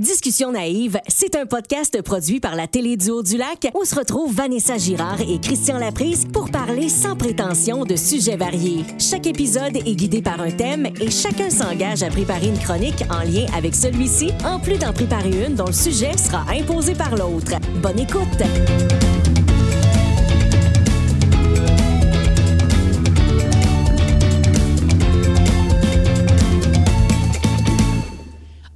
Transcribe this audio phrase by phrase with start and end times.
[0.00, 4.78] Discussion naïve, c'est un podcast produit par la Téléduo du Lac où se retrouvent Vanessa
[4.78, 8.86] Girard et Christian Laprise pour parler sans prétention de sujets variés.
[8.98, 13.30] Chaque épisode est guidé par un thème et chacun s'engage à préparer une chronique en
[13.30, 17.56] lien avec celui-ci, en plus d'en préparer une dont le sujet sera imposé par l'autre.
[17.82, 19.19] Bonne écoute!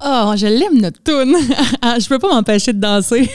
[0.06, 1.34] Oh, je l'aime notre tune.
[1.80, 3.28] Ah, je peux pas m'empêcher de danser.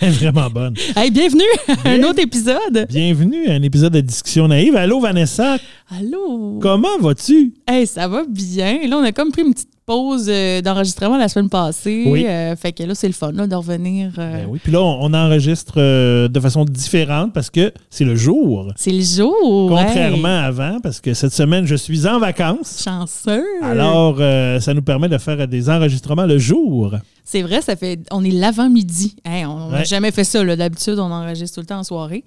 [0.00, 0.74] Elle est vraiment bonne.
[0.96, 1.42] Hey, bienvenue
[1.84, 2.86] à un autre épisode.
[2.88, 4.74] Bienvenue à un épisode de Discussion naïve.
[4.76, 5.58] Allô, Vanessa?
[5.88, 6.58] Allô?
[6.60, 7.52] Comment vas-tu?
[7.68, 8.80] Hey, ça va bien.
[8.88, 12.04] Là, on a comme pris une petite pause euh, d'enregistrement la semaine passée.
[12.06, 12.24] Oui.
[12.26, 14.12] Euh, fait que là, c'est le fun là, de revenir.
[14.18, 14.60] euh, Ben oui.
[14.62, 18.72] Puis là, on, on enregistre euh, de façon différente parce que c'est le jour.
[18.76, 19.68] C'est le jour.
[19.68, 22.82] Contrairement Hey, à avant, parce que cette semaine, je suis en vacances.
[22.84, 23.44] chanceux.
[23.62, 24.18] Alors,
[24.60, 26.94] ça nous permet de faire des enregistrements le jour.
[27.24, 28.00] C'est vrai, ça fait.
[28.10, 29.14] On est l'avant-midi.
[29.24, 29.84] Hey, on n'a Ouais.
[29.84, 30.44] jamais fait ça.
[30.56, 32.24] D'habitude, on enregistre tout le temps en soirée.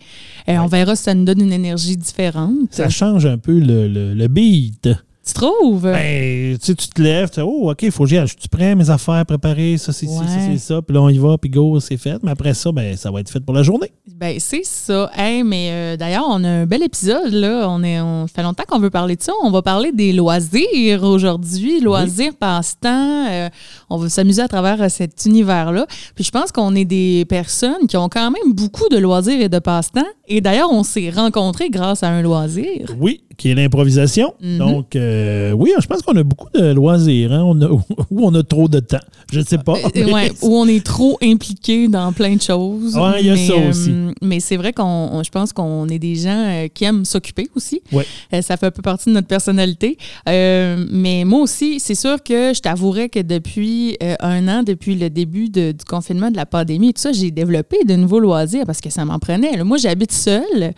[0.50, 2.56] Euh, On verra si ça nous donne une énergie différente.
[2.72, 4.90] Ça change un peu le, le- le beat.
[5.26, 5.82] Tu trouves?
[5.84, 8.28] Ben, tu sais, tu te lèves, tu sais, oh, OK, il faut que j'y aille.
[8.28, 10.28] Je suis prêt, mes affaires préparées, ça, c'est ci, ça, Ouais.
[10.54, 10.82] c'est ça.
[10.84, 12.18] Puis là, on y va, puis go, c'est fait.
[12.22, 13.92] Mais après ça, ben, ça va être fait pour la journée.
[14.16, 15.10] Ben, c'est ça.
[15.16, 17.68] Hey, mais euh, d'ailleurs, on a un bel épisode, là.
[17.70, 19.34] On est, on ça fait longtemps qu'on veut parler de ça.
[19.44, 21.80] On va parler des loisirs aujourd'hui.
[21.82, 23.26] Loisirs, passe-temps.
[23.30, 23.50] Euh,
[23.90, 25.86] on va s'amuser à travers euh, cet univers-là.
[26.14, 29.50] Puis je pense qu'on est des personnes qui ont quand même beaucoup de loisirs et
[29.50, 30.06] de passe-temps.
[30.28, 32.96] Et d'ailleurs, on s'est rencontrés grâce à un loisir.
[33.00, 34.34] Oui, qui est l'improvisation.
[34.42, 34.58] Mhm.
[34.58, 35.15] Donc, euh,
[35.58, 37.44] oui, je pense qu'on a beaucoup de loisirs, hein.
[37.46, 37.68] on a,
[38.12, 39.00] ou on a trop de temps.
[39.32, 39.74] Je ne sais pas.
[39.74, 42.96] Euh, mais- ouais, où on est trop impliqué dans plein de choses.
[42.96, 43.92] Ouais, il y a ça euh, aussi.
[44.22, 47.48] mais c'est vrai qu'on, on- je pense qu'on est des gens euh, qui aiment s'occuper
[47.56, 47.82] aussi.
[47.92, 48.06] Ouais.
[48.34, 49.98] Euh, ça fait un peu partie de notre personnalité.
[50.30, 54.96] Euh, mais moi aussi, c'est sûr que je t'avouerais que depuis euh, un an, depuis
[54.96, 58.20] le début de- du confinement, de la pandémie et tout ça, j'ai développé de nouveaux
[58.20, 59.56] loisirs parce que ça m'en prenait.
[59.58, 60.74] Là, moi, j'habite seule.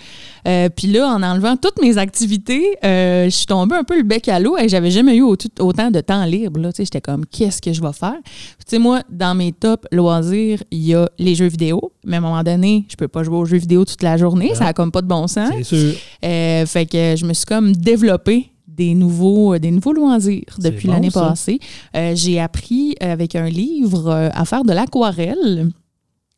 [0.48, 4.04] Euh, Puis là, en enlevant toutes mes activités, euh, je suis tombée un peu le
[4.04, 6.60] bec l'eau et j'avais jamais eu au- autant de temps libre.
[6.60, 6.70] là.
[6.78, 8.18] J'étais comme, qu'est-ce que je vais faire?
[8.66, 11.92] Sais, moi, dans mes top loisirs, il y a les jeux vidéo.
[12.06, 14.54] Mais à un moment donné, je peux pas jouer aux jeux vidéo toute la journée.
[14.56, 15.50] Ça a comme pas de bon sens.
[15.58, 15.94] C'est sûr.
[16.24, 20.88] Euh, fait que je me suis comme développé des nouveaux, euh, des nouveaux loisirs depuis
[20.88, 21.60] bon, l'année passée.
[21.96, 25.70] Euh, J'ai appris avec un livre à faire de l'aquarelle.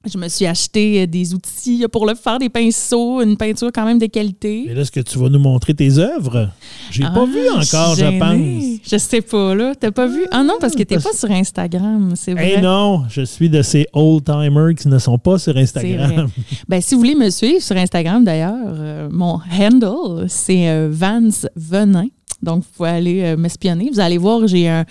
[0.08, 3.84] Je me suis acheté euh, des outils pour le faire, des pinceaux, une peinture quand
[3.84, 4.64] même de qualité.
[4.70, 6.48] Et là, est-ce que tu vas nous montrer tes œuvres?
[6.90, 8.80] J'ai pas Ah, vu encore, je pense.
[8.90, 9.74] Je sais pas, là.
[9.78, 10.26] T'as pas vu?
[10.32, 12.54] Ah non, parce que t'es parce- pas sur Instagram, c'est vrai.
[12.60, 16.30] Eh non, je suis de ces old-timers qui ne sont pas sur Instagram.
[16.70, 21.46] Ben, si vous voulez me suivre sur Instagram, d'ailleurs, euh, mon handle, c'est euh, Vance
[21.58, 22.08] Venin.
[22.42, 23.90] Donc, vous pouvez aller euh, m'espionner.
[23.92, 24.86] Vous allez voir, j'ai un,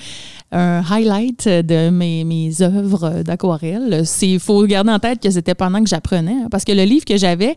[0.53, 4.03] un highlight de mes, mes œuvres d'aquarelle.
[4.23, 6.33] Il faut garder en tête que c'était pendant que j'apprenais.
[6.45, 7.57] hein, parce que le livre que j'avais,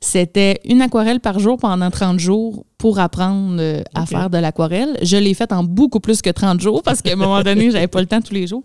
[0.00, 4.96] c'était une aquarelle par jour pendant 30 jours pour apprendre euh, à faire de l'aquarelle.
[5.02, 7.88] Je l'ai fait en beaucoup plus que 30 jours parce qu'à un moment donné, j'avais
[7.88, 8.62] pas le temps tous les jours.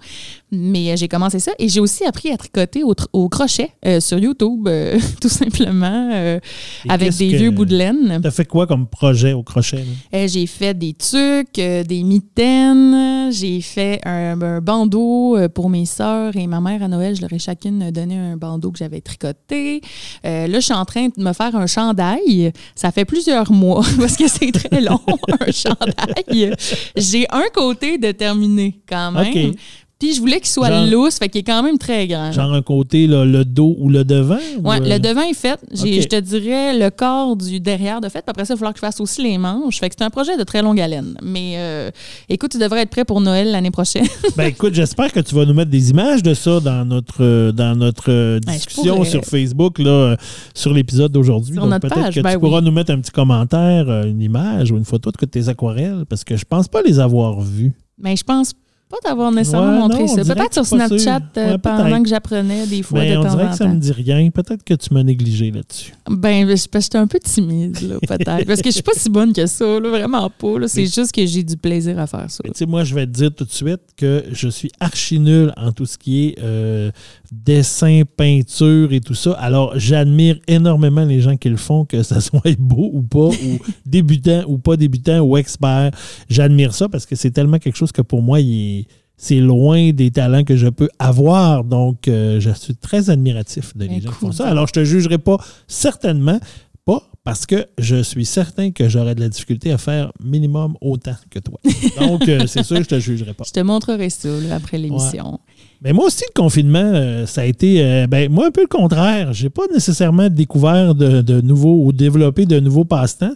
[0.52, 4.18] Mais euh, j'ai commencé ça et j'ai aussi appris à tricoter au, crochet euh, sur
[4.18, 6.40] YouTube, euh, tout simplement, euh,
[6.88, 8.20] avec des vieux bouts de laine.
[8.24, 9.84] T'as fait quoi comme projet au crochet?
[10.14, 16.48] j'ai fait des tucs, des mitaines, j'ai fait un, un bandeau pour mes sœurs et
[16.48, 17.16] ma mère à Noël.
[17.16, 19.82] Je leur ai chacune donné un bandeau que j'avais tricoté.
[20.24, 22.54] Là, je suis en train de me faire un chandail.
[22.76, 25.02] Ça fait plusieurs mois parce que c'est très long,
[25.40, 26.54] un chandail.
[26.96, 29.54] J'ai un côté de terminé quand même.
[29.98, 32.30] Puis je voulais qu'il soit Genre- lousse, fait qu'il est quand même très grand.
[32.34, 34.38] Genre un côté, là, le dos ou le devant?
[34.62, 35.58] ou, Ouais, euh, le devant est fait.
[35.72, 38.20] Je te dirais le corps du derrière de fait.
[38.20, 39.80] Puis après ça, il va falloir que je fasse aussi les manches.
[39.80, 41.16] Fait que c'est un projet de très longue haleine.
[41.24, 41.92] Mais euh,
[42.28, 44.06] écoute, tu devrais être prêt pour Noël l'année prochaine.
[44.36, 47.52] Ben écoute, j'espère que tu vas nous mettre des images de ça dans notre euh,
[47.54, 50.18] dans notre Ben, discussion sur Facebook là,
[50.54, 51.54] sur l'épisode d'aujourd'hui.
[51.54, 52.42] Sur Donc notre peut-être page, que ben tu oui.
[52.42, 56.26] pourras nous mettre un petit commentaire, une image ou une photo de tes aquarelles, parce
[56.26, 57.72] que je pense pas les avoir vues.
[57.98, 58.60] Mais je pense pas
[59.04, 60.36] t'avoir nécessairement Ouais, montré non, on ça.
[60.36, 63.30] Peut-être sur pas Snapchat euh, Ouais, pendant que j'apprenais des fois Mais de on temps
[63.32, 63.74] dirait en que ça temps.
[63.74, 64.30] me dit rien.
[64.30, 65.94] Peut-être que tu m'as négligé là-dessus.
[66.10, 68.46] Ben, parce que j'étais un peu timide, là, peut-être.
[68.46, 70.68] Parce que je suis pas si bonne que ça, là, vraiment pas.
[70.68, 72.44] C'est juste que j'ai du plaisir à faire ça.
[72.54, 75.72] Sais, moi, je vais te dire tout de suite que je suis archi nul en
[75.72, 76.92] tout ce qui est euh,
[77.32, 79.34] dessin, peinture et tout ça.
[79.34, 83.60] Alors, j'admire énormément les gens qui le font, que ça soit beau ou pas, ou
[83.86, 85.92] débutant ou pas débutant ou expert.
[86.30, 88.85] J'admire ça parce que c'est tellement quelque chose que pour moi, il est-
[89.18, 91.64] c'est loin des talents que je peux avoir.
[91.64, 94.48] Donc, euh, je suis très admiratif de les gens qui font ça.
[94.48, 96.40] Alors, je te jugerai pas certainement,
[96.86, 101.16] pas parce que je suis certain que j'aurais de la difficulté à faire minimum autant
[101.30, 101.60] que toi.
[102.00, 103.44] Donc, euh, c'est sûr que je te jugerai pas.
[103.48, 105.40] Je te montrerai ça là, après l'émission.
[105.86, 108.68] Mais moi aussi, le confinement, euh, ça a été, euh, ben, moi, un peu le
[108.68, 109.34] contraire.
[109.34, 113.36] J'ai pas nécessairement découvert de, nouveaux ou développé de nouveaux passe-temps.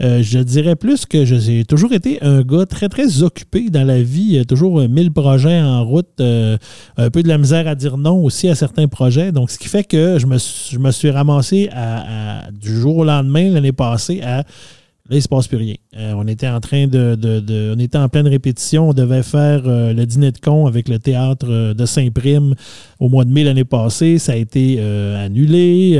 [0.00, 4.00] Euh, je dirais plus que j'ai toujours été un gars très, très occupé dans la
[4.00, 4.40] vie.
[4.46, 8.54] Toujours mille projets en route, un peu de la misère à dire non aussi à
[8.54, 9.32] certains projets.
[9.32, 13.04] Donc, ce qui fait que je me, je me suis ramassé à, du jour au
[13.04, 14.44] lendemain, l'année passée, à
[15.08, 15.74] Là, il ne se passe plus rien.
[15.96, 18.90] Euh, on était en train de, On était en pleine répétition.
[18.90, 22.54] On devait faire euh, le dîner de con avec le théâtre euh, de Saint-Prime
[23.00, 24.18] au mois de mai l'année passée.
[24.18, 25.98] Ça a été annulé.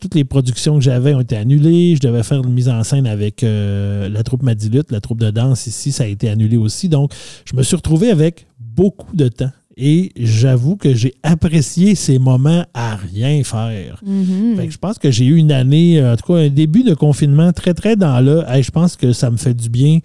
[0.00, 1.94] toutes les productions que j'avais ont été annulées.
[1.94, 5.66] Je devais faire une mise en scène avec la troupe Madilute, la troupe de danse
[5.66, 5.92] ici.
[5.92, 6.88] Ça a été annulé aussi.
[6.88, 7.12] Donc,
[7.44, 12.64] je me suis retrouvé avec beaucoup de temps et j'avoue que j'ai apprécié ces moments
[12.74, 14.02] à rien faire.
[14.04, 14.70] Mm-hmm.
[14.70, 17.74] je pense que j'ai eu une année, en tout cas un début de confinement très,
[17.74, 18.42] très dans le.
[18.60, 20.00] je pense que ça me fait du bien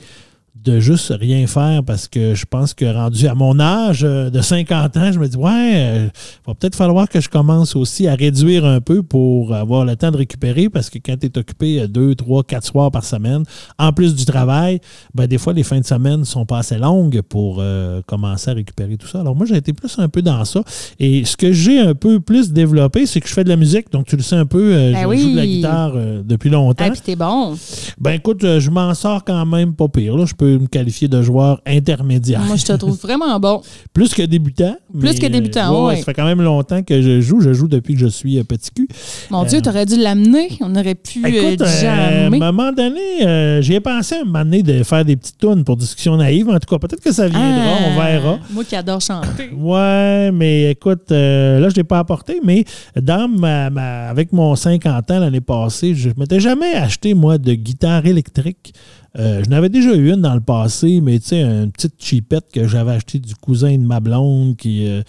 [0.56, 4.40] de juste rien faire parce que je pense que rendu à mon âge euh, de
[4.40, 6.08] 50 ans, je me dis, ouais, il euh,
[6.46, 10.12] va peut-être falloir que je commence aussi à réduire un peu pour avoir le temps
[10.12, 13.44] de récupérer parce que quand tu es occupé euh, deux, trois, quatre soirs par semaine,
[13.80, 14.80] en plus du travail,
[15.16, 17.64] ben, des fois, les fins de semaine sont pas assez longues pour
[18.06, 19.22] commencer à récupérer tout ça.
[19.22, 20.62] Alors moi, j'ai été plus un peu dans ça.
[21.00, 23.92] Et ce que j'ai un peu plus développé, c'est que je fais de la musique.
[23.92, 26.86] Donc, tu le sais un peu, ben je joue de la guitare depuis longtemps.
[26.86, 27.56] Et puis t'es bon.
[28.00, 30.16] Ben écoute, je m'en sors quand même pas pire.
[30.16, 30.26] Là.
[30.26, 32.42] Je peux me qualifier de joueur intermédiaire.
[32.42, 33.62] Moi, je te trouve vraiment bon.
[33.94, 34.76] Plus que débutant.
[35.00, 35.98] Plus que débutant, oui.
[35.98, 37.42] Ça fait quand même longtemps que je joue.
[37.42, 38.88] Je joue depuis que je suis euh, petit cul.
[39.30, 40.50] Mon Dieu, euh, tu aurais dû l'amener.
[40.62, 44.44] On aurait pu écoute, euh, à un moment donné, j'y ai pensé à un moment
[44.44, 46.50] donné de faire des petites tunes pour discussion naïve.
[46.50, 47.50] En tout cas, peut-être que ça viendra.
[47.50, 48.40] on ah, verra.
[48.52, 49.52] Moi qui adore chanter.
[49.56, 52.66] Ouais, mais écoute, là, je ne l'ai pas apporté, mais
[53.00, 53.66] dans ma,
[54.10, 58.74] avec mon 50 ans l'année passée, je ne m'étais jamais acheté, moi, de guitare électrique.
[59.20, 62.46] Euh, je n'avais déjà eu une dans le passé, mais tu sais, une petite chipette
[62.52, 65.04] que j'avais achetée du cousin de ma blonde qui, euh,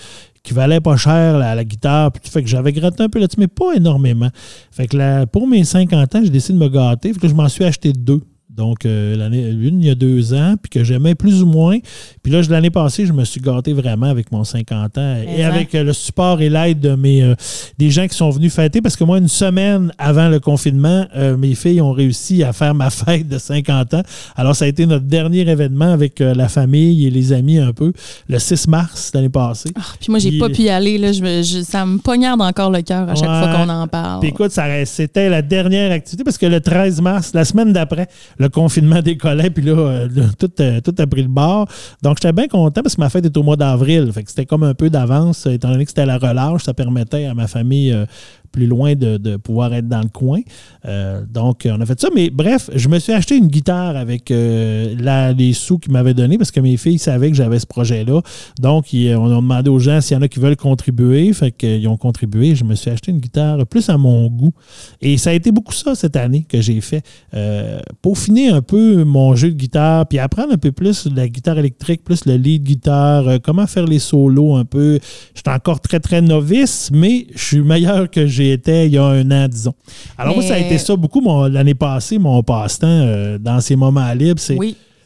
[0.51, 2.13] valait pas cher la, la guitare.
[2.13, 4.29] Puis, fait que j'avais gratté un peu là-dessus, mais pas énormément.
[4.71, 7.13] Fait que pour mes 50 ans, j'ai décidé de me gâter.
[7.15, 8.21] Fait que je m'en suis acheté deux.
[8.57, 11.79] Donc, euh, l'année, une, il y a deux ans, puis que j'aimais plus ou moins.
[12.23, 15.75] Puis là, l'année passée, je me suis gâté vraiment avec mon 50 ans et avec
[15.75, 17.35] euh, le support et l'aide de mes euh,
[17.79, 18.81] des gens qui sont venus fêter.
[18.81, 21.07] Parce que moi, une semaine avant le confinement,
[21.39, 24.03] mes filles ont réussi à faire ma fête de 50 ans.
[24.37, 27.93] Alors, ça a été notre dernier événement avec la famille et les amis un peu,
[28.29, 29.71] le 6 mars l'année passée.
[29.77, 30.99] Ah, puis moi, j'ai pas pu y aller.
[30.99, 34.21] Là, je, ça me poignarde encore le cœur à chaque fois qu'on en parle.
[34.21, 34.53] Puis écoute,
[34.85, 38.09] c'était la dernière activité parce que le 13 mars, la semaine d'après,
[38.45, 40.09] le confinement décollait, puis là, euh,
[40.39, 41.67] tout, euh, tout, a pris le bord.
[42.03, 44.11] Donc, j'étais bien content parce que ma fête est au mois d'avril.
[44.27, 47.47] C'était comme un peu d'avance, étant donné que c'était la relâche, ça permettait à ma
[47.47, 48.07] famille euh,
[48.55, 50.41] plus loin de, pouvoir être dans le coin.
[50.85, 52.09] Euh, donc, on a fait ça.
[52.15, 56.39] Mais bref, je me suis acheté une guitare avec euh, les sous qu'ils m'avaient donnés
[56.39, 58.21] parce que mes filles savaient que j'avais ce projet-là.
[58.61, 61.33] Donc, on a demandé aux gens s'il y en a qui veulent contribuer.
[61.33, 62.55] Fait qu'ils ont contribué.
[62.55, 64.53] Je me suis acheté une guitare plus à mon goût.
[65.01, 67.03] Et ça a été beaucoup ça cette année que j'ai fait.
[67.35, 71.59] Euh, peaufiner un peu mon jeu de guitare, puis apprendre un peu plus la guitare
[71.59, 75.01] électrique, plus le lead guitare, euh, comment faire les solos un peu.
[75.35, 79.05] Je suis encore très, très novice, mais je suis meilleur que j'ai il y a
[79.05, 79.75] un an, disons.
[80.19, 84.13] Alors, moi, ça a été ça beaucoup l'année passée, mon passe-temps euh, dans ces moments
[84.13, 84.59] libres, c'est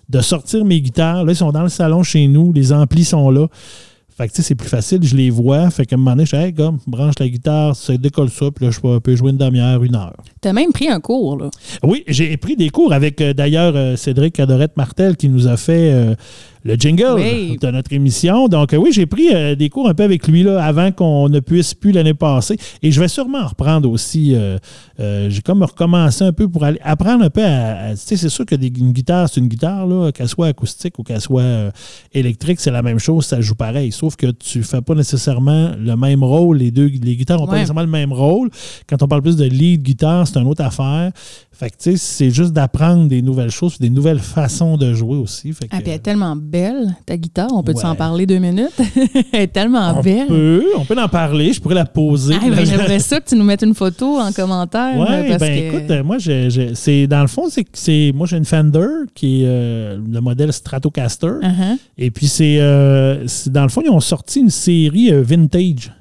[0.09, 1.25] de sortir mes guitares.
[1.25, 3.47] Là, ils sont dans le salon chez nous, les amplis sont là.
[4.17, 5.71] Fait que, tu sais, c'est plus facile, je les vois.
[5.71, 8.51] Fait qu'à un moment donné, je dis, hey, comme, branche la guitare, ça décolle ça,
[8.51, 10.17] puis là, je peux jouer une demi-heure, une heure.
[10.41, 11.51] Tu as même pris un cours, là.
[11.83, 15.57] Oui, j'ai pris des cours avec, euh, d'ailleurs, euh, Cédric Cadorette Martel qui nous a
[15.57, 16.17] fait
[16.69, 18.47] le jingle de notre émission.
[18.47, 21.41] Donc, oui, j'ai pris euh, des cours un peu avec lui là, avant qu'on ne
[21.41, 22.57] puisse plus l'année passée.
[22.83, 24.35] Et je vais sûrement en reprendre aussi.
[24.35, 24.59] Euh,
[25.01, 27.93] euh, j'ai comme recommencé un peu pour aller apprendre un peu à.
[27.93, 31.21] tu sais, c'est sûr que une guitare, c'est une guitare, qu'elle soit acoustique ou qu'elle
[31.21, 31.73] soit
[32.13, 33.93] électrique, c'est la même chose, ça joue pareil.
[33.93, 36.59] Sauf que tu ne fais pas nécessairement le même rôle.
[36.59, 38.51] Les deux les guitares n'ont pas nécessairement le même rôle.
[38.89, 41.11] Quand on parle plus de lead guitare, c'est une autre affaire.
[41.59, 45.17] Fait que, tu sais, c'est juste d'apprendre des nouvelles choses, des nouvelles façons de jouer
[45.17, 45.53] aussi.
[45.53, 47.49] Fait ah, puis elle est tellement belle, ta guitare.
[47.53, 48.81] On peut s'en parler deux minutes?
[49.33, 50.29] elle est tellement on belle.
[50.29, 51.53] Peut, on peut en parler.
[51.53, 52.37] Je pourrais la poser.
[52.41, 54.99] Ah, ben, J'aimerais ça que tu nous mettes une photo en commentaire.
[54.99, 59.43] Oui, ben écoute, euh, moi, c'est dans le fond, c'est moi, j'ai une Fender qui
[59.43, 61.27] est euh, le modèle Stratocaster.
[61.43, 61.77] Uh-huh.
[61.97, 65.93] Et puis, euh, c'est dans le fond, ils ont sorti une série vintage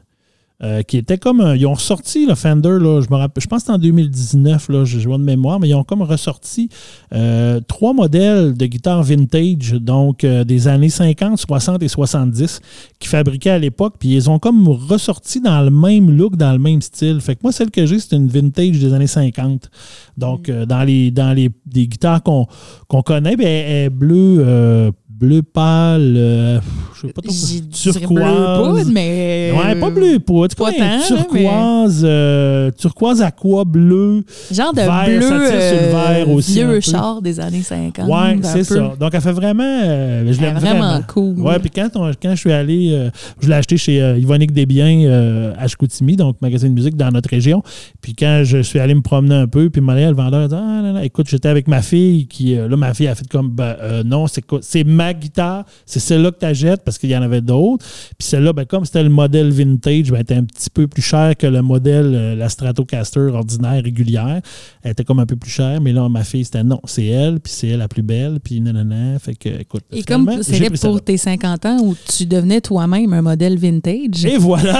[0.64, 1.40] euh, qui était comme.
[1.42, 3.78] un- ils ont ressorti le Fender, là, je, me rappelle, je pense que c'était en
[3.80, 6.70] 2019, là, je vois de mémoire, mais ils ont comme ressorti
[7.14, 12.60] euh, trois modèles de guitare vintage, donc euh, des années 50, 60 et 70,
[13.00, 16.60] qui fabriquaient à l'époque, puis ils ont comme ressorti dans le même look, dans le
[16.60, 17.22] même style.
[17.22, 19.70] Fait que moi, celle que j'ai, c'est une vintage des années 50.
[20.18, 22.48] Donc, euh, dans les dans les des guitares qu'on
[22.88, 26.60] qu'on connaît, ben, elle est bleue, euh, bleu pâle, euh,
[27.02, 27.62] je sais pas trop, dirais
[28.00, 28.58] bleu turquoise.
[28.84, 29.52] poudre, mais.
[29.56, 34.24] Ouais, pas bleu poudre, pas tant, là, turquoise, euh, turquoise aqua bleu?
[34.52, 35.22] Genre de Vert, bleu.
[35.22, 38.08] ça tire sur le vert euh, aussi un Vieux char des années 50.
[38.08, 38.94] Ouais, c'est ça.
[39.00, 39.64] Donc, elle fait vraiment.
[39.64, 41.02] euh, je l'aime vraiment vraiment.
[41.08, 41.40] cool.
[41.40, 43.10] Ouais, puis quand, on- quand je suis allé, euh,
[43.42, 47.62] je l'ai acheté chez Yvonique Desbiens à Chicoutimi, donc magasin de musique dans notre région.
[48.02, 50.56] Puis quand je suis allé me promener un peu, puis m'aller le vendeur a dit
[50.58, 53.50] Ah, non, non, écoute, j'étais avec ma fille, qui, là, ma fille a fait comme
[53.50, 53.76] ben,
[54.06, 57.22] non, c'est quoi- c'est ma guitare, c'est celle-là que tu achètes parce qu'il y en
[57.22, 57.86] avait d'autres.
[58.18, 61.02] Puis celle-là, ben, comme c'était le modèle vintage, ben, elle était un petit peu plus
[61.02, 64.40] cher que le modèle, euh, la Stratocaster ordinaire, régulière.
[64.84, 67.42] Elle était comme un peu plus chère, mais là, ma fille, c'était non, c'est elle,
[67.42, 69.20] puis c'est elle la plus belle, puis nanana.
[69.20, 69.84] Fait que, écoute.
[69.92, 70.70] Et comme celle-là.
[70.80, 74.24] pour tes 50 ans où tu devenais toi-même un modèle vintage.
[74.24, 74.80] Et voilà!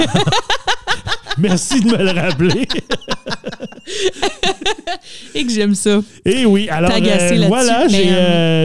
[1.38, 2.68] Merci de me le rappeler.
[5.36, 6.02] Et que j'aime ça.
[6.26, 8.14] Et oui, alors agacé euh, voilà, j'ai, euh,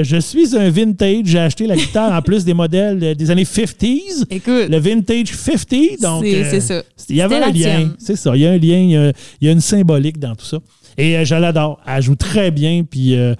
[0.00, 1.26] euh, je suis un vintage.
[1.26, 4.24] J'ai acheté la guitare en plus des modèles des années 50s.
[4.30, 6.82] Écoute, Le vintage 50, donc c'est euh, ça.
[7.08, 7.94] il y avait un lien.
[7.98, 10.18] C'est ça, il y a un lien, il y a, il y a une symbolique
[10.18, 10.58] dans tout ça.
[10.98, 11.80] Et je l'adore.
[11.86, 13.34] Elle joue très bien, puis euh,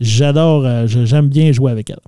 [0.00, 1.98] j'adore, euh, j'aime bien jouer avec elle.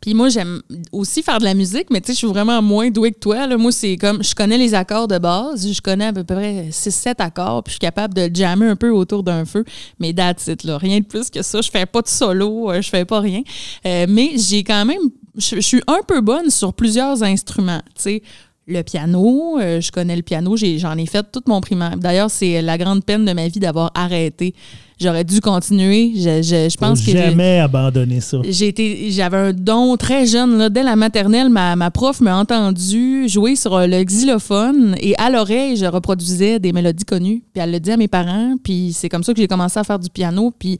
[0.00, 2.90] Puis moi, j'aime aussi faire de la musique, mais tu sais, je suis vraiment moins
[2.90, 3.56] douée que toi.
[3.56, 7.16] Moi, c'est comme, je connais les accords de base, je connais à peu près 6-7
[7.18, 9.64] accords, puis je suis capable de jammer un peu autour d'un feu,
[9.98, 10.78] mais that's là.
[10.78, 11.60] Rien de plus que ça.
[11.60, 13.42] Je fais pas de solo, euh, je fais pas rien.
[13.86, 15.02] Euh, mais j'ai quand même,
[15.36, 18.22] je, suis un peu bonne sur plusieurs instruments, tu sais.
[18.66, 21.98] Le piano, je connais le piano, j'en ai, fait toute mon primaire.
[21.98, 24.54] D'ailleurs, c'est la grande peine de ma vie d'avoir arrêté.
[25.00, 26.12] J'aurais dû continuer.
[26.14, 28.38] Je, je, je pense Faut que j'ai- jamais abandonner ça.
[28.48, 30.56] j'ai été, j'avais un don très jeune.
[30.56, 35.30] Là, dès la maternelle, ma, ma prof m'a entendu jouer sur le xylophone et à
[35.30, 37.42] l'oreille, je reproduisais des mélodies connues.
[37.52, 38.54] Puis elle le dit à mes parents.
[38.62, 40.52] Puis c'est comme ça que j'ai commencé à faire du piano.
[40.58, 40.78] Puis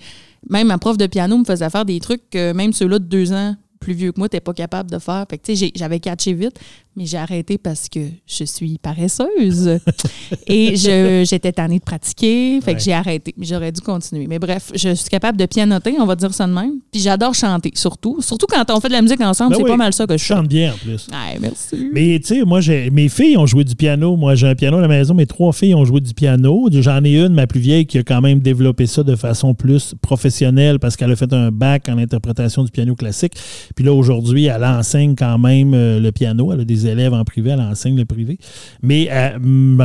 [0.48, 3.32] même ma prof de piano me faisait faire des trucs que même ceux-là de deux
[3.32, 5.26] ans plus vieux que moi, t'es pas capable de faire.
[5.28, 6.58] Fait que, tu sais, j'ai- j'avais catché vite,
[6.96, 9.78] mais j'ai arrêté parce que je suis paresseuse.
[10.46, 12.76] Et je- j'étais tannée de pratiquer, fait Ouais.
[12.76, 13.34] que j'ai arrêté.
[13.36, 14.26] Mais j'aurais dû continuer.
[14.26, 16.74] Mais bref, je suis capable de pianoter, on va dire ça de même.
[16.92, 18.20] Puis j'adore chanter, surtout.
[18.20, 20.14] Surtout quand on fait de la musique ensemble, Ben c'est oui, pas mal ça que
[20.16, 20.38] Je je chante.
[20.38, 21.06] chante bien en plus.
[21.10, 21.90] Ouais, merci.
[21.92, 24.16] Mais tu sais, moi, j'ai, mes filles ont joué du piano.
[24.16, 25.14] Moi, j'ai un piano à la maison.
[25.14, 26.68] Mes trois filles ont joué du piano.
[26.72, 29.94] J'en ai une, ma plus vieille, qui a quand même développé ça de façon plus
[30.02, 33.32] professionnelle parce qu'elle a fait un bac en interprétation du piano classique.
[33.74, 36.52] Puis là, aujourd'hui, elle enseigne quand même euh, le piano.
[36.52, 38.38] Elle a des élèves en privé, elle enseigne le privé.
[38.82, 39.38] Mais euh,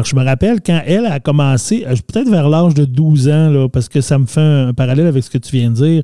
[0.03, 3.89] je me rappelle quand elle a commencé, euh, peut-être vers l'âge de 12 ans, parce
[3.89, 6.03] que ça me fait un parallèle avec ce que tu viens de dire.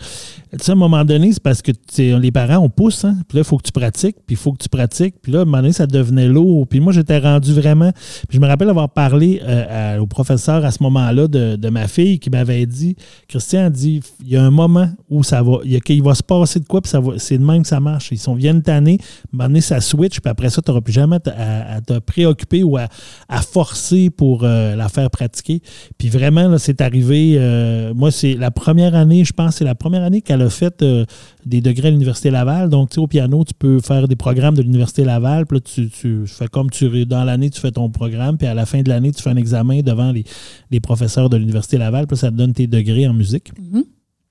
[0.62, 3.18] Sais, à un moment donné, c'est parce que les parents, on pousse, hein?
[3.28, 5.16] Puis là, il faut que tu pratiques, puis il faut que tu pratiques.
[5.22, 6.66] Puis là, à un moment donné, ça devenait lourd.
[6.68, 7.92] Puis moi, j'étais rendu vraiment.
[8.30, 11.88] Puis je me rappelle avoir parlé euh, au professeur à ce moment-là de, de ma
[11.88, 12.96] fille qui m'avait dit
[13.28, 16.16] Christian a dit il y a un moment où ça va, il, y a, va
[16.16, 18.10] se passer de quoi, puis ça va, c'est de même que ça marche.
[18.12, 20.82] Ils sont viennent t'année, à un moment donné, ça switch, puis après ça, tu n'auras
[20.82, 22.88] plus jamais à, te- à- à te préoccuper ou à,
[23.30, 25.62] à forcer pour euh, la faire pratiquer.
[25.98, 27.36] Puis vraiment, là, c'est arrivé.
[27.38, 30.82] euh, moi, c'est la première année, je pense, c'est la première année qu'elle a fait
[30.82, 31.06] euh,
[31.46, 32.70] des degrés à l'Université Laval.
[32.70, 35.46] Donc, tu sais, au piano, tu peux faire des programmes de l'Université Laval.
[35.46, 38.38] Puis là, tu, tu fais comme tu dans l'année, tu fais ton programme.
[38.38, 40.24] Puis à la fin de l'année, tu fais un examen devant les,
[40.72, 42.08] les professeurs de l'Université Laval.
[42.08, 43.52] Puis ça te donne tes degrés en musique.
[43.60, 43.84] Mhm.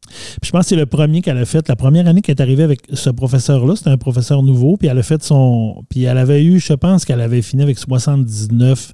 [0.07, 1.67] Puis je pense que c'est le premier qu'elle a fait.
[1.69, 4.77] La première année qu'elle est arrivée avec ce professeur-là, c'était un professeur nouveau.
[4.77, 5.83] Puis elle a fait son.
[5.89, 8.93] Puis elle avait eu, je pense qu'elle avait fini avec 79.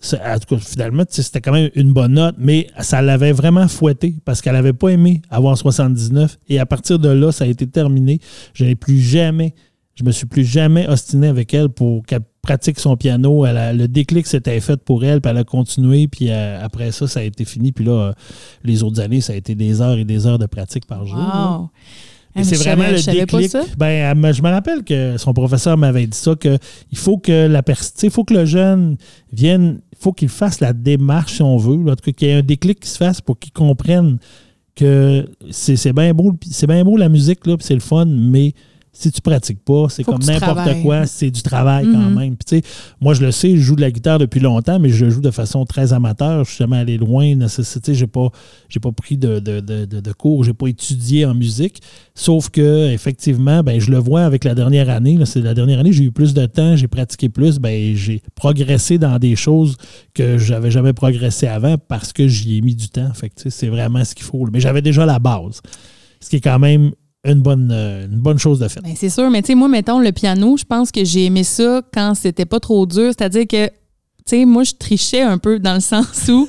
[0.00, 3.66] C'est- En tout cas, finalement, c'était quand même une bonne note, mais ça l'avait vraiment
[3.68, 6.38] fouetté parce qu'elle n'avait pas aimé avoir 79.
[6.48, 8.20] Et à partir de là, ça a été terminé.
[8.54, 9.54] Je n'ai plus jamais,
[9.96, 13.44] je me suis plus jamais ostiné avec elle pour qu'elle pratique son piano.
[13.44, 16.06] Elle a- le déclic s'était fait pour elle, puis elle a continué.
[16.06, 17.72] Puis euh, après ça, ça a été fini.
[17.72, 18.12] Puis là, euh,
[18.64, 21.18] les autres années, ça a été des heures et des heures de pratique par jour.
[21.18, 21.58] là.
[21.58, 21.70] Wow.
[22.36, 23.50] Et c'est vraiment savais- le je savais pas déclic.
[23.50, 23.64] ça.
[23.76, 26.56] Ben, je me rappelle que son professeur m'avait dit ça, que
[26.92, 27.62] il faut que la
[28.02, 28.96] il faut que le jeune
[29.32, 31.90] vienne, faut qu'il fasse la démarche, si on veut.
[31.90, 34.18] En tout cas, qu'il y ait un déclic qui se fasse pour qu'il comprenne
[34.74, 38.52] que c'est bien beau, c'est bien beau la musique, là, c'est le fun, mais
[39.00, 42.14] si tu pratiques pas, c'est comme n'importe quoi, c'est du travail quand Mhm.
[42.18, 42.36] même.
[42.36, 42.62] Puis,
[43.00, 45.30] moi, je le sais, je joue de la guitare depuis longtemps, mais je joue de
[45.30, 46.44] façon très amateur.
[46.44, 47.34] Je suis jamais allé loin.
[47.36, 47.94] nécessité.
[47.94, 48.30] J'ai pas,
[48.96, 51.80] pris de, de, de, de, cours, j'ai pas étudié en musique.
[52.14, 55.18] Sauf que, effectivement, ben, je le vois avec la dernière année.
[55.26, 58.98] C'est la dernière année, j'ai eu plus de temps, j'ai pratiqué plus, ben, j'ai progressé
[58.98, 59.76] dans des choses
[60.14, 63.12] que j'avais jamais progressé avant parce que j'y ai mis du temps.
[63.14, 64.44] Fait c'est vraiment ce qu'il faut.
[64.52, 65.60] Mais j'avais déjà la base.
[66.20, 66.90] Ce qui est quand même
[67.24, 68.80] une bonne, euh, une bonne chose de fait.
[68.80, 71.44] Ben, c'est sûr, mais tu sais, moi, mettons, le piano, je pense que j'ai aimé
[71.44, 73.12] ça quand c'était pas trop dur.
[73.16, 73.72] C'est-à-dire que, tu
[74.26, 76.46] sais, moi, je trichais un peu dans le sens où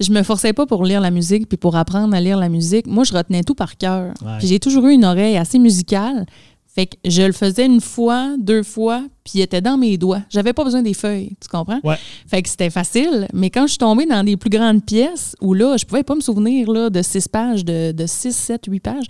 [0.00, 2.86] je me forçais pas pour lire la musique puis pour apprendre à lire la musique.
[2.86, 4.14] Moi, je retenais tout par cœur.
[4.24, 4.38] Ouais.
[4.40, 6.26] J'ai toujours eu une oreille assez musicale.
[6.74, 10.22] Fait que je le faisais une fois, deux fois, puis il était dans mes doigts.
[10.30, 11.80] J'avais pas besoin des feuilles, tu comprends?
[11.84, 11.96] Ouais.
[12.26, 13.28] Fait que c'était facile.
[13.34, 16.14] Mais quand je suis tombée dans des plus grandes pièces, où là, je pouvais pas
[16.14, 19.04] me souvenir là, de six pages, de, de six, sept, huit pages,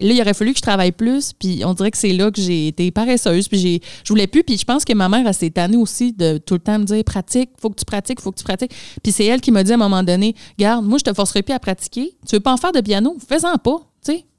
[0.00, 2.40] Là, il aurait fallu que je travaille plus, puis on dirait que c'est là que
[2.40, 5.34] j'ai été paresseuse, puis j'ai, je voulais plus, puis je pense que ma mère, elle
[5.34, 8.32] s'est tannée aussi de tout le temps me dire pratique, faut que tu pratiques, faut
[8.32, 8.72] que tu pratiques.
[9.02, 11.42] Puis c'est elle qui m'a dit à un moment donné, garde, moi, je te forcerai
[11.42, 12.14] plus à pratiquer.
[12.26, 13.16] Tu veux pas en faire de piano?
[13.28, 13.80] Fais-en pas,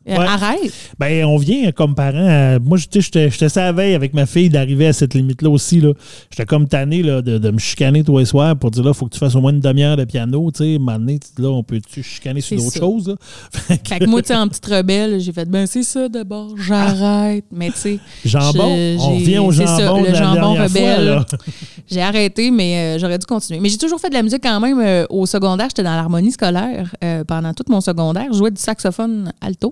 [0.04, 0.16] Ouais.
[0.18, 0.74] Arrête.
[0.98, 2.28] Ben, on vient comme parents.
[2.28, 4.94] à- moi, je- tu sais, j'étais j'étais sur la veille avec ma fille d'arriver à
[4.94, 5.80] cette limite-là aussi.
[5.80, 5.94] là.
[6.32, 9.06] J'étais comme tanné là, de, de me chicaner tous les soirs pour dire là, faut
[9.06, 10.50] que tu fasses au moins une demi-heure de piano.
[10.52, 13.08] Tu sais, maintenant, là, on peut-tu chicaner sur d'autres choses?
[13.10, 13.16] là?
[13.52, 16.10] Fait que Fait que moi, tu sais, en petite rebelle, j'ai fait, ben c'est ça
[16.10, 17.46] d'abord, j'arrête.
[17.52, 21.20] Mais tu sais, jambon, on revient au ça, jambon le la jambon rebelle.
[21.90, 23.60] J'ai arrêté, mais euh, j'aurais dû continuer.
[23.60, 24.80] Mais j'ai toujours fait de la musique quand même.
[24.80, 28.28] euh, au secondaire, j'étais dans l'harmonie scolaire euh, pendant tout mon secondaire.
[28.32, 29.72] Je jouais du saxophone alto.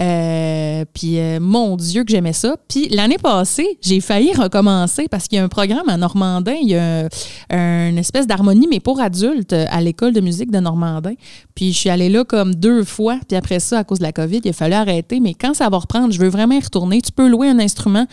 [0.00, 2.56] Euh, puis, euh, mon Dieu, que j'aimais ça.
[2.68, 6.54] Puis, l'année passée, j'ai failli recommencer parce qu'il y a un programme à Normandin.
[6.62, 7.08] Il y a
[7.50, 11.12] un- une espèce d'harmonie, mais pour adultes, euh, à l'école de musique de Normandin.
[11.54, 13.18] Puis, je suis allée là comme deux fois.
[13.28, 15.20] Puis, après ça, à cause de la COVID, il a fallu arrêter.
[15.20, 17.00] Mais quand ça va reprendre, je veux vraiment y retourner.
[17.02, 18.06] Tu peux louer un instrument.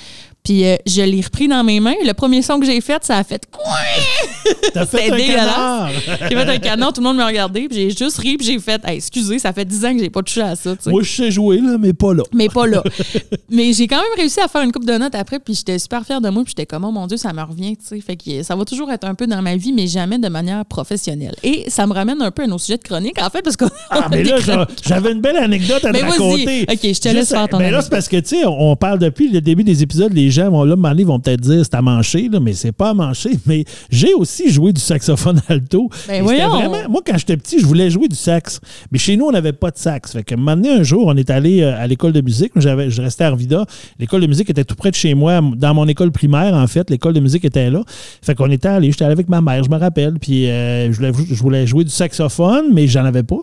[0.43, 1.95] Puis, euh, je l'ai repris dans mes mains.
[2.05, 3.63] Le premier son que j'ai fait, ça a fait quoi?
[4.73, 5.89] T'as fait un canard.
[6.29, 8.59] J'ai fait un canon, tout le monde m'a regardé, puis j'ai juste ri, puis j'ai
[8.59, 10.73] fait Hey, excusez, ça fait 10 ans que j'ai pas touché à ça.
[10.85, 12.23] Moi, je sais jouer, là, mais pas là.
[12.33, 12.83] Mais pas là.
[13.49, 16.05] Mais j'ai quand même réussi à faire une coupe de notes après, puis j'étais super
[16.05, 18.01] fière de moi, puis j'étais comme, oh mon Dieu, ça me revient, tu sais.
[18.01, 20.65] Fait que ça va toujours être un peu dans ma vie, mais jamais de manière
[20.65, 21.35] professionnelle.
[21.43, 23.69] Et ça me ramène un peu à nos sujets de chronique, en fait, parce qu'on
[23.89, 24.37] Ah, mais là,
[24.85, 26.11] j'avais une belle anecdote à te Mais vas-y.
[26.11, 26.65] raconter.
[26.69, 28.99] OK, je te laisse faire ton ben là, c'est parce que, tu sais, on parle
[28.99, 31.81] depuis le début des épisodes, les gens vont là, donné, vont peut-être dire c'est à
[31.81, 33.31] mancher, là, mais c'est pas à mancher.
[33.45, 35.89] Mais j'ai aussi joué du saxophone alto.
[36.07, 38.59] Ben vraiment, moi, quand j'étais petit, je voulais jouer du sax.
[38.91, 40.13] Mais chez nous, on n'avait pas de sax.
[40.13, 42.51] Fait que un moment donné, un jour, on est allé euh, à l'école de musique.
[42.55, 43.65] J'avais, je restais à Arvida.
[43.99, 46.89] L'école de musique était tout près de chez moi, dans mon école primaire, en fait.
[46.89, 47.83] L'école de musique était là.
[48.21, 50.19] Fait qu'on était allé, j'étais allé avec ma mère, je me rappelle.
[50.19, 53.37] Puis euh, je, voulais, je voulais jouer du saxophone, mais j'en avais pas.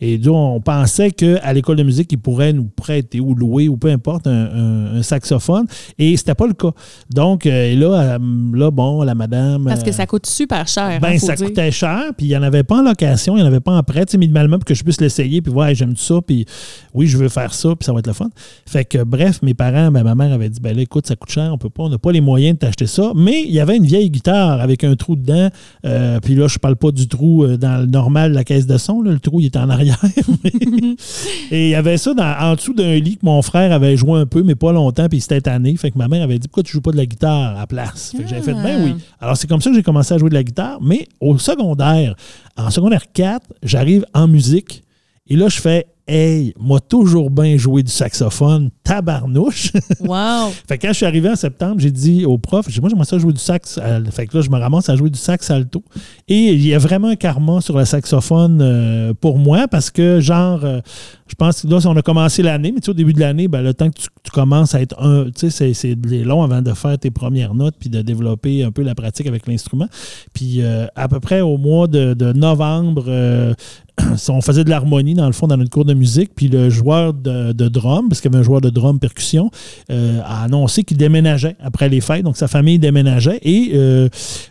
[0.00, 3.76] Et donc, on pensait qu'à l'école de musique, ils pourraient nous prêter ou louer ou
[3.76, 5.66] peu importe un, un- un saxophone.
[5.98, 6.70] Et c'était pas le cas.
[7.14, 8.18] Donc, euh, et là,
[8.52, 9.64] là, bon, la madame.
[9.66, 10.98] Parce que ça coûte super cher.
[11.00, 11.46] ben, hein, ça dire.
[11.46, 13.72] coûtait cher, puis il n'y en avait pas en location, il n'y en avait pas
[13.72, 16.44] en prêt, minimalement, pour que je puisse l'essayer, puis Hey, j'aime ça, puis
[16.92, 18.28] oui, je veux faire ça, puis ça va être le fun.
[18.66, 21.30] Fait que, bref, mes parents, ben, ma mère avait dit, ben là, écoute, ça coûte
[21.30, 23.60] cher, on peut pas, on n'a pas les moyens de t'acheter ça, mais il y
[23.60, 25.48] avait une vieille guitare avec un trou dedans,
[25.86, 28.66] euh, puis là, je parle pas du trou euh, dans le normal de la caisse
[28.66, 29.98] de son, là, le trou, il était en arrière.
[31.50, 34.18] Et il y avait ça dans- en dessous d'un lit que mon frère avait joué
[34.20, 35.76] un peu, mais pas longtemps, puis c'était tanné.
[35.76, 37.66] Fait que ma mère avait dit Pourquoi tu joues pas de la guitare à la
[37.66, 38.12] place?
[38.16, 38.62] Fait que j'avais fait Ah.
[38.62, 38.94] Ben oui.
[39.20, 42.14] Alors c'est comme ça que j'ai commencé à jouer de la guitare, mais au secondaire,
[42.56, 44.82] en secondaire 4, j'arrive en musique,
[45.28, 49.72] et là, je fais Hey, moi, toujours bien joué du saxophone, tabarnouche.
[50.00, 50.50] Wow.
[50.66, 52.90] Fait que quand je suis arrivé en septembre, j'ai dit au prof, j'ai dit, moi
[52.90, 53.78] j'aimerais ça jouer du sax.
[53.78, 55.82] al- Fait que là, je me ramasse à jouer du sax alto.
[56.26, 60.20] Et il y a vraiment un karma sur le saxophone euh, pour moi parce que,
[60.20, 60.80] genre, euh,
[61.28, 63.46] je pense que là, on a commencé l'année, mais tu sais, au début de l'année,
[63.46, 66.42] ben, le temps que tu, tu commences à être un, tu sais, c'est- c'est long
[66.42, 69.86] avant de faire tes premières notes puis de développer un peu la pratique avec l'instrument.
[70.34, 73.54] Puis euh, à peu près au mois de, de novembre, euh,
[74.28, 77.14] on faisait de l'harmonie dans le fond dans notre cours de musique, puis le joueur
[77.14, 79.50] de, drum, parce qu'il y avait un joueur de drum percussion,
[79.90, 84.08] euh, a annoncé qu'il déménageait après les fêtes, donc sa famille déménageait, et euh,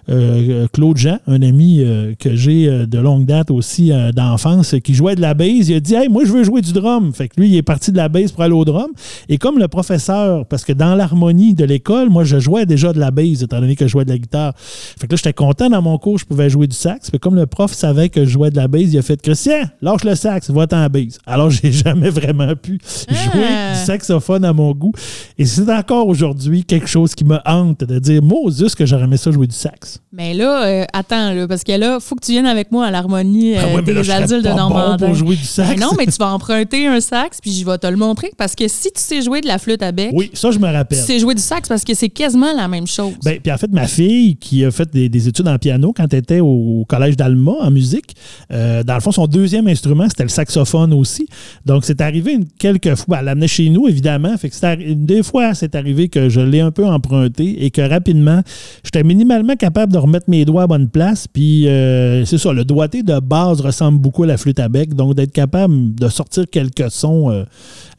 [0.10, 1.84] euh, Claude Jean, un ami
[2.20, 5.96] que j'ai de longue date aussi d'enfance, qui jouait de la bass, il a dit
[5.96, 7.14] Hey, moi je veux jouer du drum.
[7.14, 8.90] Fait que lui, il est parti de la bass pour aller au drum.
[9.30, 13.00] Et comme le professeur, parce que dans l'harmonie de l'école, moi je jouais déjà de
[13.00, 14.54] la bass, étant donné que je jouais de la guitare.
[14.58, 17.10] Fait que là, j'étais content dans mon cours, je pouvais jouer du sax.
[17.10, 19.64] Puis comme le prof savait que je jouais de la bass, il a fait Christian,
[19.82, 21.20] lâche le sax, va-t'en à bass.
[21.32, 23.74] Alors, j'ai jamais vraiment pu jouer Ah.
[23.74, 24.92] du saxophone à mon goût.
[25.38, 29.18] Et c'est encore aujourd'hui quelque chose qui me hante de dire Moses que j'aurais aimé
[29.18, 30.00] ça jouer du sax.
[30.12, 32.92] Mais là, euh, attends, là, parce que là, faut que tu viennes avec moi à
[32.92, 35.06] l'harmonie Ah euh, ouais, mais là, des je serais adultes de bon Normandin.
[35.08, 35.70] pour jouer du sax.
[35.70, 38.32] Ben non, mais tu vas emprunter un sax, puis je vais te le montrer.
[38.38, 40.68] Parce que si tu sais jouer de la flûte à bec, Oui, ça, je me
[40.68, 40.98] tu rappelle.
[40.98, 43.14] sais jouer du sax parce que c'est quasiment la même chose.
[43.24, 46.06] Ben, puis en fait, ma fille, qui a fait des, des études en piano quand
[46.12, 48.16] elle était au collège d'Alma en musique,
[48.52, 51.21] euh, dans le fond, son deuxième instrument, c'était le saxophone aussi.
[51.66, 53.20] Donc, c'est arrivé quelques fois.
[53.20, 54.38] Elle l'amenait chez nous, évidemment.
[54.38, 58.42] Fait que deux fois, c'est arrivé que je l'ai un peu emprunté et que rapidement,
[58.84, 61.28] j'étais minimalement capable de remettre mes doigts à bonne place.
[61.28, 64.94] Puis, euh, c'est ça, le doigté de base ressemble beaucoup à la flûte à bec.
[64.94, 67.44] Donc, d'être capable de sortir quelques sons euh,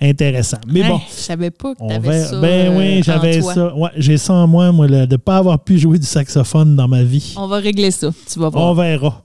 [0.01, 0.59] intéressants.
[0.67, 1.01] Mais bon.
[1.09, 2.41] je savais pas que t'avais ça.
[2.41, 3.75] ben euh, oui, en j'avais ça.
[3.77, 6.77] Ouais, j'ai ça en moi, moi, le- de ne pas avoir pu jouer du saxophone
[6.77, 7.35] dans ma vie.
[7.37, 8.71] On va régler ça, tu vas voir.
[8.71, 9.23] On verra.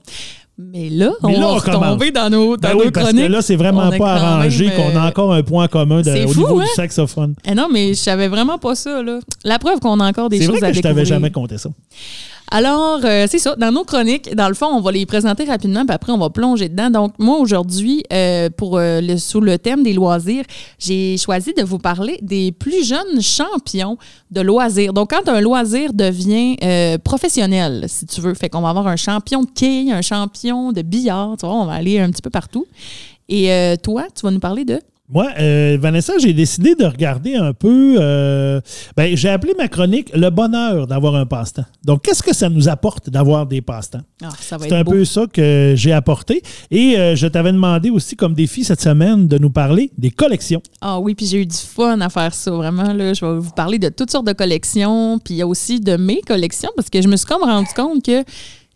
[0.60, 3.26] Mais là, Mais on là, retomber dans nos, dans Ben nos oui, parce chroniques.
[3.26, 6.24] que là, c'est vraiment pas arrangé même, qu'on a euh, encore un point commun de-
[6.24, 6.64] au fou, niveau hein?
[6.64, 7.34] du saxophone.
[7.44, 9.00] Eh non, mais je savais vraiment pas ça.
[9.02, 9.20] Là.
[9.44, 11.04] La preuve qu'on a encore des C'est choses vrai à que je découvrir.
[11.04, 11.70] t'avais jamais compté ça.
[12.50, 13.56] Alors, euh, c'est ça.
[13.56, 16.30] Dans nos chroniques, dans le fond, on va les présenter rapidement, puis après, on va
[16.30, 16.88] plonger dedans.
[16.88, 20.44] Donc, moi, aujourd'hui, euh, pour euh, sous le thème des loisirs,
[20.78, 23.98] j'ai choisi de vous parler des plus jeunes champions
[24.30, 24.94] de loisirs.
[24.94, 26.56] Donc, quand un loisir devient
[27.04, 30.82] professionnel, si tu veux, fait qu'on va avoir un champion de quilles, un champion de
[30.82, 32.66] billard, tu vois, on va aller un petit peu partout.
[33.28, 34.80] Et toi, tu vas nous parler de...
[35.10, 37.96] Moi, euh, Vanessa, j'ai décidé de regarder un peu.
[37.98, 38.60] euh,
[38.94, 41.64] ben, j'ai appelé ma chronique Le bonheur d'avoir un passe-temps.
[41.82, 44.02] Donc, qu'est-ce que ça nous apporte d'avoir des passe-temps?
[44.22, 44.90] Ah, ça va C'est un beau.
[44.90, 46.42] peu ça que j'ai apporté.
[46.70, 50.60] Et euh, je t'avais demandé aussi comme défi cette semaine de nous parler des collections.
[50.82, 52.92] Ah oui, puis j'ai eu du fun à faire ça, vraiment.
[52.92, 53.14] Là.
[53.14, 55.96] Je vais vous parler de toutes sortes de collections, puis il y a aussi de
[55.96, 58.24] mes collections, parce que je me suis comme rendu compte que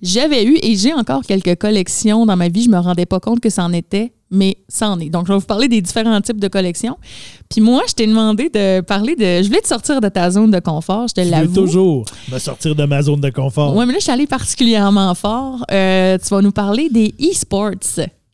[0.01, 2.63] j'avais eu et j'ai encore quelques collections dans ma vie.
[2.65, 5.11] Je me rendais pas compte que ça en était, mais ça en est.
[5.11, 6.97] Donc, je vais vous parler des différents types de collections.
[7.49, 9.43] Puis moi, je t'ai demandé de parler de...
[9.43, 11.55] Je voulais te sortir de ta zone de confort, je te Je veux l'avoue.
[11.55, 13.77] toujours me sortir de ma zone de confort.
[13.77, 15.65] Oui, mais là, je suis allée particulièrement fort.
[15.71, 17.73] Euh, tu vas nous parler des e-sports.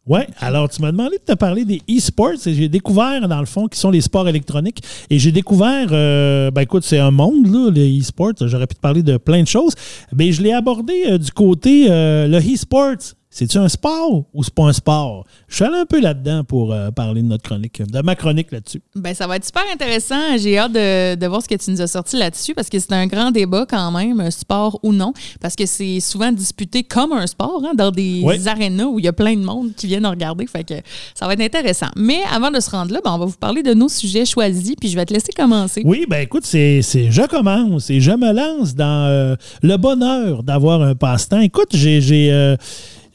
[0.07, 3.45] Oui, alors tu m'as demandé de te parler des e-sports et j'ai découvert, dans le
[3.47, 4.81] fond, qui sont les sports électroniques.
[5.11, 8.33] Et j'ai découvert, euh, ben écoute, c'est un monde, là, les e-sports.
[8.41, 9.75] J'aurais pu te parler de plein de choses.
[10.17, 13.15] Mais je l'ai abordé euh, du côté, le e-sports.
[13.31, 15.25] C'est-tu un sport ou c'est pas un sport?
[15.49, 18.51] Je suis allé un peu là-dedans pour euh, parler de notre chronique, de ma chronique
[18.51, 18.81] là-dessus.
[18.97, 20.39] Ben, ça va être super intéressant.
[20.39, 22.93] J'ai hâte de, de voir ce que tu nous as sorti là-dessus parce que c'est
[22.93, 25.13] un grand débat quand même, un sport ou non,
[25.43, 28.49] parce que c'est souvent disputé comme un sport hein, dans des Oui.
[28.49, 30.47] arénas où il y a plein de monde qui viennent regarder.
[30.47, 30.75] Fait que
[31.15, 31.89] ça va être intéressant.
[31.97, 34.75] Mais avant de se rendre là, ben, on va vous parler de nos sujets choisis,
[34.75, 35.83] puis je vais te laisser commencer.
[35.85, 40.81] Oui, ben écoute, c'est, je commence et je me lance dans euh, le bonheur d'avoir
[40.81, 41.41] un passe-temps.
[41.41, 42.57] Écoute, j'ai, j'ai, euh,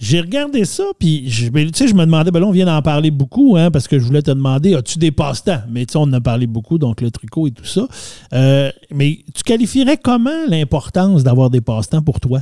[0.04, 3.56] j'ai regardé ça, puis je, je me demandais, ben là, on vient d'en parler beaucoup,
[3.56, 5.62] hein, parce que je voulais te demander, as-tu des passe-temps?
[5.70, 7.88] Mais tu sais, on en a parlé beaucoup, donc le tricot et tout ça.
[8.34, 12.42] Euh, mais tu qualifierais comment l'importance d'avoir des passe-temps pour toi?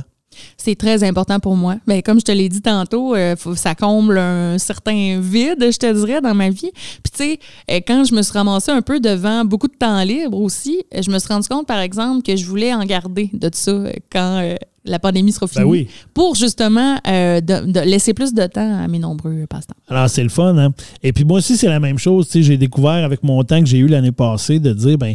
[0.56, 1.76] C'est très important pour moi.
[1.86, 5.76] Mais comme je te l'ai dit tantôt, euh, faut- ça comble un certain vide, je
[5.78, 6.70] te dirais, dans ma vie.
[7.02, 7.38] Puis tu sais,
[7.70, 11.02] euh, quand je me suis ramassée un peu devant beaucoup de temps libre aussi, euh,
[11.02, 13.72] je me suis rendu compte, par exemple, que je voulais en garder de ça
[14.10, 15.64] quand euh, la pandémie sera finie.
[15.64, 15.88] Ben oui.
[16.12, 19.74] Pour justement euh, de, de laisser plus de temps à mes nombreux passe-temps.
[19.88, 20.72] Alors, c'est le fun, hein?
[21.04, 22.26] Et puis moi aussi, c'est la même chose.
[22.26, 25.14] Tu sais, j'ai découvert avec mon temps que j'ai eu l'année passée de dire, ben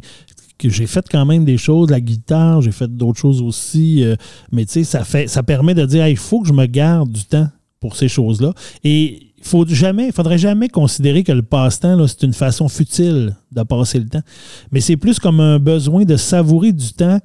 [0.57, 4.03] que j'ai fait quand même des choses, la guitare, j'ai fait d'autres choses aussi.
[4.03, 4.15] euh,
[4.51, 7.11] mais tu sais, ça, fait, ça permet de dire, il faut que je me garde
[7.11, 7.47] du temps
[7.79, 8.53] pour ces choses-là.
[8.83, 13.63] Et il faut jamais, faudrait jamais considérer que le passe-temps, c'est une façon futile de
[13.63, 14.23] passer le temps.
[14.71, 17.19] Mais c'est plus comme un besoin de savourer du temps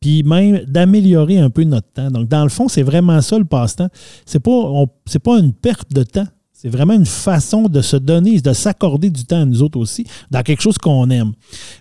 [0.00, 2.10] puis même d'améliorer un peu notre temps.
[2.10, 3.88] Donc, dans le fond, c'est vraiment ça le passe-temps.
[4.26, 6.26] C'est pas, on- c'est pas une perte de temps.
[6.66, 10.04] C'est vraiment une façon de se donner, de s'accorder du temps à nous autres aussi,
[10.32, 11.30] dans quelque chose qu'on aime.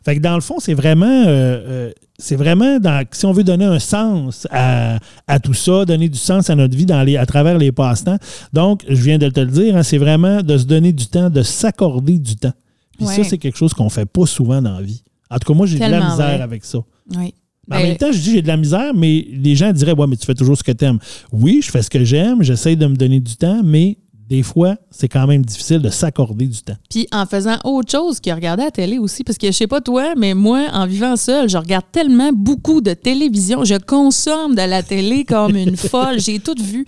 [0.05, 3.43] Fait que dans le fond, c'est vraiment, euh, euh, c'est vraiment dans, si on veut
[3.43, 7.17] donner un sens à, à tout ça, donner du sens à notre vie dans les,
[7.17, 8.17] à travers les passe-temps.
[8.53, 11.31] Donc, je viens de te le dire, hein, c'est vraiment de se donner du temps,
[11.31, 12.53] de s'accorder du temps.
[12.99, 15.01] Puis ça, c'est quelque chose qu'on fait pas souvent dans la vie.
[15.31, 16.41] En tout cas, moi, j'ai de la misère vrai.
[16.41, 16.77] avec ça.
[17.15, 17.33] Oui.
[17.67, 19.93] Mais en Ben, même temps, je dis j'ai de la misère, mais les gens diraient
[19.93, 20.99] Ouais, mais tu fais toujours ce que tu aimes.
[21.31, 24.75] Oui, je fais ce que j'aime, j'essaie de me donner du temps, mais des fois,
[24.89, 26.75] c'est quand même difficile de s'accorder du temps.
[26.89, 29.81] Puis en faisant autre chose que regarder la télé aussi, parce que je sais pas
[29.81, 33.63] toi, mais moi, en vivant seule, je regarde tellement beaucoup de télévision.
[33.63, 36.19] Je consomme de la télé comme une folle.
[36.19, 36.85] J'ai tout vu.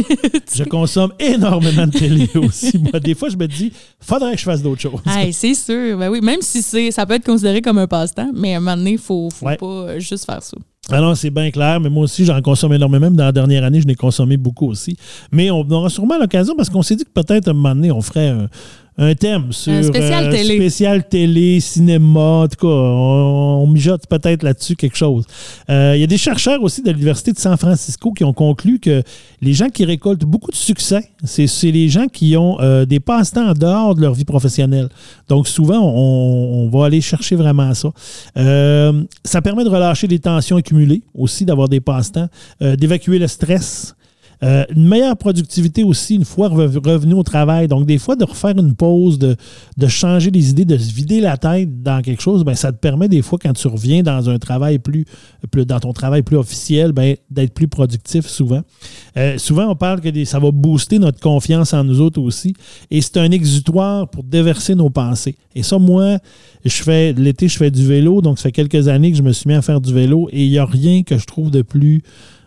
[0.54, 2.76] Je consomme énormément de télé aussi.
[2.78, 5.00] Moi, des fois, je me dis faudrait que je fasse d'autres choses.
[5.06, 5.96] Hey, c'est sûr.
[5.98, 8.60] Ben oui, même si c'est, ça peut être considéré comme un passe-temps, mais à un
[8.60, 9.56] moment donné, il faut, faut Ouais.
[9.56, 10.56] pas juste faire ça.
[10.92, 13.06] Alors, c'est bien clair, mais moi aussi, j'en consomme énormément.
[13.06, 14.96] Même dans la dernière année, je n'ai consommé beaucoup aussi.
[15.30, 17.92] Mais on aura sûrement l'occasion parce qu'on s'est dit que peut-être à un moment donné,
[17.92, 18.48] on ferait un,
[19.02, 20.56] un thème sur Un spécial euh, télé.
[20.56, 25.24] spécial télé, cinéma, en tout cas, on, on mijote peut-être là-dessus quelque chose.
[25.70, 28.78] Euh, Il y a des chercheurs aussi de l'Université de San Francisco qui ont conclu
[28.78, 29.02] que
[29.40, 33.48] les gens qui récoltent beaucoup de succès, c'est les gens qui ont euh, des passe-temps
[33.48, 34.90] en dehors de leur vie professionnelle.
[35.28, 37.88] Donc souvent, on, on va aller chercher vraiment ça.
[39.24, 42.28] Ça permet de relâcher des tensions accumulées, aussi d'avoir des passe-temps,
[42.60, 43.94] d'évacuer le stress.
[44.42, 47.68] Euh, une meilleure productivité aussi une fois rev- revenu au travail.
[47.68, 49.36] Donc, des fois, de refaire une pause, de,
[49.76, 52.78] de changer les idées, de se vider la tête dans quelque chose, ben, ça te
[52.78, 55.04] permet des fois, quand tu reviens dans un travail plus,
[55.50, 58.62] plus dans ton travail plus officiel, ben, d'être plus productif souvent.
[59.18, 62.54] Euh, souvent, on parle que des- ça va booster notre confiance en nous autres aussi.
[62.90, 65.36] Et c'est un exutoire pour déverser nos pensées.
[65.54, 66.16] Et ça, moi,
[66.64, 69.32] je fais l'été, je fais du vélo, donc ça fait quelques années que je me
[69.32, 71.62] suis mis à faire du vélo et il n'y a rien que je trouve de
[71.62, 72.02] plus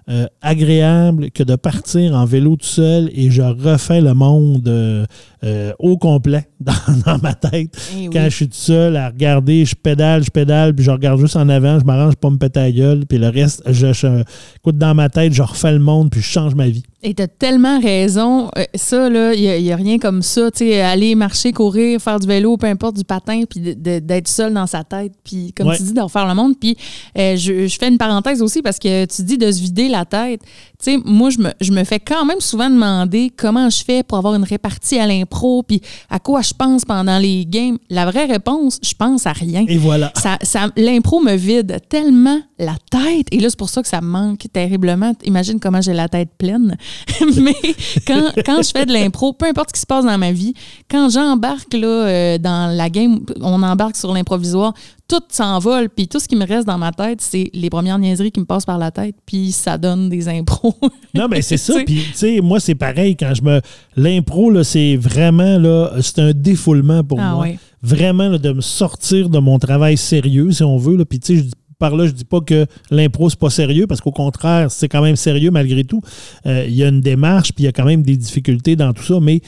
[0.09, 5.05] euh, agréable que de partir en vélo tout seul et je refais le monde euh,
[5.43, 6.73] euh, au complet dans,
[7.05, 7.69] dans ma tête.
[7.93, 8.09] Eh oui.
[8.13, 11.35] Quand je suis tout seul à regarder, je pédale, je pédale, puis je regarde juste
[11.35, 14.23] en avant, je m'arrange pas me péter la gueule, puis le reste, je, je-
[14.57, 16.83] écoute, dans ma tête, je refais le monde, puis je change ma vie.
[17.05, 18.49] Et t'as tellement raison.
[18.57, 20.49] Euh, ça, là, il n'y a, rien comme ça.
[20.51, 24.53] Tu sais, aller marcher, courir, faire du vélo, peu importe, du patin, puis d'être seul
[24.53, 25.11] dans sa tête.
[25.25, 25.75] Puis, comme Ouais.
[25.75, 26.53] tu dis, de refaire le monde.
[26.57, 26.77] Puis,
[27.17, 30.05] euh, je, je fais une parenthèse aussi parce que tu dis de se vider la
[30.05, 30.39] tête.
[30.83, 34.17] Sais, moi, je me, je me fais quand même souvent demander comment je fais pour
[34.17, 37.77] avoir une répartie à l'impro, puis à quoi je pense pendant les games.
[37.89, 39.63] La vraie réponse, je pense à rien.
[39.67, 40.11] Et voilà.
[40.15, 43.27] Ça, ça- l'impro me vide tellement la tête.
[43.31, 45.13] Et là, c'est pour ça que ça me manque terriblement.
[45.23, 46.75] Imagine comment j'ai la tête pleine.
[47.37, 47.55] Mais
[48.05, 50.53] quand, quand je fais de l'impro, peu importe ce qui se passe dans ma vie,
[50.91, 54.73] quand j'embarque là, euh, dans la game, on embarque sur l'improvisoire,
[55.13, 55.89] tout s'envole.
[55.89, 58.45] Puis tout ce qui me reste dans ma tête, c'est les premières niaiseries qui me
[58.45, 59.15] passent par la tête.
[59.25, 60.75] Puis ça donne des impros.
[61.15, 61.75] Non, mais c'est ça.
[61.85, 63.15] Puis, tu sais, moi, c'est pareil.
[63.15, 63.61] Quand je me.
[63.95, 67.49] L'impro, là, c'est vraiment, là, c'est un défoulement pour Ah moi.
[67.83, 70.97] Vraiment, là, de me sortir de mon travail sérieux, si on veut.
[70.97, 71.05] Là.
[71.05, 73.99] Puis, tu sais, je par là, je dis pas que l'impro, c'est pas sérieux, parce
[73.99, 76.01] qu'au contraire, c'est quand même sérieux malgré tout.
[76.45, 78.93] Euh, Il y a une démarche, puis il y a quand même des difficultés dans
[78.93, 79.41] tout ça, mais.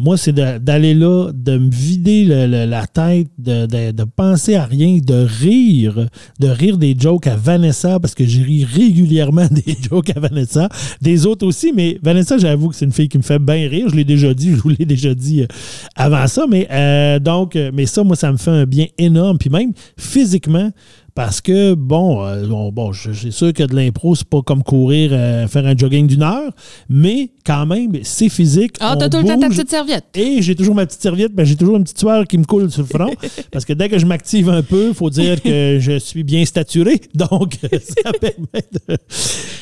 [0.00, 6.06] Moi, c'est d'aller là, de me vider la tête, de, penser à rien, de rire,
[6.38, 10.68] de rire des jokes à Vanessa, parce que j'ai ri régulièrement des jokes à Vanessa,
[11.00, 13.88] des autres aussi, mais Vanessa, j'avoue que c'est une fille qui me fait bien rire.
[13.90, 15.46] Je l'ai déjà dit, je vous l'ai déjà dit euh,
[15.96, 19.38] avant ça, mais euh, donc, euh, mais ça, moi, ça me fait un bien énorme.
[19.38, 20.70] Puis même physiquement,
[21.20, 25.46] parce que, bon, euh, bon, c'est sûr que de l'impro, c'est pas comme courir, euh,
[25.48, 26.50] faire un jogging d'une heure,
[26.88, 28.76] mais quand même, c'est physique.
[28.80, 30.04] Ah, t'as tout le temps ta petite serviette.
[30.14, 32.70] Et j'ai toujours ma petite serviette, ben j'ai toujours une petite sueur qui me coule
[32.70, 33.12] sur le front.
[33.52, 36.42] parce que dès que je m'active un peu, il faut dire que je suis bien
[36.46, 36.98] staturé.
[37.14, 38.96] Donc, ça permet de,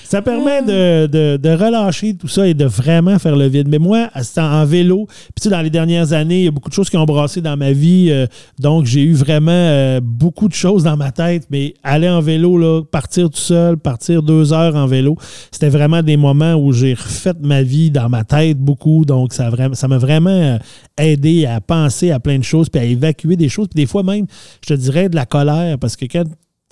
[0.04, 3.66] ça permet de, de- de relâcher tout ça et de vraiment faire le vide.
[3.68, 6.48] Mais moi, c'est en, en vélo, puis tu sais, dans les dernières années, il y
[6.48, 8.10] a beaucoup de choses qui ont brassé dans ma vie.
[8.12, 8.26] euh,
[8.60, 11.46] donc, j'ai eu vraiment euh, beaucoup de choses dans ma tête.
[11.50, 15.16] Mais aller en vélo, là, partir tout seul, partir deux heures en vélo,
[15.50, 19.04] c'était vraiment des moments où j'ai refait ma vie dans ma tête beaucoup.
[19.04, 19.50] Donc, ça
[19.88, 20.58] m'a vraiment euh,
[20.98, 23.68] aidé à penser à plein de choses, puis à évacuer des choses.
[23.68, 24.26] Puis des fois même,
[24.62, 26.24] je te dirais de la colère, parce que quand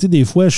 [0.02, 0.48] sais, des fois,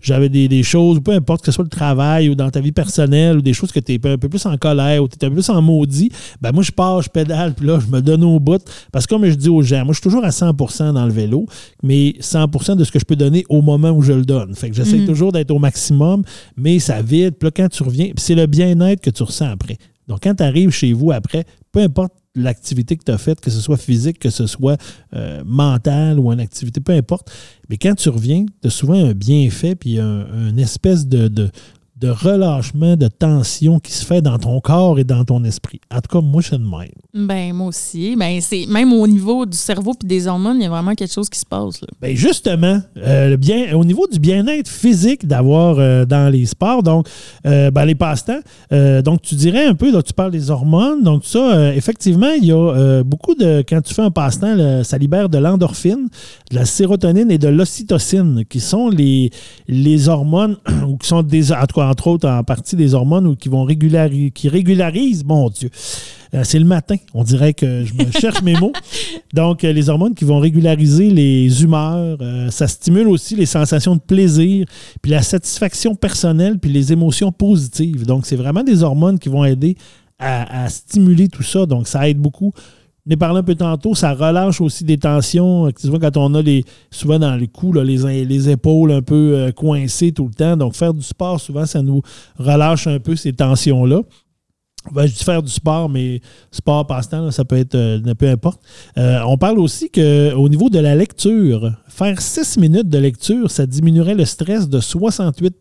[0.00, 2.72] j'avais des, des choses, peu importe que ce soit le travail ou dans ta vie
[2.72, 5.24] personnelle, ou des choses que tu es un peu plus en colère ou tu es
[5.24, 8.00] un peu plus en maudit, ben moi, je pars, je pédale, puis là, je me
[8.00, 8.62] donne au bout.
[8.92, 10.54] Parce que comme je dis aux gens, moi, je suis toujours à 100
[10.92, 11.46] dans le vélo,
[11.82, 14.54] mais 100 de ce que je peux donner au moment où je le donne.
[14.54, 15.06] Fait que j'essaie Mhm.
[15.06, 16.22] toujours d'être au maximum,
[16.56, 17.34] mais ça vide.
[17.38, 19.76] Puis là, quand tu reviens, puis c'est le bien-être que tu ressens après.
[20.08, 23.50] Donc, quand tu arrives chez vous après, peu importe l'activité que tu as faite, que
[23.50, 24.80] ce soit physique, que ce soit
[25.14, 27.30] euh, mentale ou une activité, peu importe,
[27.68, 31.50] mais quand tu reviens, tu as souvent un bienfait, puis un, une espèce de,
[32.00, 35.80] de relâchement, de tension qui se fait dans ton corps et dans ton esprit.
[35.90, 36.88] En tout cas, moi, je suis de même.
[37.12, 38.16] Ben, moi aussi.
[38.16, 41.12] Ben, c'est même au niveau du cerveau puis des hormones, il y a vraiment quelque
[41.12, 41.80] chose qui se passe.
[41.80, 41.88] Là.
[42.00, 46.82] Ben justement, euh, le bien, au niveau du bien-être physique d'avoir euh, dans les sports,
[46.82, 47.08] donc
[47.46, 48.40] euh, ben, les passe-temps,
[49.02, 52.52] donc tu dirais un peu, là, tu parles des hormones, donc ça, effectivement, il y
[52.52, 56.08] a beaucoup de, quand tu fais un passe-temps, ça libère de l'endorphine,
[56.50, 59.30] de la sérotonine et de l'ocytocine, qui sont les,
[59.68, 63.26] les hormones, ou qui sont des, en tout cas, entre autres, en partie des hormones
[63.26, 65.70] ou qui vont régulariser, qui régularisent, mon Dieu.
[66.34, 66.94] Euh, c'est le matin.
[67.12, 68.72] On dirait que je me cherche mes mots.
[69.34, 72.18] Donc, euh, les hormones qui vont régulariser les humeurs.
[72.20, 74.66] euh, ça stimule aussi les sensations de plaisir,
[75.02, 78.06] puis la satisfaction personnelle, puis les émotions positives.
[78.06, 79.76] Donc, c'est vraiment des hormones qui vont aider
[80.18, 81.66] à, à stimuler tout ça.
[81.66, 82.52] Donc, ça aide beaucoup.
[83.06, 85.66] On a parlé un peu tantôt, ça relâche aussi des tensions.
[85.66, 89.02] euh, Tu quand on a les, souvent dans les coups, là, les, les épaules un
[89.02, 90.56] peu euh, coincées tout le temps.
[90.56, 92.02] Donc, faire du sport, souvent, ça nous
[92.38, 94.02] relâche un peu ces tensions-là.
[94.96, 98.62] Je dis faire du sport, mais sport passe-temps, ça peut être euh, peu importe.
[98.96, 104.14] On parle aussi qu'au niveau de la lecture, faire six minutes de lecture, ça diminuerait
[104.14, 105.56] le stress de 68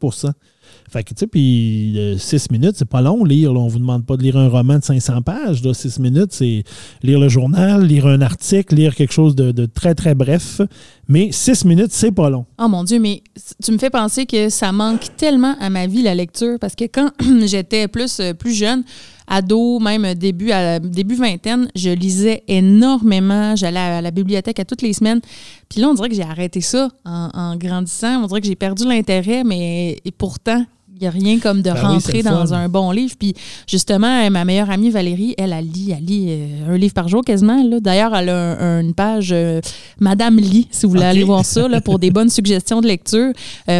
[0.91, 3.51] fait que, tu sais, puis euh, six minutes, c'est pas long lire.
[3.53, 5.63] On On vous demande pas de lire un roman de 500 pages.
[5.63, 5.73] Là.
[5.73, 6.63] Six minutes, c'est
[7.03, 10.61] lire le journal, lire un article, lire quelque chose de, très, très bref.
[11.07, 12.45] Mais six minutes, c'est pas long.
[12.59, 13.21] Oh mon Dieu, mais
[13.63, 16.57] tu me fais penser que ça manque tellement à ma vie, la lecture.
[16.59, 17.11] Parce que quand
[17.45, 18.83] j'étais plus, euh, plus jeune,
[19.29, 23.55] ado, même début, à, début vingtaine, je lisais énormément.
[23.55, 25.21] J'allais à la bibliothèque à toutes les semaines.
[25.69, 28.23] Puis là, on dirait que j'ai arrêté ça en, grandissant.
[28.23, 30.65] On dirait que j'ai perdu l'intérêt, mais et pourtant,
[31.01, 33.13] n'y a rien comme de ben rentrer dans un bon livre.
[33.17, 33.33] Puis
[33.67, 37.07] justement, euh, ma meilleure amie Valérie, elle, elle lit, elle lit euh, un livre par
[37.07, 37.63] jour quasiment.
[37.79, 39.61] D'ailleurs, elle a une page euh,
[39.99, 43.31] Madame lit, si vous voulez aller voir ça, là, pour des bonnes suggestions de lecture.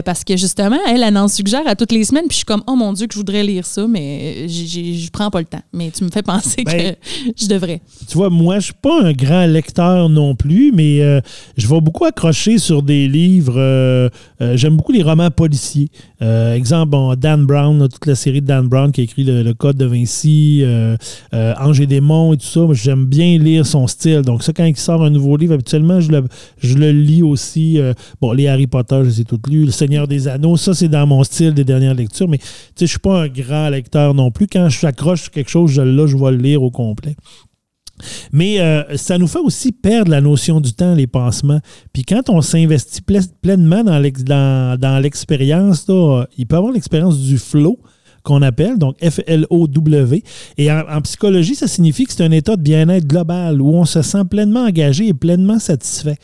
[0.06, 2.26] parce que justement, elle, elle en suggère à toutes les semaines.
[2.28, 5.30] Puis je suis comme, oh mon Dieu, que je voudrais lire ça, mais je prends
[5.30, 5.62] pas le temps.
[5.74, 6.98] Mais tu me fais penser ben, que
[7.38, 7.82] je devrais.
[8.08, 11.00] Tu vois, moi, je suis pas un grand lecteur non plus, mais
[11.58, 14.10] je vais beaucoup accrocher sur des livres.
[14.56, 15.90] J'aime beaucoup les romans policiers.
[16.22, 19.78] Exemple, bon, Dan Brown, toute la série de Dan Brown qui a écrit le, Code
[19.78, 20.96] de Vinci, euh,
[21.34, 22.62] euh, Ange et tout ça.
[22.72, 24.22] J'aime bien lire son style.
[24.22, 27.80] Donc, ça, quand il sort un nouveau livre, habituellement, je le, lis aussi.
[27.80, 29.66] Euh, bon, les Harry Potter, je les ai tous lus.
[29.66, 32.28] Le Seigneur des Anneaux, ça, c'est dans mon style des dernières lectures.
[32.28, 34.48] Mais, tu sais, je ne suis pas un grand lecteur non plus.
[34.48, 37.16] Quand je s'accroche sur quelque chose, je, là, je vais le lire au complet.
[38.32, 41.60] Mais euh, ça nous fait aussi perdre la notion du temps, les pansements.
[41.94, 43.02] Puis quand on s'investit
[43.42, 45.86] pleinement dans l'expérience,
[46.38, 47.80] il peut avoir l'expérience du flow
[48.24, 50.24] qu'on appelle, donc F-L-O-W.
[50.58, 54.02] Et en, psychologie, ça signifie que c'est un état de bien-être global où on se
[54.02, 56.18] sent pleinement engagé et pleinement satisfait.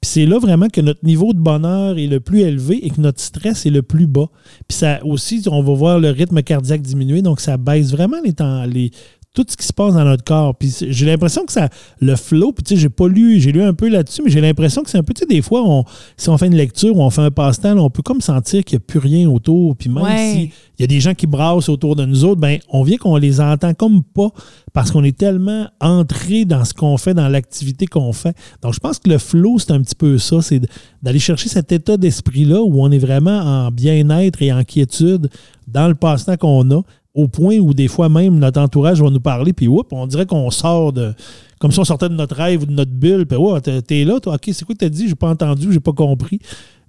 [0.00, 3.00] Puis c'est là vraiment que notre niveau de bonheur est le plus élevé et que
[3.00, 4.28] notre stress est le plus bas.
[4.68, 8.32] Puis ça aussi, on va voir le rythme cardiaque diminuer, donc ça baisse vraiment les,
[8.32, 8.90] temps, les,
[9.34, 10.54] tout ce qui se passe dans notre corps.
[10.54, 11.68] Puis j'ai l'impression que ça,
[12.00, 14.42] le flow, puis tu sais, j'ai pas lu, j'ai lu un peu là-dessus, mais j'ai
[14.42, 15.84] l'impression que c'est un peu, tu sais, des fois, on,
[16.16, 18.76] si on fait une lecture ou on fait un passe-temps, on peut comme sentir qu'il
[18.78, 19.74] n'y a plus rien autour.
[19.76, 22.82] Puis même s'il y a des gens qui brassent autour de nous autres, ben on
[22.82, 24.28] vient qu'on les entend comme pas
[24.74, 28.36] parce qu'on est tellement entré dans ce qu'on fait, dans l'activité qu'on fait.
[28.60, 30.60] Donc je pense que le flow, c'est un petit peu ça, c'est
[31.02, 35.30] d'aller chercher cet état d'esprit-là où on est vraiment en bien-être et en quiétude
[35.66, 36.82] dans le passe-temps qu'on a
[37.14, 40.50] au point où des fois même notre entourage va nous parler, puis on dirait qu'on
[40.50, 41.14] sort de.
[41.58, 44.18] Comme si on sortait de notre rêve ou de notre bulle, puis ouais, t'es là,
[44.18, 46.40] toi, ok, c'est quoi que t'as dit, j'ai pas entendu, j'ai pas compris.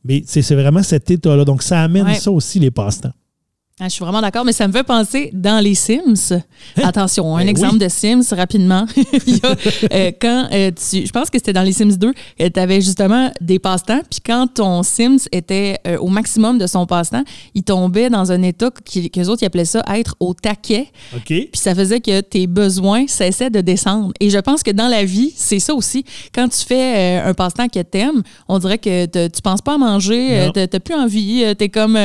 [0.04, 1.46] Mais c'est vraiment cet état-là.
[1.46, 3.14] Donc ça amène ça aussi, les passe-temps.
[3.80, 6.32] Ah, je suis vraiment d'accord, mais ça me fait penser dans les Sims.
[6.32, 6.84] Hein?
[6.84, 8.86] Attention, un ben exemple de Sims rapidement.
[9.92, 13.32] Euh, quand euh, tu, je pense que c'était dans les Sims 2, tu avais justement
[13.42, 18.10] des passe-temps, puis quand ton Sims était euh, au maximum de son passe-temps, il tombait
[18.10, 20.88] dans un état qu'eux autres ils appelaient ça être au taquet.
[21.26, 24.14] Puis ça faisait que tes besoins cessaient de descendre.
[24.20, 26.06] Et je pense que dans la vie, c'est ça aussi.
[26.34, 30.50] Quand tu fais un passe-temps que t'aimes, on dirait que tu penses pas à manger,
[30.54, 31.98] tu n'as plus envie, es comme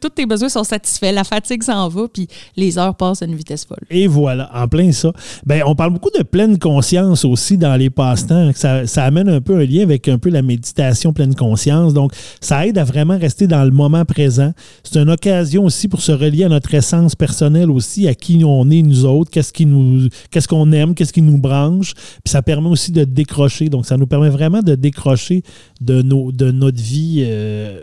[0.00, 3.34] tous tes besoins sont satisfaits la fatigue s'en va, puis les heures passent à une
[3.34, 3.78] vitesse folle.
[3.90, 5.12] Et voilà, en plein ça.
[5.46, 8.50] Ben, on parle beaucoup de pleine conscience aussi dans les passe-temps.
[8.54, 11.94] Ça, ça, amène un peu un lien avec un peu la méditation pleine conscience.
[11.94, 14.52] Donc, ça aide à vraiment rester dans le moment présent.
[14.82, 18.70] C'est une occasion aussi pour se relier à notre essence personnelle aussi, à qui on
[18.70, 21.94] est nous autres, qu'est-ce qui nous, qu'est-ce qu'on aime, qu'est-ce qui nous branche.
[21.94, 23.68] Puis ça permet aussi de décrocher.
[23.68, 25.42] Donc, ça nous permet vraiment de décrocher
[25.80, 27.22] de, nos, de notre vie.
[27.24, 27.82] Euh,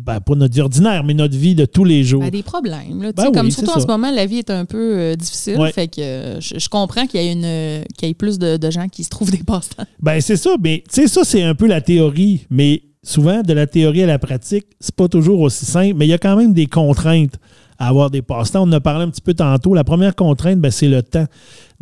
[0.00, 2.20] ben, pas notre vie ordinaire, mais notre vie de tous les jours.
[2.20, 3.02] Ben, des problèmes.
[3.02, 5.58] Là, ben comme surtout en ce moment, la vie est un peu euh, difficile.
[5.74, 8.88] Fait que euh, je, comprends qu'il y, ait une, qu'il y ait plus de, gens
[8.88, 9.84] qui se trouvent des passe-temps.
[10.00, 10.56] Ben, c'est ça.
[10.62, 12.46] Mais tu sais, ça, c'est un peu la théorie.
[12.50, 15.94] Mais souvent, de la théorie à la pratique, c'est pas toujours aussi simple.
[15.96, 17.34] Mais il y a quand même des contraintes
[17.78, 18.62] à avoir des passe-temps.
[18.62, 19.74] On en a parlé un petit peu tantôt.
[19.74, 21.26] La première contrainte, ben, c'est le temps.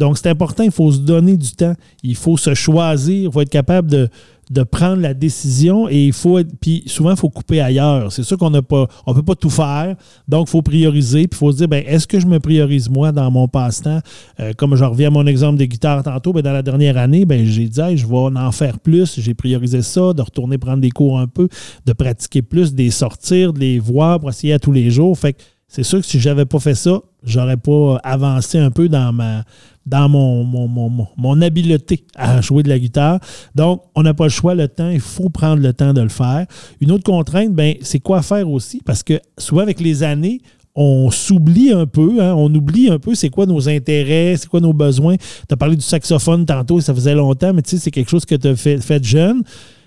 [0.02, 1.74] Donc, c'est important, il faut se donner du temps.
[2.02, 4.08] Il faut se choisir, il faut être capable de,
[4.50, 8.10] de prendre la décision et il faut puis souvent il faut couper ailleurs.
[8.10, 9.94] C'est sûr qu'on n'a pas on peut pas tout faire.
[10.26, 12.90] Donc il faut prioriser puis il faut se dire ben est-ce que je me priorise
[12.90, 14.00] moi dans mon passe-temps?
[14.40, 17.24] Euh, comme je reviens à mon exemple des guitares tantôt, ben dans la dernière année,
[17.24, 20.90] ben j'ai dit je vais en faire plus, j'ai priorisé ça, de retourner prendre des
[20.90, 21.48] cours un peu,
[21.86, 25.16] de pratiquer plus, de les sortir, de les voir pour essayer à tous les jours.
[25.16, 25.42] Fait que
[25.74, 29.42] c'est sûr que si j'avais pas fait ça, j'aurais pas avancé un peu dans ma
[29.86, 33.20] dans mon, mon, habileté à jouer de la guitare.
[33.54, 36.10] Donc, on n'a pas le choix, le temps, il faut prendre le temps de le
[36.10, 36.46] faire.
[36.82, 40.42] Une autre contrainte, ben, c'est quoi faire aussi, parce que souvent avec les années,
[40.74, 44.60] on s'oublie un peu, hein, on oublie un peu c'est quoi nos intérêts, c'est quoi
[44.60, 45.16] nos besoins.
[45.16, 48.26] Tu as parlé du saxophone tantôt, ça faisait longtemps, mais tu sais, c'est quelque chose
[48.26, 49.42] que tu as fait, fait jeune.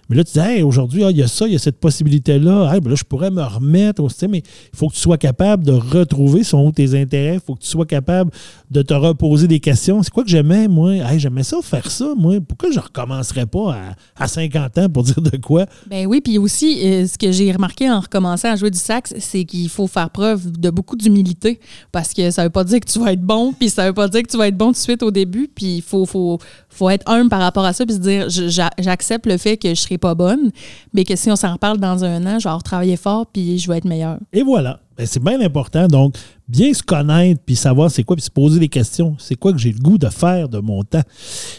[0.09, 1.79] Mais là, tu dis, hey, aujourd'hui, ah, il y a ça, il y a cette
[1.79, 2.71] possibilité-là.
[2.71, 4.03] Hey, ben là, je pourrais me remettre.
[4.03, 7.35] au mais il faut que tu sois capable de retrouver son tes intérêts.
[7.35, 8.31] Il faut que tu sois capable
[8.69, 10.03] de te reposer des questions.
[10.03, 10.93] C'est quoi que j'aimais, moi?
[10.93, 12.35] Hey, j'aimais ça, faire ça, moi.
[12.47, 13.77] Pourquoi je ne recommencerais pas
[14.15, 15.65] à, 50 ans pour dire de quoi?
[15.87, 19.13] Ben oui, puis aussi, euh, ce que j'ai remarqué en recommençant à jouer du sax,
[19.19, 21.59] c'est qu'il faut faire preuve de beaucoup d'humilité
[21.91, 24.07] parce que ça veut pas dire que tu vas être bon, puis ça veut pas
[24.07, 26.39] dire que tu vas être bon tout de suite au début, puis il faut, faut,
[26.69, 29.75] faut être humble par rapport à ça, puis se dire, j'accepte le fait que je
[29.75, 30.51] serai pas bonne,
[30.93, 33.69] mais que si on s'en reparle dans un an, je vais travailler fort, puis je
[33.69, 34.17] vais être meilleur.
[34.33, 34.79] Et voilà.
[34.97, 35.87] Ben, c'est bien important.
[35.87, 36.15] Donc,
[36.47, 39.15] bien se connaître, puis savoir c'est quoi, puis se poser des questions.
[39.19, 41.01] C'est quoi que j'ai le goût de faire de mon temps?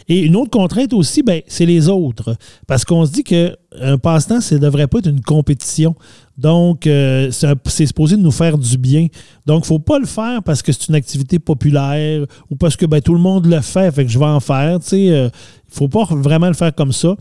[0.08, 2.34] Et une autre contrainte aussi, ben, c'est les autres.
[2.66, 5.94] Parce qu'on se dit qu'un passe-temps, ça ne devrait pas être une compétition.
[6.38, 9.08] Donc, euh, c'est supposé nous faire du bien.
[9.44, 12.76] Donc, il ne faut pas le faire parce que c'est une activité populaire ou parce
[12.76, 14.78] que ben, tout le monde le fait, fait que je vais en faire.
[14.92, 15.28] Il ne euh,
[15.68, 17.14] faut pas vraiment le faire comme ça.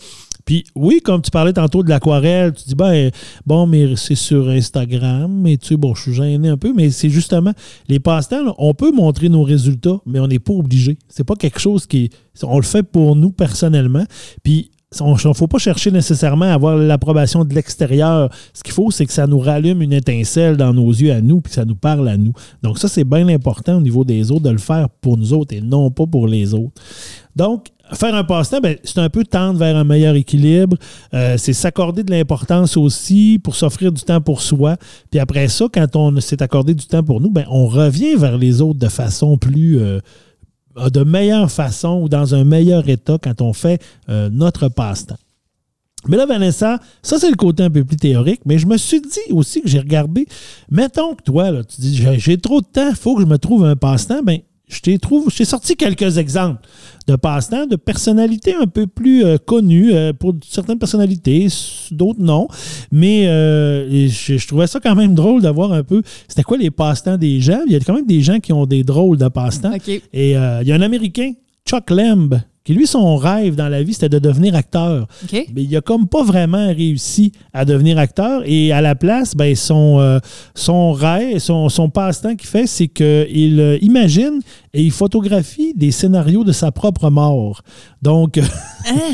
[0.46, 3.10] Puis oui, comme tu parlais tantôt de l'aquarelle, tu dis, ben,
[3.46, 6.92] bon, mais c'est sur Instagram, mais tu sais, bon, je suis gêné un peu, mais
[6.92, 7.52] c'est justement,
[7.90, 10.98] les passe-temps, on peut montrer nos résultats, mais on n'est pas obligé.
[11.10, 12.10] C'est pas quelque chose qui.
[12.44, 14.04] On le fait pour nous personnellement.
[14.44, 14.72] Puis
[15.04, 18.30] ne faut pas chercher nécessairement à avoir l'approbation de l'extérieur.
[18.54, 21.42] Ce qu'il faut, c'est que ça nous rallume une étincelle dans nos yeux à nous,
[21.42, 22.34] puis ça nous parle à nous.
[22.64, 25.54] Donc, ça, c'est bien important au niveau des autres de le faire pour nous autres
[25.56, 26.82] et non pas pour les autres.
[27.36, 30.78] Donc, faire un passe-temps, ben, c'est un peu tendre vers un meilleur équilibre.
[31.14, 34.78] Euh, c'est s'accorder de l'importance aussi pour s'offrir du temps pour soi.
[35.12, 38.38] Puis après ça, quand on s'est accordé du temps pour nous, ben, on revient vers
[38.38, 39.80] les autres de façon plus...
[39.80, 40.00] Euh,
[40.92, 45.16] de meilleure façon ou dans un meilleur état quand on fait euh, notre passe-temps.
[46.08, 49.02] Mais là, Vanessa, ça, c'est le côté un peu plus théorique, mais je me suis
[49.02, 50.28] dit aussi que j'ai regardé,
[50.70, 53.66] mettons que toi, tu dis, j'ai trop de temps, il faut que je me trouve
[53.66, 56.62] un passe-temps, bien, je t'ai trouvé, j'ai sorti quelques exemples
[57.08, 61.48] de passe-temps, de personnalités un peu plus euh, connues euh, pour certaines personnalités,
[61.92, 62.48] d'autres non.
[62.92, 66.02] Mais euh, je, trouvais ça quand même drôle d'avoir un peu.
[66.28, 67.62] C'était quoi les passe-temps des gens?
[67.68, 69.74] Il y a quand même des gens qui ont des drôles de passe-temps.
[70.14, 71.34] Et il y a un Américain,
[71.68, 75.08] Chuck Lamb, qui lui, son rêve dans la vie, c'était de devenir acteur.
[75.54, 78.42] Mais il a comme pas vraiment réussi à devenir acteur.
[78.46, 80.20] Et à la place, ben, son, euh,
[80.56, 84.42] son rêve, son, son passe-temps qu'il fait, c'est qu'il euh, imagine
[84.74, 87.62] et il photographie des scénarios de sa propre mort.
[88.02, 88.38] Donc,
[88.88, 89.14] hein?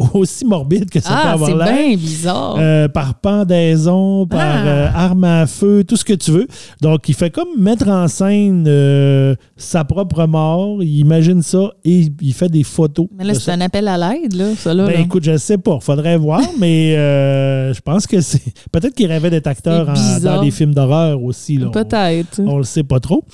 [0.14, 1.66] aussi morbide que ça peut ah, avoir l'air.
[1.66, 2.56] C'est bien bizarre.
[2.58, 4.66] Euh, par pendaison, par ah.
[4.66, 6.46] euh, arme à feu, tout ce que tu veux.
[6.80, 10.82] Donc, il fait comme mettre en scène euh, sa propre mort.
[10.82, 13.06] Il imagine ça et il fait des photos.
[13.16, 14.86] Mais là, c'est un appel à l'aide, là, ça, là.
[14.86, 15.78] Ben, écoute, je ne sais pas.
[15.80, 18.42] Faudrait voir, mais je pense que c'est.
[18.72, 19.92] Peut-être qu'il rêvait d'être acteur
[20.22, 21.58] dans des films d'horreur aussi.
[21.58, 22.40] Peut-être.
[22.40, 23.24] On, ne le sait pas trop.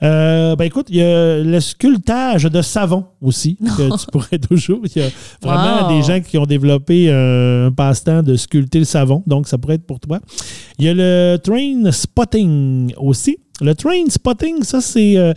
[0.00, 4.80] ben, écoute, il y a le sculptage de savon aussi, que tu pourrais toujours.
[4.84, 5.08] Il y a
[5.42, 9.22] vraiment des gens qui ont développé euh, un passe-temps de sculpter le savon.
[9.26, 10.20] Donc, ça pourrait être pour toi.
[10.78, 13.38] Il y a le train spotting aussi.
[13.60, 15.32] Le train spotting, ça, c'est euh,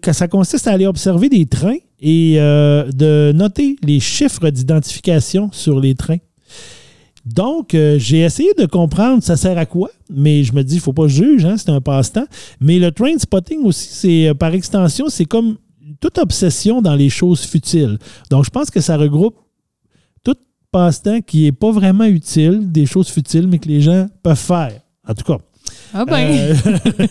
[0.00, 5.50] que ça consiste à aller observer des trains et euh, de noter les chiffres d'identification
[5.52, 6.18] sur les trains.
[7.26, 10.82] Donc, j'ai essayé de comprendre ça sert à quoi, mais je me dis, il ne
[10.82, 12.24] faut pas juger, hein, c'est un passe-temps.
[12.58, 15.58] Mais le train spotting aussi, c'est par extension, c'est comme
[16.00, 17.98] toute obsession dans les choses futiles.
[18.30, 19.36] Donc, je pense que ça regroupe
[20.70, 24.80] passe-temps qui n'est pas vraiment utile, des choses futiles, mais que les gens peuvent faire.
[25.06, 25.38] En tout cas.
[25.94, 26.26] Ah ben.
[26.26, 26.54] Euh,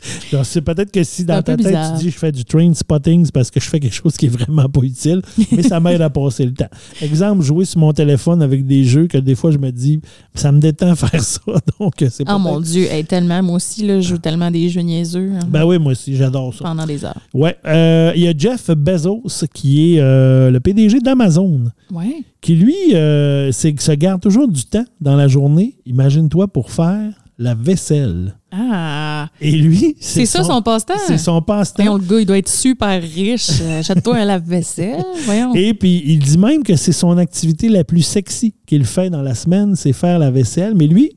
[0.44, 3.34] c'est peut-être que si dans ta tête tu dis je fais du train spotting, c'est
[3.34, 5.22] parce que je fais quelque chose qui est vraiment pas utile,
[5.52, 6.70] mais ça m'aide à passer le temps.
[7.02, 10.00] Exemple, jouer sur mon téléphone avec des jeux que des fois je me dis
[10.34, 11.40] ça me détend faire ça.
[11.78, 15.32] Donc c'est Oh mon Dieu, tellement, moi aussi, là, je joue tellement des jeux niaiseux.
[15.34, 15.46] Hein.
[15.48, 16.64] Ben oui, moi aussi, j'adore ça.
[16.64, 17.20] Pendant des heures.
[17.34, 17.56] Ouais.
[17.66, 21.64] Euh, il y a Jeff Bezos qui est euh, le PDG d'Amazon.
[21.92, 22.22] Ouais.
[22.40, 27.54] Qui lui, euh, se garde toujours du temps dans la journée, imagine-toi, pour faire la
[27.54, 28.34] vaisselle.
[28.52, 29.28] Ah!
[29.40, 30.94] Et lui, c'est ça son passe-temps?
[31.06, 31.96] C'est son passe-temps.
[31.96, 33.48] le gars, il doit être super riche.
[33.62, 35.02] Euh, achète-toi un lave-vaisselle.
[35.24, 35.54] Voyons.
[35.54, 39.22] Et puis, il dit même que c'est son activité la plus sexy qu'il fait dans
[39.22, 40.74] la semaine, c'est faire la vaisselle.
[40.76, 41.12] Mais lui,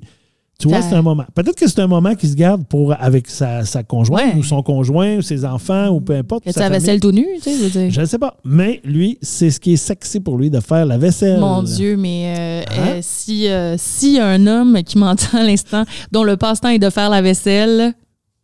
[0.63, 1.25] tu vois, c'est un moment.
[1.35, 5.17] Peut-être que c'est un moment qu'il se garde pour, avec sa, conjointe ou son conjoint
[5.17, 6.49] ou ses enfants ou peu importe.
[6.51, 8.37] sa vaisselle tout nu, tu sais, je ne sais pas.
[8.45, 11.39] Mais lui, c'est ce qui est sexy pour lui de faire la vaisselle.
[11.39, 12.87] Mon Dieu, mais euh, hein?
[12.87, 16.89] euh, si, euh, si un homme qui m'entend à l'instant, dont le passe-temps est de
[16.89, 17.93] faire la vaisselle,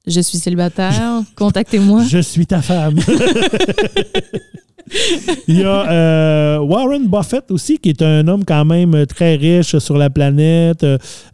[0.05, 2.03] je suis célibataire, contactez-moi.
[2.07, 2.99] Je suis ta femme.
[5.47, 9.77] Il y a euh, Warren Buffett aussi, qui est un homme quand même très riche
[9.77, 10.85] sur la planète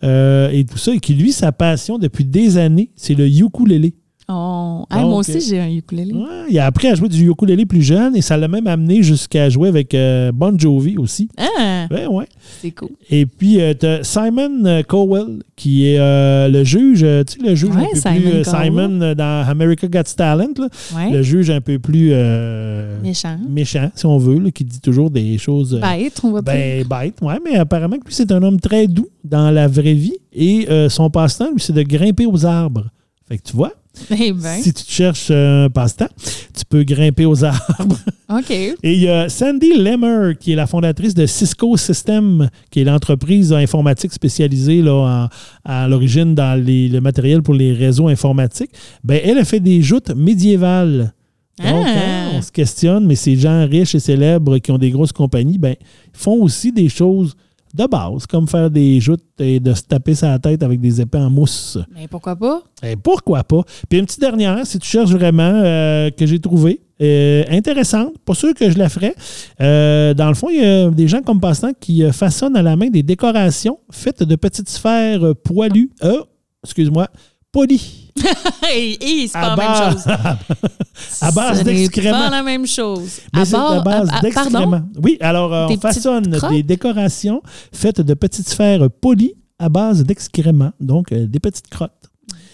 [0.03, 3.93] euh, et tout ça, et qui, lui, sa passion depuis des années, c'est le ukulélé.
[4.27, 4.85] Oh.
[4.91, 6.13] moi aussi, j'ai un ukulélé.
[6.49, 9.49] il a appris à jouer du ukulélé plus jeune et ça l'a même amené jusqu'à
[9.49, 11.29] jouer avec euh, Bon Jovi aussi.
[11.37, 11.87] Ah.
[11.91, 12.25] Ouais, ouais.
[12.61, 12.89] c'est cool.
[13.09, 17.47] Et puis, tu as Simon euh, Cowell, qui est euh, le juge, euh, tu sais,
[17.47, 18.31] le juge Ouais, un peu Simon plus.
[18.33, 18.43] euh.
[18.43, 21.11] Simon euh, dans America Got Talent, là, Ouais.
[21.11, 23.37] le juge un peu plus euh, Méchant.
[23.47, 25.75] méchant, si on veut, là, qui dit toujours des choses.
[25.75, 26.53] euh, Bête, on va dire.
[26.53, 29.93] ben, bête, ouais, mais apparemment que lui, c'est un homme très doux dans la vraie
[29.93, 30.17] vie.
[30.33, 32.85] Et euh, son passe-temps, lui, c'est de grimper aux arbres.
[33.27, 33.71] Fait que tu vois,
[34.11, 36.09] Eh ben, si tu te cherches un passe-temps,
[36.53, 37.97] tu peux grimper aux arbres.
[38.29, 38.51] OK.
[38.51, 42.83] Et il y a Sandy Lemmer, qui est la fondatrice de Cisco System, qui est
[42.83, 45.29] l'entreprise informatique spécialisée là, en-
[45.69, 48.71] à l'origine dans les- le matériel pour les réseaux informatiques.
[49.03, 51.13] Ben, elle a fait des joutes médiévales.
[51.57, 51.89] Donc, Ah.
[51.95, 55.57] hein, on se questionne, mais ces gens riches et célèbres qui ont des grosses compagnies,
[55.57, 55.75] ben,
[56.11, 57.35] font aussi des choses
[57.75, 61.17] de base, comme faire des joutes et de se taper sa tête avec des épées
[61.17, 61.77] en mousse.
[61.93, 62.61] Mais pourquoi pas?
[62.83, 63.61] Eh, pourquoi pas?
[63.89, 68.33] Puis une petite dernière, si tu cherches vraiment, euh, que j'ai trouvé euh, intéressante, pas
[68.33, 69.13] sûr que je la ferais.
[69.59, 72.75] Euh, dans le fond, il y a des gens comme passe-temps qui façonnent à la
[72.75, 76.21] main des décorations faites de petites sphères poilues, euh,
[76.63, 77.07] excuse-moi,
[77.51, 78.04] polies.
[78.63, 80.05] Hey, hey, c'est À pas la même chose.
[81.21, 82.17] à base d'excréments.
[82.19, 83.19] pas la même chose.
[83.33, 83.39] À
[83.81, 84.81] base, à- à- d'excréments.
[85.03, 86.51] Oui, alors euh, on façonne crottes?
[86.51, 87.41] des décorations
[87.71, 91.91] faites de petites sphères polies à base d'excréments, donc euh, des petites crottes.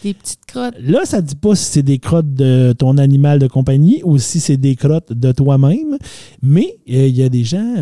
[0.04, 0.76] Des petites crottes.
[0.80, 4.18] Là, ça ne dit pas si c'est des crottes de ton animal de compagnie ou
[4.18, 5.98] si c'est des crottes de toi-même,
[6.42, 7.76] mais euh, il y a des gens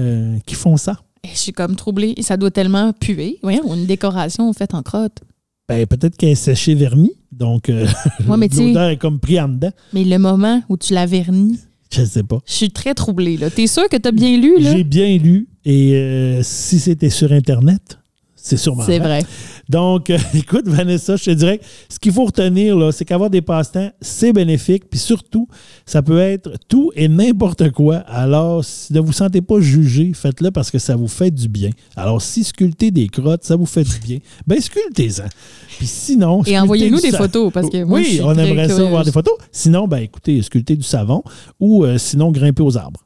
[0.45, 0.99] qui font ça.
[1.23, 2.13] Eh, Je suis comme troublée.
[2.21, 3.39] Ça doit tellement puer.
[3.41, 5.19] Voyons, une décoration faite en crotte.
[5.67, 7.87] Ben, peut-être qu'elle est séchée vernie, donc euh,
[8.27, 9.71] Ouais, mais l'odeur est comme pris en dedans.
[9.93, 11.59] Mais le moment où tu la vernis,
[11.91, 12.39] Je ne sais pas.
[12.45, 13.37] je suis très troublée.
[13.37, 13.49] là.
[13.49, 14.71] T'es sûr que t'as bien lu, là?
[14.75, 17.98] J'ai bien lu et euh, si c'était sur Internet,
[18.41, 19.21] c'est sûrement C'est vrai.
[19.67, 21.59] Donc, euh, écoute, Vanessa, je te dirais,
[21.89, 24.89] ce qu'il faut retenir, là, c'est qu'avoir des passe-temps, c'est bénéfique.
[24.89, 25.47] Puis surtout,
[25.85, 27.97] ça peut être tout et n'importe quoi.
[28.07, 31.69] Alors, si ne vous sentez pas jugé, faites-le parce que ça vous fait du bien.
[31.95, 34.17] Alors, si sculpter des crottes, ça vous fait du bien,
[34.47, 35.27] ben sculptez-en.
[35.77, 36.39] Puis sinon...
[36.39, 38.73] Et sculptez envoyez-nous des sa- photos parce que moi, je Oui, suis on aimerait ça
[38.75, 38.89] curieuse.
[38.89, 39.33] voir des photos.
[39.51, 41.21] Sinon, ben écoutez, sculpter du savon
[41.59, 43.05] ou euh, sinon grimper aux arbres.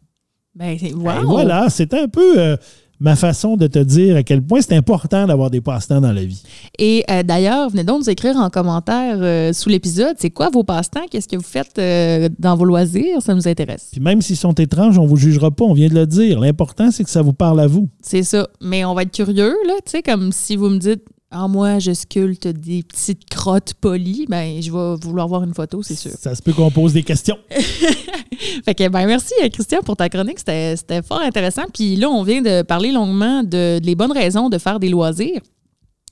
[0.55, 1.25] Ben, c'est- Et wow.
[1.25, 2.39] voilà, c'est un peu...
[2.39, 2.57] euh,
[2.99, 6.23] ma façon de te dire à quel point c'est important d'avoir des passe-temps dans la
[6.23, 6.41] vie.
[6.79, 10.15] Et euh, d'ailleurs, venez donc nous écrire en commentaire euh, sous l'épisode.
[10.19, 11.05] C'est quoi vos passe-temps?
[11.09, 13.21] Qu'est-ce que vous faites euh, dans vos loisirs?
[13.21, 13.89] Ça nous intéresse.
[13.91, 16.39] Puis même s'ils sont étranges, on vous jugera pas, on vient de le dire.
[16.39, 17.89] L'important, c'est que ça vous parle à vous.
[18.01, 18.47] C'est ça.
[18.61, 19.73] Mais on va être curieux, là.
[19.85, 21.03] Tu sais, comme si vous me dites,
[21.35, 25.81] ah, moi, je sculpte des petites crottes polies, ben, je vais vouloir voir une photo,
[25.81, 26.11] c'est sûr.
[26.11, 27.37] Ça se peut qu'on pose des questions.
[27.49, 30.39] Fait que, ben, merci, euh, Christian, pour ta chronique.
[30.39, 31.63] C'était c'était fort intéressant.
[31.73, 34.89] Puis là, on vient de parler longuement de, de les bonnes raisons de faire des
[34.89, 35.41] loisirs.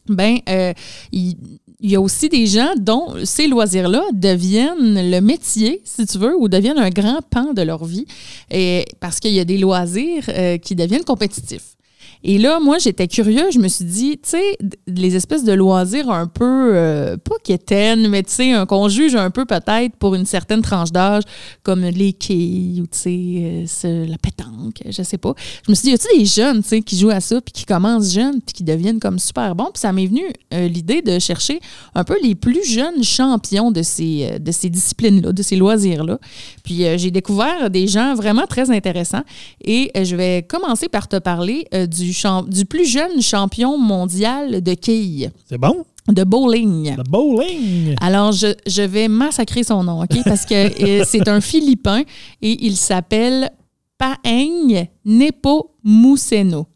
[0.09, 0.73] Ben, euh,
[1.11, 1.35] il
[1.81, 6.35] il y a aussi des gens dont ces loisirs-là deviennent le métier, si tu veux,
[6.37, 8.05] ou deviennent un grand pan de leur vie,
[8.51, 11.75] et, parce qu'il y a des loisirs euh, qui deviennent compétitifs.
[12.23, 13.49] Et là, moi, j'étais curieux.
[13.51, 14.57] Je me suis dit, tu sais,
[14.87, 19.29] les espèces de loisirs un peu, euh, pas quétaines, mais tu sais, qu'on juge un
[19.29, 21.23] peu peut-être pour une certaine tranche d'âge,
[21.63, 25.33] comme les quilles ou, tu sais, euh, la pétanque, je sais pas.
[25.65, 27.51] Je me suis dit, y a-tu des jeunes, tu sais, qui jouent à ça, puis
[27.51, 29.69] qui commencent jeunes, puis qui deviennent comme super bons?
[29.73, 31.59] Puis ça m'est venu euh, l'idée de chercher
[31.95, 36.19] un peu les plus jeunes champions de ces, euh, de ces disciplines-là, de ces loisirs-là.
[36.63, 39.23] Puis j'ai découvert des gens vraiment très intéressants.
[39.63, 44.61] Et je vais commencer par te parler euh, du, champ- du plus jeune champion mondial
[44.61, 45.85] de quilles, C'est bon?
[46.09, 46.95] de bowling.
[46.97, 47.95] Le bowling!
[48.01, 50.17] Alors, je, je vais massacrer son nom, OK?
[50.25, 52.01] Parce que euh, c'est un Philippin
[52.41, 53.49] et il s'appelle
[53.97, 56.67] Paeng Nepomuceno.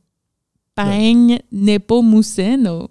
[0.76, 2.90] Paeng Nepomuceno.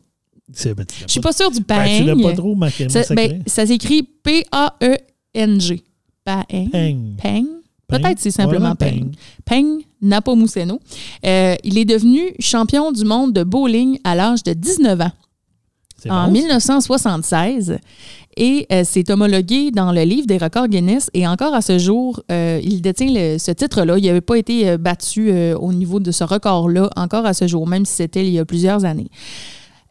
[0.54, 0.74] Je
[1.06, 2.22] suis pas- sûre du ben, tu l'as Paeng.
[2.22, 5.82] pas trop ma- ça, ben, ça s'écrit P-A-E-N-G.
[6.24, 7.16] Paeng.
[7.22, 7.46] Peng.
[7.86, 9.10] Peut-être c'est simplement Peng.
[9.44, 9.80] Peng.
[10.04, 10.78] Napomuceno.
[11.26, 15.10] Euh, il est devenu champion du monde de bowling à l'âge de 19 ans
[16.10, 17.78] en bon, 1976
[18.36, 22.20] et euh, c'est homologué dans le livre des records Guinness et encore à ce jour,
[22.30, 23.96] euh, il détient le- ce titre-là.
[23.96, 27.66] Il n'avait pas été euh, battu au niveau de ce record-là encore à ce jour,
[27.66, 29.08] même si c'était il y a plusieurs années.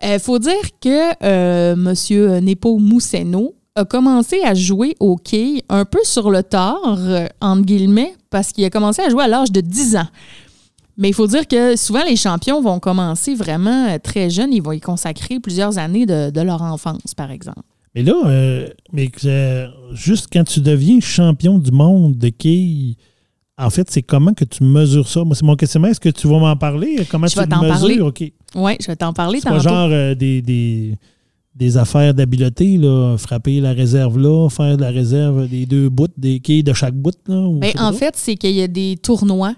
[0.03, 2.43] Il faut dire que euh, M.
[2.45, 7.64] Nepo Mousseno a commencé à jouer au quilles un peu sur le tard, euh, entre
[7.64, 10.08] guillemets, parce qu'il a commencé à jouer à l'âge de 10 ans.
[10.96, 14.54] Mais il faut dire que souvent, les champions vont commencer vraiment euh, très jeunes.
[14.54, 17.64] Ils vont y consacrer plusieurs années de, de leur enfance, par exemple.
[17.96, 22.96] Mais là, euh, mais euh, juste quand tu deviens champion du monde de quilles,
[23.58, 25.24] en fait, c'est comment que tu mesures ça?
[25.24, 25.88] Moi, c'est mon questionnement.
[25.88, 27.06] Est-ce que tu vas m'en parler?
[27.10, 27.80] Comment Je tu vais le t'en mesures?
[27.80, 28.02] parler.
[28.02, 28.32] OK.
[28.56, 30.98] Oui, je vais t'en parler C'est pas genre euh, des, des,
[31.56, 36.08] des affaires d'habileté, là, frapper la réserve là, faire de la réserve des deux bouts,
[36.18, 37.16] des quilles de chaque bout.
[37.28, 39.56] Là, ou Ben, en fait, c'est qu'il y a des tournois,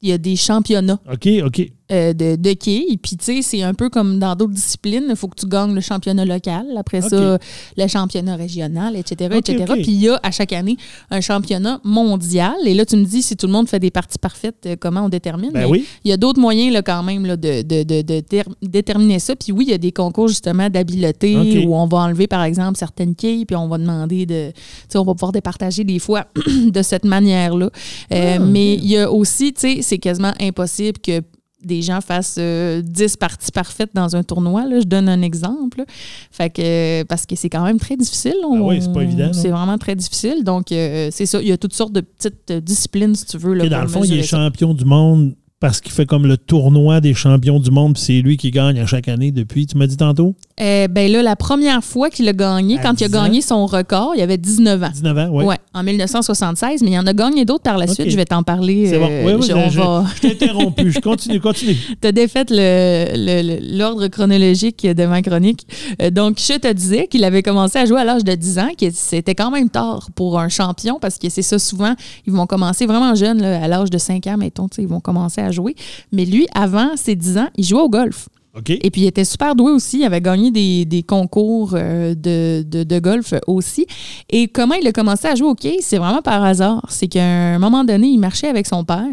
[0.00, 1.00] il y a des championnats.
[1.12, 1.70] OK, OK.
[1.92, 2.98] Euh, de, de quilles.
[2.98, 5.04] Puis, tu sais, c'est un peu comme dans d'autres disciplines.
[5.08, 6.66] Il faut que tu gagnes le championnat local.
[6.76, 7.38] Après ça,
[7.76, 9.64] le championnat régional, etc., etc.
[9.74, 10.76] Puis, il y a à chaque année
[11.10, 12.56] un championnat mondial.
[12.64, 15.02] Et là, tu me dis, si tout le monde fait des parties parfaites, euh, comment
[15.02, 15.52] on détermine?
[15.52, 15.84] Ben oui.
[16.04, 18.22] Il y a d'autres moyens, là, quand même, là, de, de, de, de
[18.62, 19.36] déterminer ça.
[19.36, 22.78] Puis oui, il y a des concours, justement, d'habileté où on va enlever, par exemple,
[22.78, 24.50] certaines quilles, puis on va demander de...
[24.50, 26.26] Tu sais, on va pouvoir départager des fois
[26.66, 27.70] de cette manière-là.
[28.12, 31.22] Euh, ah, mais il y a aussi, tu sais, c'est quasiment impossible que
[31.66, 32.82] des gens fassent 10 euh,
[33.18, 34.66] parties parfaites dans un tournoi.
[34.66, 34.80] Là.
[34.80, 35.84] Je donne un exemple.
[36.30, 38.36] Fait que, parce que c'est quand même très difficile.
[38.42, 39.30] Ah oui, c'est pas évident.
[39.32, 40.44] C'est vraiment très difficile.
[40.44, 41.40] Donc, euh, c'est ça.
[41.40, 43.54] Il y a toutes sortes de petites disciplines, si tu veux.
[43.54, 46.36] Là, Et dans le fond, il est champion du monde parce qu'il fait comme le
[46.36, 49.66] tournoi des champions du monde, puis c'est lui qui gagne à chaque année depuis.
[49.66, 50.34] Tu m'as dit tantôt?
[50.58, 54.12] Eh ben là, la première fois qu'il a gagné, quand il a gagné son record,
[54.16, 54.90] il avait 19 ans.
[54.92, 55.44] 19 ans, oui.
[55.44, 58.10] Ouais, en 1976, mais il en a gagné d'autres par la suite.
[58.10, 58.86] Je vais t'en parler.
[58.88, 59.08] C'est bon.
[59.24, 60.90] Oui, oui, je, je, t'ai interrompu.
[60.90, 61.76] je continue, continue.
[62.00, 65.66] tu as défait l'ordre chronologique de ma chronique.
[66.02, 68.70] Euh, donc, je te disais qu'il avait commencé à jouer à l'âge de 10 ans,
[68.78, 71.94] que c'était quand même tard pour un champion, parce que c'est ça, souvent,
[72.26, 75.45] ils vont commencer vraiment jeunes, à l'âge de 5 ans, mettons, ils vont commencer à
[75.50, 75.74] jouer.
[76.12, 78.28] Mais lui, avant ses 10 ans, il jouait au golf.
[78.68, 79.98] Et puis, il était super doué aussi.
[79.98, 83.86] Il avait gagné des, concours euh, de, de, golf aussi.
[84.30, 86.86] Et comment il a commencé à jouer au hockey, c'est vraiment par hasard.
[86.88, 89.04] C'est qu'à un moment donné, il marchait avec son père.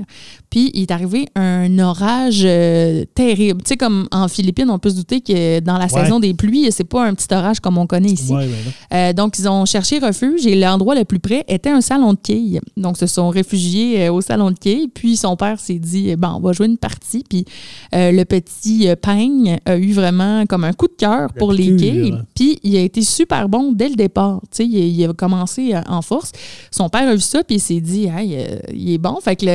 [0.53, 3.63] Puis il est arrivé un orage euh, terrible.
[3.63, 6.71] Tu sais, comme en Philippines, on peut se douter que dans la saison des pluies,
[6.71, 8.31] c'est pas un petit orage comme on connaît ici.
[8.93, 12.19] Euh, donc, ils ont cherché refuge et l'endroit le plus près était un salon de
[12.21, 12.59] quilles.
[12.77, 14.89] Donc, se sont réfugiés au salon de quilles.
[14.89, 17.23] Puis son père s'est dit, bon, on va jouer une partie.
[17.27, 17.45] Puis
[17.91, 22.15] le petit Peigne a eu vraiment comme un coup de cœur pour les quilles.
[22.35, 24.39] Puis il a été super bon dès le départ.
[24.59, 26.31] Il, il, a commencé euh, en force.
[26.71, 29.35] Son père a vu ça, puis il s'est dit, hey, euh, il est bon, fait
[29.35, 29.45] que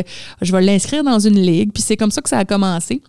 [0.42, 1.72] je vais l'inscrire dans une ligue.
[1.72, 3.02] Puis c'est comme ça que ça a commencé.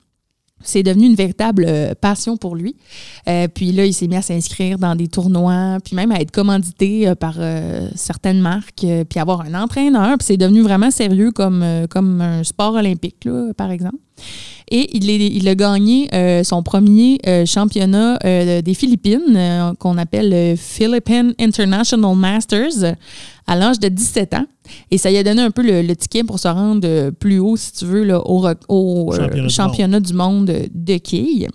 [0.61, 2.75] C'est devenu une véritable euh, passion pour lui.
[3.55, 7.13] puis là, il s'est mis à s'inscrire dans des tournois, puis même à être commandité
[7.15, 7.37] par
[7.95, 10.17] certaines marques, puis avoir un entraîneur.
[10.17, 13.99] Puis c'est devenu vraiment sérieux comme, comme un sport olympique, là, par exemple.
[14.71, 20.55] Et il, il a gagné euh, son premier euh, championnat euh, des Philippines, qu'on appelle
[20.57, 22.95] Philippine International Masters,
[23.47, 24.45] à l'âge de 17 ans.
[24.91, 27.73] Et ça lui a donné un peu le, ticket pour se rendre plus haut, si
[27.73, 29.13] tu veux, au, au
[29.49, 31.47] championnat, du monde de quilles.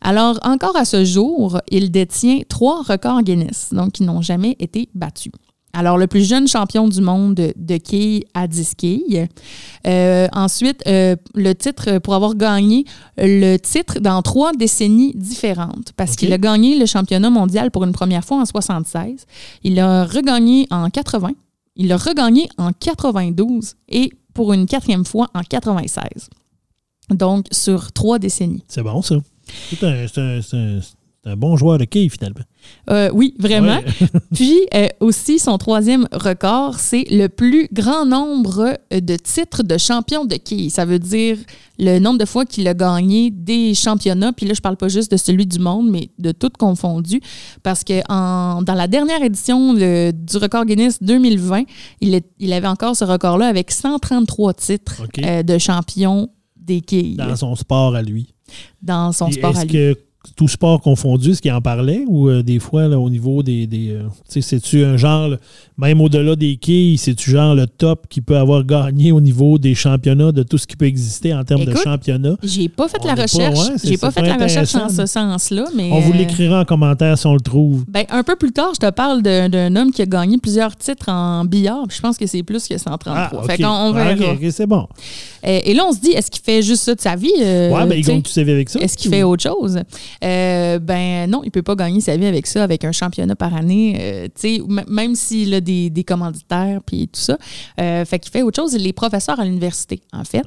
[0.00, 4.88] Alors, encore à ce jour, il détient trois records Guinness, donc qui n'ont jamais été
[4.94, 5.32] battus.
[5.78, 9.28] Alors, le plus jeune champion du monde de quilles à 10 quilles.
[9.86, 12.84] Euh, ensuite, euh, le titre pour avoir gagné
[13.16, 17.92] le titre dans trois décennies différentes, parce qu'il a gagné le championnat mondial pour une
[17.92, 19.24] première fois en 76.
[19.62, 21.30] Il l'a regagné en 80.
[21.76, 26.28] Il l'a regagné en 92 et pour une quatrième fois en 96.
[27.10, 28.64] Donc, sur trois décennies.
[28.66, 29.14] C'est bon, ça.
[29.70, 29.84] C'est
[30.18, 30.80] un, un
[31.36, 32.44] bon joueur de quilles, finalement.
[32.90, 33.80] Euh, oui, vraiment.
[34.34, 39.76] Puis euh, aussi, son troisième record, c'est le plus grand nombre euh, de titres de
[39.76, 40.70] champion de quilles.
[40.70, 41.38] Ça veut dire
[41.78, 44.32] le nombre de fois qu'il a gagné des championnats.
[44.32, 47.20] Puis là, je parle pas juste de celui du monde, mais de tout confondu.
[47.62, 51.64] Parce que en, dans la dernière édition du record Guinness 2020,
[52.00, 55.02] il, il avait encore ce record-là avec 133 titres
[55.42, 57.16] de champion des quilles.
[57.16, 58.34] Dans son sport à lui.
[58.82, 59.94] Dans son sport à lui
[60.36, 63.66] tout sport confondu, ce qui en parlait, ou euh, des fois, au niveau des.
[63.66, 65.36] des euh, c'est-tu un genre,
[65.78, 69.76] même au-delà des quilles, c'est-tu genre le top qui peut avoir gagné au niveau des
[69.76, 72.36] championnats, de tout ce qui peut exister en termes de championnats?
[72.42, 73.58] J'ai pas fait la recherche.
[73.84, 75.90] j'ai pas fait la recherche en ce sens-là, mais.
[75.92, 77.84] On vous euh, l'écrira en commentaire si on le trouve.
[77.88, 81.08] Ben, un peu plus tard, je te parle d'un homme qui a gagné plusieurs titres
[81.08, 81.86] en billard.
[81.90, 83.14] Je pense que c'est plus que 133.
[83.16, 84.16] Ah, fait on, verra.
[84.50, 84.88] c'est bon.
[85.44, 87.30] Et, là, on se dit, est-ce qu'il fait juste ça de sa vie?
[87.38, 88.80] ouais, ben, il gagne tout sa vie avec ça.
[88.80, 89.78] Est-ce qu'il fait autre chose?
[90.24, 93.54] Euh, ben non, il peut pas gagner sa vie avec ça, avec un championnat par
[93.54, 93.96] année.
[94.00, 94.28] Euh,
[94.88, 97.38] même s'il a des, des commanditaires puis tout ça.
[97.80, 98.74] Euh, fait qu'il fait autre chose.
[98.74, 100.42] Il est professeur à l'université, en fait.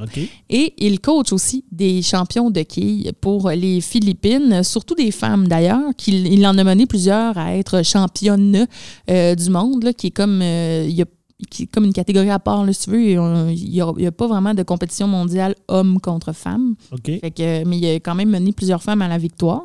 [0.50, 5.96] Et il coach aussi des champions de quilles pour les Philippines, surtout des femmes d'ailleurs,
[5.98, 8.68] qu'il il en a mené plusieurs à être championne
[9.08, 10.42] du monde, là, qui est comme.
[10.42, 11.06] il y a
[11.50, 13.02] qui comme une catégorie à part, là, si tu veux.
[13.02, 16.76] Il n'y a, pas vraiment de compétition mondiale homme contre femme.
[17.04, 19.62] Fait que, mais il a quand même mené plusieurs femmes à la victoire.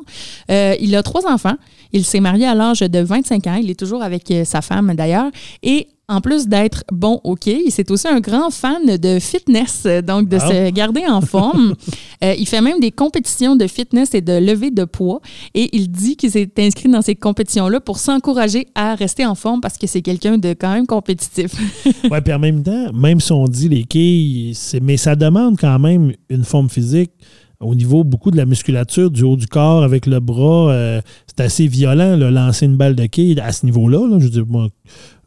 [0.49, 1.55] Euh, il a trois enfants.
[1.93, 3.55] Il s'est marié à l'âge de 25 ans.
[3.55, 5.31] Il est toujours avec euh, sa femme d'ailleurs.
[5.63, 10.29] Et en plus d'être bon au quai, c'est aussi un grand fan de fitness, donc
[10.29, 11.75] de se garder en forme.
[12.23, 15.21] Euh, il fait même des compétitions de fitness et de levée de poids.
[15.53, 19.61] Et il dit qu'il s'est inscrit dans ces compétitions-là pour s'encourager à rester en forme
[19.61, 21.51] parce que c'est quelqu'un de quand même compétitif.
[21.85, 25.77] oui, puis en même temps, même si on dit les quilles, mais ça demande quand
[25.77, 27.11] même une forme physique
[27.59, 31.43] au niveau beaucoup de la musculature du haut du corps avec le bras, euh, c'est
[31.43, 34.07] assez violent, là, lancer une balle de quai à ce niveau-là.
[34.07, 34.19] là.
[34.19, 34.69] je veux dire, moi,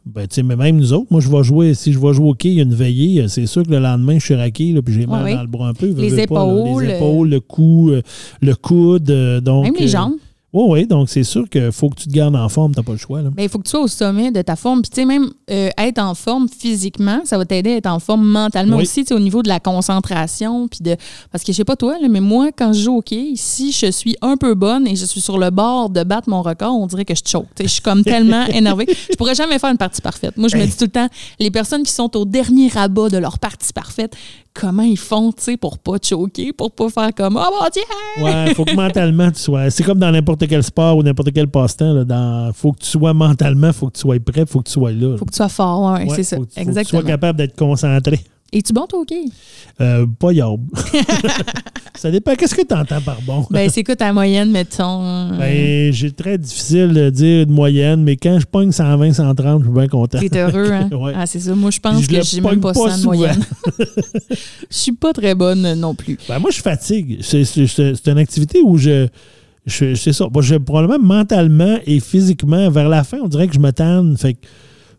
[0.05, 2.29] ben, tu sais, mais même nous autres, moi, je vais jouer, si je vais jouer
[2.29, 4.35] au quai, il y a une veillée, euh, c'est sûr que le lendemain, je suis
[4.35, 5.35] raqué, là, puis j'ai mal oui.
[5.35, 5.87] dans le bras un peu.
[5.87, 6.51] Les veux pas, là.
[6.51, 8.01] épaules, les épaules, le cou, euh,
[8.41, 9.09] le coude.
[9.11, 10.13] euh, donc, Même les jambes.
[10.53, 12.91] Oui, oui, donc c'est sûr qu'il faut que tu te gardes en forme, t'as pas
[12.91, 13.21] le choix.
[13.21, 13.29] Là.
[13.29, 14.81] Ben, il faut que tu sois au sommet de ta forme.
[14.81, 17.99] Puis, tu sais, même euh, être en forme physiquement, ça va t'aider à être en
[17.99, 18.83] forme mentalement Oui.
[18.83, 20.67] aussi, tu sais, au niveau de la concentration.
[20.67, 20.97] Puis de...
[21.31, 23.71] Parce que je sais pas toi, là, mais moi, quand je joue au hockey, si
[23.71, 26.75] je suis un peu bonne et je suis sur le bord de battre mon record,
[26.75, 27.47] on dirait que je choke.
[27.59, 28.87] Je suis comme tellement énervée.
[29.09, 30.35] Je pourrais jamais faire une partie parfaite.
[30.35, 31.07] Moi, je me dis tout le temps,
[31.39, 34.15] les personnes qui sont au dernier rabat de leur partie parfaite,
[34.53, 38.23] comment ils font, tu sais, pour pas choquer, pour pas faire comme, oh mon Dieu!
[38.23, 39.69] Ouais, faut que mentalement tu sois.
[39.69, 41.93] C'est comme dans n'importe quel sport ou n'importe quel passe-temps.
[41.93, 42.51] là, Dans...
[42.53, 45.17] faut que tu sois mentalement, faut que tu sois prêt, faut que tu sois là.
[45.17, 46.35] Faut que tu sois fort, ouais, Ouais, c'est ça.
[46.35, 47.01] tu- faut que tu Exactement.
[47.01, 48.19] sois capable d'être concentré.
[48.53, 49.23] Es-tu bon, toi, hockey?
[49.79, 50.59] Euh, pas yob.
[51.95, 52.35] ça dépend.
[52.35, 53.47] Qu'est-ce que tu entends par bon?
[53.49, 55.29] Ben, c'est quoi ta moyenne, mettons?
[55.37, 59.67] Ben, j'ai très difficile de dire une moyenne, mais quand je pogne 120, 130, je
[59.67, 60.19] suis bien content.
[60.19, 60.89] T'es heureux, hein?
[61.01, 61.13] Ouais.
[61.15, 61.55] Ah, c'est ça.
[61.55, 63.15] Moi, je pense je que j'ai même pas, pas ça de souvent.
[63.15, 63.45] moyenne.
[64.69, 66.17] Je suis pas très bonne non plus.
[66.27, 67.19] Ben, moi, je fatigue.
[67.21, 67.45] C'est,
[68.07, 69.07] une activité où je.
[69.65, 70.27] je c'est ça.
[70.31, 74.17] Moi, je, probablement mentalement et physiquement, vers la fin, on dirait que je me tanne.
[74.17, 74.39] Fait que,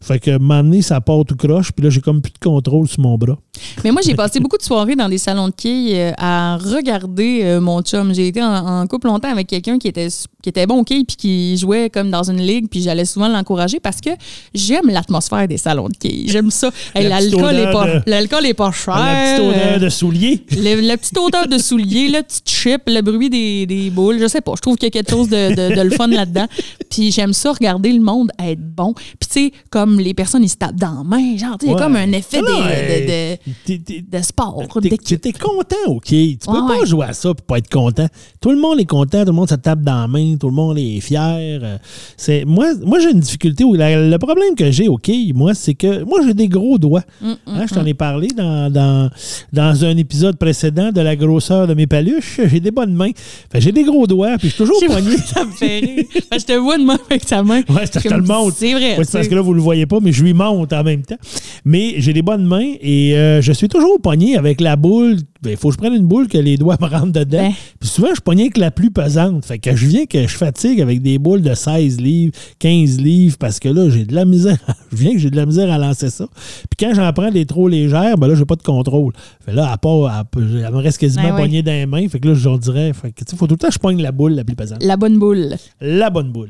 [0.02, 3.00] fait que, donné, ça part tout croche, puis là, j'ai comme plus de contrôle sur
[3.00, 3.38] mon bras.
[3.84, 7.40] Mais moi, j'ai passé beaucoup de soirées dans des salons de quilles euh, à regarder
[7.44, 8.12] euh, mon chum.
[8.14, 10.08] J'ai été en, en couple longtemps avec quelqu'un qui était,
[10.42, 13.28] qui était bon au quilles puis qui jouait comme dans une ligue, puis j'allais souvent
[13.28, 14.10] l'encourager parce que
[14.54, 16.28] j'aime l'atmosphère des salons de quilles.
[16.28, 16.70] J'aime ça.
[16.94, 18.96] Hey, L'alcool est, odeur pas- de- l'alcool est pas cher.
[18.96, 20.44] la petite odeur de soulier.
[20.52, 24.26] Le, la petite odeur de soulier, le petit chip, le bruit des, des boules, je
[24.28, 24.52] sais pas.
[24.56, 26.46] Je trouve qu'il y a quelque chose de, de- de le fun là-dedans.
[26.90, 28.94] Puis j'aime ça, regarder le monde être bon.
[28.94, 31.36] Puis tu sais, comme les personnes, ils se tapent dans la main.
[31.36, 34.18] Genre, tu il y a comme un effet Non, de, hey, de, t'es- t'es- de,
[34.18, 34.62] de sport.
[34.80, 35.20] D'équipe.
[35.20, 36.04] T'es content, OK.
[36.06, 36.86] Tu peux Ouais, pas ouais.
[36.86, 38.06] jouer à ça et pas être content.
[38.40, 40.54] Tout le monde est content, tout le monde se tape dans la main, tout le
[40.54, 41.60] monde est fier.
[41.62, 41.78] Euh,
[42.16, 43.64] C'est, moi, moi j'ai une difficulté.
[43.64, 47.02] Où la- le problème que j'ai, OK, moi, c'est que moi, j'ai des gros doigts.
[47.20, 49.10] Mm, Hein, je t'en ai parlé dans, dans,
[49.52, 52.40] dans un épisode précédent de la grosseur de mes paluches.
[52.46, 53.10] J'ai des bonnes mains.
[53.50, 55.16] Fait j'ai des gros doigts, puis je suis toujours poigné.
[55.26, 56.04] ça me fait rire.
[56.32, 57.60] Je te vois de même avec ta main.
[57.68, 58.56] Ouais, Je te le montre.
[58.56, 58.96] C'est vrai.
[58.98, 60.82] Ouais, c'est parce tu que là, vous le voyez pas, mais je lui monte en
[60.82, 61.16] même temps.
[61.64, 65.18] Mais j'ai des bonnes mains et euh, je suis toujours pogné avec la boule.
[65.44, 67.48] Il faut que je prenne une boule que les doigts me rentrent dedans.
[67.48, 67.52] Ben.
[67.80, 69.44] Puis souvent, je pogné avec la plus pesante.
[69.44, 73.36] Fait que je viens que je fatigue avec des boules de 16 livres, 15 livres,
[73.38, 74.58] parce que là, j'ai de la misère.
[74.92, 76.26] je viens que j'ai de la misère à lancer ça.
[76.34, 79.12] Puis quand j'en prends des trop légères, ben là, j'ai pas de contrôle.
[79.44, 81.62] Fait là, à part, elle me reste quasiment Ben oui.
[81.62, 82.08] dans les mains.
[82.08, 84.00] Fait que là, je leur dirais, fait que, faut tout le temps que je pogne
[84.00, 84.82] la boule la plus pesante.
[84.82, 85.56] La bonne boule.
[85.80, 86.48] La bonne boule.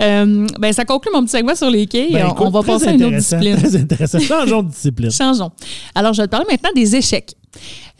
[0.00, 2.12] Euh, ben, ça conclut mon petit segment sur les quilles.
[2.12, 3.56] Ben, on, écoute, on va très passer à une autre intéressant, discipline.
[3.70, 4.18] Très intéressant.
[4.20, 5.10] Changeons de discipline.
[5.10, 5.50] Changeons.
[5.94, 7.34] Alors, je vais te parler maintenant des échecs.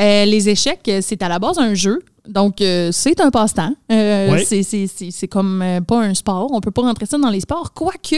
[0.00, 2.00] Euh, les échecs, euh, c'est à la base un jeu.
[2.28, 3.74] Donc, euh, c'est un passe-temps.
[3.90, 4.44] Euh, Ouais.
[4.44, 6.50] c'est- comme pas un sport.
[6.52, 7.72] On peut pas rentrer ça dans les sports.
[7.74, 8.16] Quoique,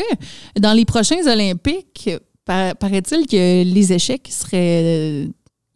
[0.61, 2.11] dans les prochains Olympiques,
[2.45, 5.27] par- paraît-il que les échecs seraient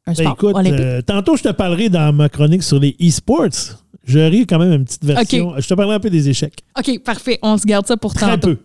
[0.06, 0.80] un Ben, sport écoute, olympique.
[0.80, 3.48] euh, tantôt, je te parlerai dans ma chronique sur les e-sports.
[4.04, 5.54] Je ris quand même une petite version.
[5.58, 6.60] Je te parlerai un peu des échecs.
[6.78, 7.38] OK, parfait.
[7.42, 8.48] On se garde ça pour Très tantôt.
[8.54, 8.58] peu.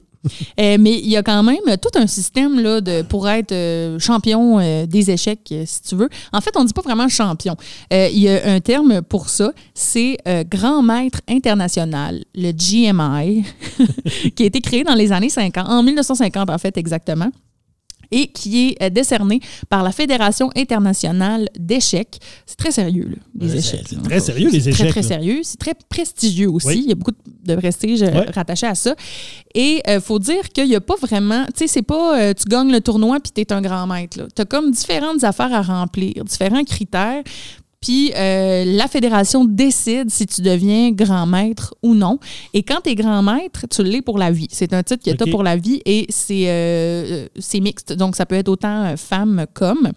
[0.59, 3.99] Euh, mais il y a quand même tout un système là, de, pour être euh,
[3.99, 6.09] champion euh, des échecs, si tu veux.
[6.31, 7.55] En fait, on ne dit pas vraiment champion.
[7.91, 10.17] Il y a un terme pour ça, c'est
[10.49, 13.43] grand maître international, le GMI,
[14.35, 17.29] qui a été créé dans les années 50, en 1950 en fait exactement
[18.13, 19.39] et qui est euh, décerné
[19.69, 22.19] par la Fédération internationale d'échecs.
[22.45, 23.85] C'est très sérieux, là, les Ouais, échecs.
[23.89, 25.07] c'est- très sérieux, les échecs, Très, très là.
[25.07, 25.39] sérieux.
[25.43, 26.67] C'est très prestigieux aussi.
[26.67, 26.81] Oui.
[26.83, 27.11] Il y a beaucoup
[27.45, 28.25] de prestige euh, Ouais.
[28.33, 28.95] rattaché à ça.
[29.55, 31.45] Et il faut dire qu'il n'y a pas vraiment...
[31.47, 34.27] Tu sais, c'est pas euh, tu gagnes le tournoi puis tu es un grand maître.
[34.35, 37.23] Tu as comme différentes affaires à remplir, différents critères.
[37.83, 42.17] Puis euh, la fédération décide si tu deviens grand maître ou non.
[42.53, 44.47] Et quand tu es grand maître, tu l'es pour la vie.
[44.49, 45.31] C'est un titre que tu as OK.
[45.31, 47.91] pour la vie et c'est euh, c'est mixte.
[47.91, 49.91] Donc ça peut être autant euh, femme qu'homme.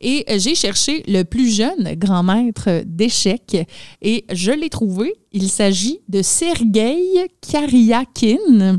[0.00, 3.56] Et j'ai cherché le plus jeune grand maître d'échecs
[4.00, 5.12] et je l'ai trouvé.
[5.32, 8.78] Il s'agit de Sergei Kariakin.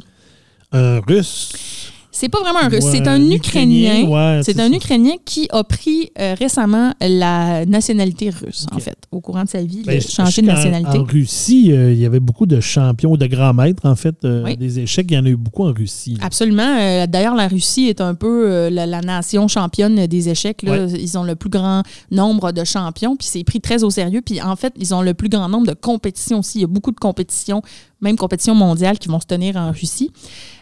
[0.72, 1.91] Un russe.
[2.18, 4.05] C'est pas vraiment un russe, Ouais, c'est un Ukrainien.
[4.07, 4.76] ouais, C'est un ça.
[4.76, 8.97] Ukrainien qui a pris euh, récemment la nationalité russe, en fait.
[9.11, 10.97] Au courant de sa vie, il Ben, a je- changé de nationalité.
[10.97, 14.43] En Russie, euh, il y avait beaucoup de champions, de grands maîtres, en fait, euh,
[14.45, 14.55] Oui.
[14.55, 15.07] des échecs.
[15.09, 16.16] Il y en a eu beaucoup en Russie.
[16.16, 16.26] là.
[16.26, 17.05] Absolument.
[17.07, 20.63] D'ailleurs, la Russie est un peu la, la nation championne des échecs.
[20.63, 20.86] là.
[20.88, 24.22] Ils ont le plus grand nombre de champions, puis c'est pris très au sérieux.
[24.26, 26.59] Puis en fait, ils ont le plus grand nombre de compétitions aussi.
[26.59, 27.61] Il y a beaucoup de compétitions,
[28.01, 30.11] même compétitions mondiales qui vont se tenir en Russie.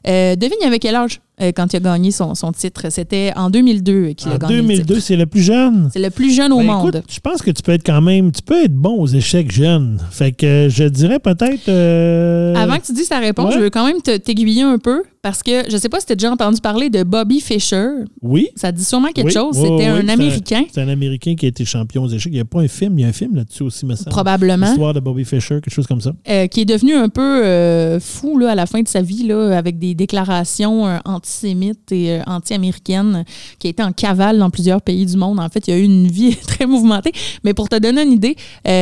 [0.07, 1.19] Euh, devine, il avait quel âge?
[1.41, 2.88] euh, quand il a gagné son, son titre?
[2.91, 5.05] C'était en 2002 qu'il a En gagné le 2002, titre.
[5.07, 5.89] c'est le plus jeune.
[5.91, 6.95] C'est le plus jeune au Ben, monde.
[6.95, 9.51] écoute, je pense que tu peux être quand même, tu peux être bon aux échecs
[9.51, 9.99] jeunes.
[10.11, 11.69] Fait que euh, je dirais peut-être.
[11.69, 13.55] euh, Avant que tu dises ta réponse, ouais.
[13.55, 16.15] je veux quand même t'aiguiller un peu parce que je sais pas si tu as
[16.15, 17.88] déjà entendu parler de Bobby Fischer.
[18.21, 18.49] Oui.
[18.57, 19.55] Ça dit sûrement quelque Oui, chose.
[19.55, 22.32] C'était oui, un Américain, C'est un Américain qui a été champion aux échecs.
[22.32, 24.09] Il n'y a pas un film, il y a un film là-dessus aussi, me semble.
[24.09, 24.67] probablement.
[24.67, 26.11] L'histoire de Bobby Fischer, quelque chose comme ça.
[26.30, 29.26] euh, qui est devenu un peu euh, fou là, à la fin de sa vie
[29.26, 33.24] là, avec des déclarations euh, antisémites et anti-américaines,
[33.59, 35.39] qui a été en cavale dans plusieurs pays du monde.
[35.39, 37.13] En fait, il a eu une vie très mouvementée.
[37.45, 38.36] Mais pour te donner une idée,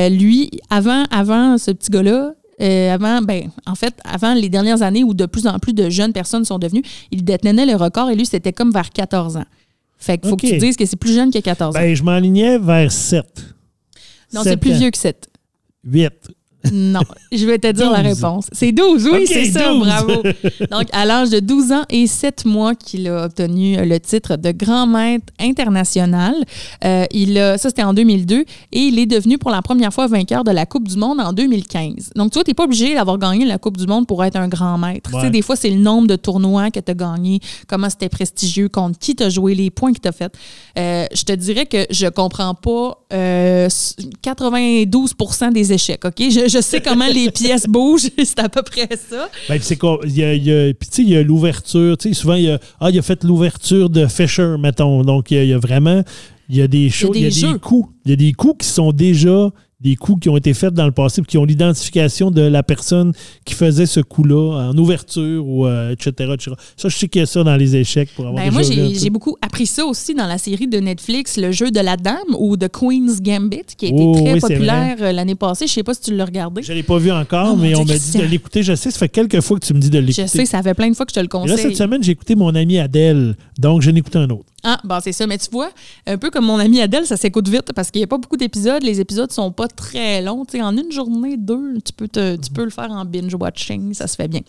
[0.09, 5.03] lui, avant, avant ce petit gars-là, euh, avant, ben, en fait, avant les dernières années
[5.03, 8.15] où de plus en plus de jeunes personnes sont devenues, il détenait le record et
[8.15, 9.45] lui, c'était comme vers 14 ans.
[9.97, 10.41] Fait qu'il faut Ok.
[10.41, 11.79] que tu dises que c'est plus jeune que 14 ans.
[11.79, 13.25] Ben, je m'enlignais vers 7.
[14.33, 15.27] non, c'est plus vieux que 7.
[15.83, 16.09] 8.
[16.71, 17.01] Non,
[17.31, 18.13] je vais te dire la 12.
[18.13, 18.47] réponse.
[18.51, 19.79] C'est 12, oui, c'est ça, 12.
[19.79, 20.23] bravo.
[20.71, 24.51] Donc, à l'âge de 12 ans et 7 mois qu'il a obtenu le titre de
[24.51, 26.35] grand maître international.
[26.83, 30.07] Euh, il a, ça, c'était en 2002 et il est devenu pour la première fois
[30.07, 32.11] vainqueur de la Coupe du Monde en 2015.
[32.15, 34.35] Donc, tu vois, tu n'es pas obligé d'avoir gagné la Coupe du Monde pour être
[34.35, 35.09] un grand maître.
[35.11, 38.09] Tu sais, des fois, c'est le nombre de tournois que tu as gagné, comment c'était
[38.09, 40.33] prestigieux, contre qui tu as joué, les points que tu as fait.
[40.77, 43.67] Euh, je te dirais que je comprends pas euh,
[44.23, 46.15] 92% des échecs, OK?
[46.19, 49.29] Je, je sais comment les pièces bougent, c'est à peu près ça.
[49.49, 49.99] Ben, c'est quoi?
[50.03, 51.97] Il y a, il y a- puis tu sais, il y a l'ouverture.
[51.97, 55.03] Tu sais, souvent, il y a, ah, il a fait l'ouverture de Fisher, mettons.
[55.03, 56.03] Donc, il y a, il y a vraiment,
[56.49, 57.89] il y a des choses, il y a des coups.
[58.05, 59.49] Il y a des coups qui sont déjà
[59.81, 62.61] des coups qui ont été faits dans le passé, puis qui ont l'identification de la
[62.63, 63.13] personne
[63.45, 66.51] qui faisait ce coup-là en ouverture, ou euh, etc., etc.
[66.77, 69.09] Ça, je sais qu'il y a ça dans les échecs pour avoir Ben, moi, j'ai
[69.09, 72.57] beaucoup appris ça aussi dans la série de Netflix, Le jeu de la dame ou
[72.57, 75.65] The Queen's Gambit, qui a été Oh, très oui, populaire euh, l'année passée.
[75.67, 76.61] Je sais pas si tu l'as regardé.
[76.63, 78.63] Je ne l'ai pas vu encore, Oh, mais on m'a dit de l'écouter.
[78.63, 80.23] Je sais, ça fait quelques fois que tu me dis de l'écouter.
[80.23, 81.57] Je sais, ça fait plein de fois que je te le Et là, conseille.
[81.57, 84.45] cette semaine, j'ai écouté mon ami Adèle, donc j'en ai écouté un autre.
[84.63, 85.25] Ah, bon, c'est ça.
[85.25, 85.69] Mais tu vois,
[86.05, 88.37] un peu comme mon ami Adèle, ça s'écoute vite parce qu'il n'y a pas beaucoup
[88.37, 88.83] d'épisodes.
[88.83, 90.45] Les épisodes sont pas très longs.
[90.45, 93.93] Tu sais, en une journée, deux, tu peux, tu peux le faire en binge-watching.
[93.93, 94.41] Ça se fait bien.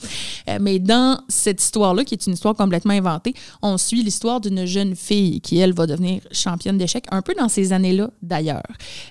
[0.48, 4.66] Euh, mais dans cette histoire-là, qui est une histoire complètement inventée, on suit l'histoire d'une
[4.66, 8.62] jeune fille qui, elle, va devenir championne d'échecs, un peu dans ces années-là, d'ailleurs.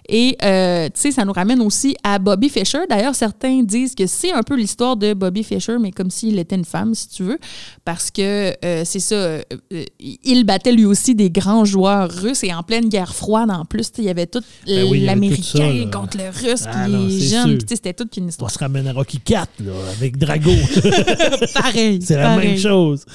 [0.07, 2.81] Et, euh, tu sais, ça nous ramène aussi à Bobby Fischer.
[2.89, 6.55] D'ailleurs, certains disent que c'est un peu l'histoire de Bobby Fischer, mais comme s'il était
[6.55, 7.39] une femme, si tu veux,
[7.85, 9.39] parce que euh, c'est ça,
[9.99, 13.91] il battait lui aussi des grands joueurs russes et en pleine guerre froide en plus,
[13.91, 16.29] tu sais, il y avait tout Ben oui, il y avait tout l'américain contre le
[16.29, 18.51] russe, Ah puis non, les jeunes, c'était toute une On histoire.
[18.51, 20.51] se ramène à Rocky 4, là, avec Drago.
[21.53, 21.99] Pareil.
[22.01, 23.05] C'est la même chose.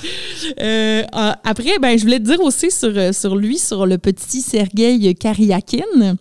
[0.60, 3.98] Euh, euh, après, ben, je voulais te dire aussi sur, euh, sur lui, sur le
[3.98, 6.16] petit Sergei Karyakin.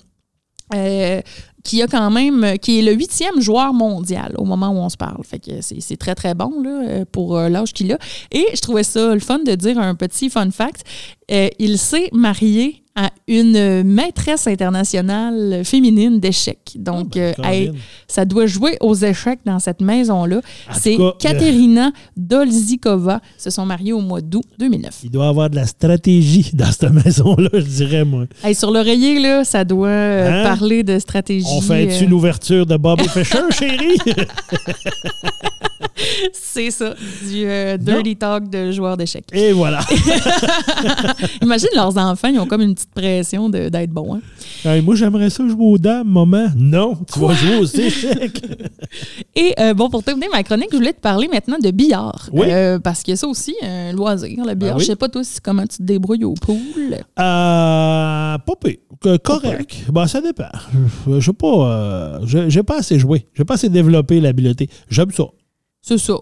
[0.74, 1.22] euh,
[1.66, 4.96] qui a quand même, qui est le huitième joueur mondial au moment où on se
[4.96, 5.22] parle.
[5.26, 7.98] Fait que c'est très, très bon euh, pour euh, l'âge qu'il a.
[8.32, 10.84] Et je trouvais ça le fun de dire un petit fun fact.
[11.32, 16.74] Euh, il s'est marié à une maîtresse internationale féminine d'échecs.
[16.78, 17.72] Donc, Ah, ben, euh,
[18.08, 20.40] ça doit jouer aux échecs dans cette maison-là.
[20.74, 23.20] C'est Katerina Dolzikova.
[23.38, 25.02] Se sont mariés au mois d'août 2009.
[25.04, 28.26] Il doit y avoir de la stratégie dans cette maison-là, je dirais, moi.
[28.44, 30.44] Hey, sur l'oreiller, là, ça doit euh, Hein?
[30.44, 31.46] parler de stratégie.
[31.52, 33.98] On fait-tu euh, l'ouverture de Bobby Fischer, chérie?
[36.34, 36.94] C'est ça,
[37.28, 39.26] du euh, dirty talk de joueurs d'échecs.
[39.34, 39.80] Et voilà.
[41.42, 44.16] Imagine leurs enfants, ils ont comme une petite pression de- d'être bons.
[44.16, 44.22] hein.
[44.70, 46.48] Hey, moi, j'aimerais ça jouer aux dames, maman.
[46.56, 48.42] Non, tu vas jouer aux échecs.
[49.36, 52.30] Et euh, bon, pour terminer ma chronique, je voulais te parler maintenant de billard.
[52.32, 52.48] Oui.
[52.50, 54.74] Euh, parce a ça aussi, un loisir, le billard.
[54.76, 54.82] Ben oui?
[54.82, 56.58] Je sais pas toi si- comment tu te débrouilles au pool?
[56.90, 58.78] Euh, pas pire.
[59.02, 59.76] Que- Correct.
[59.92, 60.46] Ben, ça dépend.
[61.08, 61.70] Je je sais pas.
[61.70, 62.20] euh,
[62.50, 63.28] j'ai pas assez joué.
[63.34, 64.70] J'ai pas assez développé l'habileté.
[64.90, 65.26] J'aime ça.
[65.88, 66.16] C'est ça.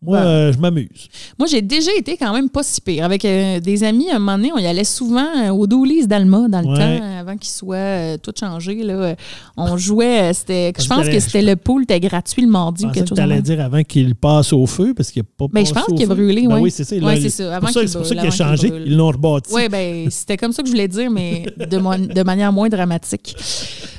[0.00, 0.24] Moi, Ouais.
[0.24, 1.08] euh, je m'amuse.
[1.38, 3.04] Moi, j'ai déjà été quand même pas si pire.
[3.04, 6.06] Avec euh, des amis, à un moment donné, on y allait souvent euh, au Doolies
[6.06, 6.78] d'Alma dans le Ouais.
[6.98, 8.76] temps, avant qu'il soit tout changé.
[8.84, 9.16] Là.
[9.56, 13.10] On jouait, c'était, je pense que c'était le pool, était gratuit le mardi ou quelque
[13.12, 15.72] que chose tu dire avant qu'il passe au feu, parce qu'il n'a pas Ben, je
[15.72, 16.14] pense qu'il a feu.
[16.14, 16.60] brûlé, Ben oui.
[16.62, 16.94] oui, c'est ça.
[16.96, 18.72] Ouais, c'est ça, avant pour ça, qu'il c'est pour ça brûle, qu'il a changé.
[18.86, 19.52] Ils l'ont rebâti.
[19.52, 21.66] Oui, ben, c'était comme ça que je voulais dire, mais de,
[22.14, 23.34] de manière moins dramatique.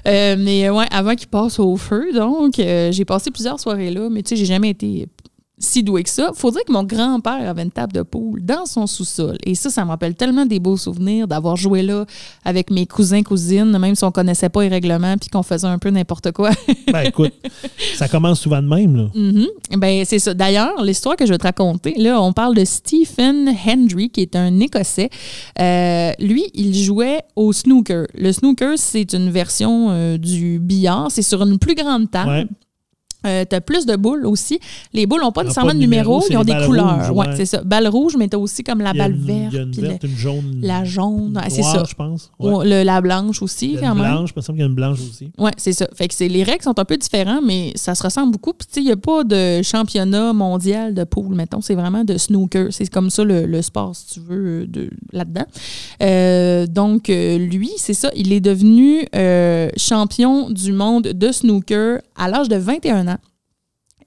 [0.06, 4.30] Mais ouais, avant qu'il passe au feu, donc, j'ai passé plusieurs soirées là, mais tu
[4.30, 5.08] sais, j'ai jamais été
[5.60, 6.32] si doué que ça.
[6.34, 9.38] Faut dire que mon grand-père avait une table de poule dans son sous-sol.
[9.44, 12.06] Et ça, ça me rappelle tellement des beaux souvenirs d'avoir joué là
[12.46, 15.78] avec mes cousins, cousines, même si on connaissait pas les règlements puis qu'on faisait un
[15.78, 16.52] peu n'importe quoi.
[16.92, 17.34] Ben écoute,
[17.96, 18.96] ça commence souvent de même.
[18.96, 19.10] Là.
[19.14, 19.46] Mhm.
[19.78, 20.34] Ben, c'est ça.
[20.34, 24.36] D'ailleurs, l'histoire que je vais te raconter, là, on parle de Stephen Hendry, qui est
[24.36, 25.10] un Écossais.
[25.60, 28.08] Euh, lui, il jouait au snooker.
[28.16, 31.12] Le snooker, c'est une version euh, du billard.
[31.12, 32.30] C'est sur une plus grande table.
[32.30, 32.48] Ouais.
[33.28, 34.60] Euh, t'as plus de boules aussi.
[34.94, 36.96] Les boules n'ont pas ont nécessairement de numéro, ils ont des couleurs.
[37.08, 37.36] rouges, ouais, ouais.
[37.36, 37.62] c'est ça.
[37.64, 39.54] Balle rouge, mais t'as aussi comme la balle une- verte.
[39.54, 40.60] Il y a une jaune.
[40.62, 41.34] la jaune.
[41.38, 41.84] ouais, c'est ça.
[41.88, 42.32] je pense.
[42.40, 42.66] Ouais.
[42.66, 44.06] Le- la blanche aussi, quand même.
[44.14, 45.32] blanche, il me semble qu'il y a une blanche aussi.
[45.38, 45.88] Oui, c'est ça.
[45.96, 48.54] Fait que c'est, les règles sont un peu différentes, mais ça se ressemble beaucoup.
[48.54, 51.60] Puis, tu sais, il n'y a pas de championnat mondial de pool, mettons.
[51.62, 52.68] C'est vraiment de snooker.
[52.72, 55.46] C'est comme ça le, le sport, si tu veux, de, là-dedans.
[56.02, 58.12] Euh, donc, euh, lui, c'est ça.
[58.16, 63.18] Il est devenu euh, champion du monde de snooker à l'âge de 21 ans.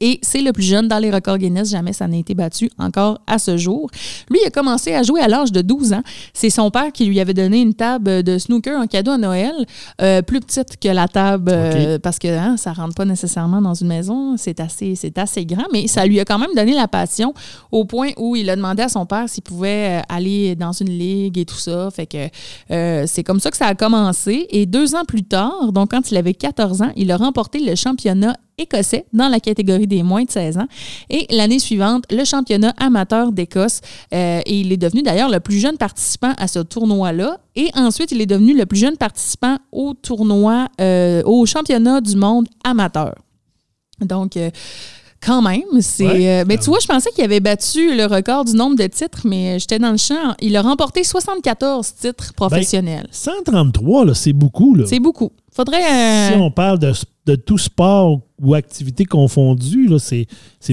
[0.03, 1.71] Et c'est le plus jeune dans les records Guinness.
[1.71, 3.89] Jamais ça n'a été battu encore à ce jour.
[4.29, 6.03] Lui, il a commencé à jouer à l'âge de 12 ans.
[6.35, 9.55] C'est son père qui lui avait donné une table de snooker en cadeau à Noël,
[10.01, 13.75] euh, plus petite que la table, euh, parce que hein, ça rentre pas nécessairement dans
[13.75, 14.37] une maison.
[14.37, 17.33] C'est assez, c'est assez grand, mais ça lui a quand même donné la passion
[17.71, 20.91] au point où il a demandé à son père s'il pouvait euh, aller dans une
[20.91, 21.91] ligue et tout ça.
[21.93, 22.29] Fait que
[22.73, 24.47] euh, c'est comme ça que ça a commencé.
[24.51, 27.77] Et deux ans plus tard, donc quand il avait 14 ans, il a remporté le
[27.77, 30.67] championnat écossais dans la catégorie des moins de 16 ans.
[31.11, 33.81] Et l'année suivante, le championnat amateur d'Écosse.
[34.15, 37.39] Euh, et il est devenu d'ailleurs le plus jeune participant à ce tournoi-là.
[37.57, 42.17] Et ensuite, il est devenu le plus jeune participant au tournoi, euh, au championnat du
[42.17, 43.15] monde amateur.
[44.01, 44.51] Donc, euh,
[45.25, 46.05] quand même, c'est.
[46.05, 46.29] Ouais.
[46.41, 49.21] euh, mais tu vois, je pensais qu'il avait battu le record du nombre de titres,
[49.25, 50.35] mais j'étais dans le champ.
[50.41, 53.07] Il a remporté 74 titres professionnels.
[53.13, 54.75] 133, là, c'est beaucoup.
[54.75, 54.85] Là.
[54.89, 55.31] c'est beaucoup.
[55.55, 55.85] Faudrait.
[55.85, 56.93] euh, Si on parle de,
[57.25, 60.27] de tout sport ou activité confondue, c'est,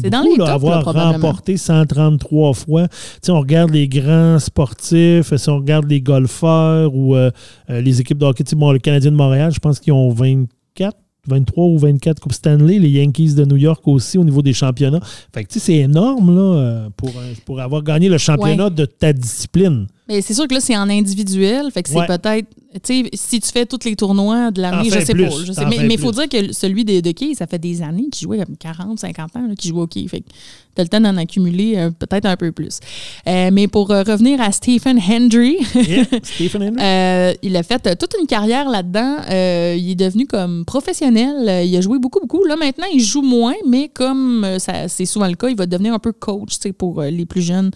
[0.09, 2.87] dans beaucoup les là, tops, là, avoir remporté 133 fois.
[3.21, 7.29] Sais, on regarde les grands sportifs, si on regarde les golfeurs ou euh,
[7.69, 10.97] euh, les équipes de hockey, bon, le Canadien de Montréal, je pense qu'ils ont 24
[11.27, 15.01] 23 ou 24 Coupes Stanley, les Yankees de New York aussi au niveau des championnats.
[15.33, 16.89] Fait que tu sais, c'est énorme là, euh,
[17.45, 19.87] pour, avoir gagné le championnat de ta discipline.
[20.07, 21.69] Mais c'est sûr que là, c'est en individuel.
[21.71, 22.07] Fait que c'est Ouais.
[22.07, 22.47] peut-être.
[22.83, 25.35] Sais, si tu fais tous les tournois de l'année, je sais plus, pas.
[25.43, 27.81] Je sais, t'en mais il faut dire que celui de, de Key, ça fait des
[27.81, 30.07] années qu'il jouait comme 40, 50 ans qu'il joue au Key.
[30.07, 30.29] Fait que
[30.75, 32.79] t'as le temps d'en accumuler euh, peut-être un peu plus.
[33.27, 37.37] Euh, mais pour euh, revenir à Stephen Hendry, Yeah, Stephen Hendry.
[37.41, 39.17] Il a fait toute une carrière là-dedans.
[39.75, 41.65] Il est devenu comme professionnel.
[41.65, 42.43] Il a joué beaucoup, beaucoup.
[42.45, 45.99] Là, maintenant, il joue moins, mais comme c'est souvent le cas, il va devenir un
[45.99, 47.71] peu coach pour les plus jeunes,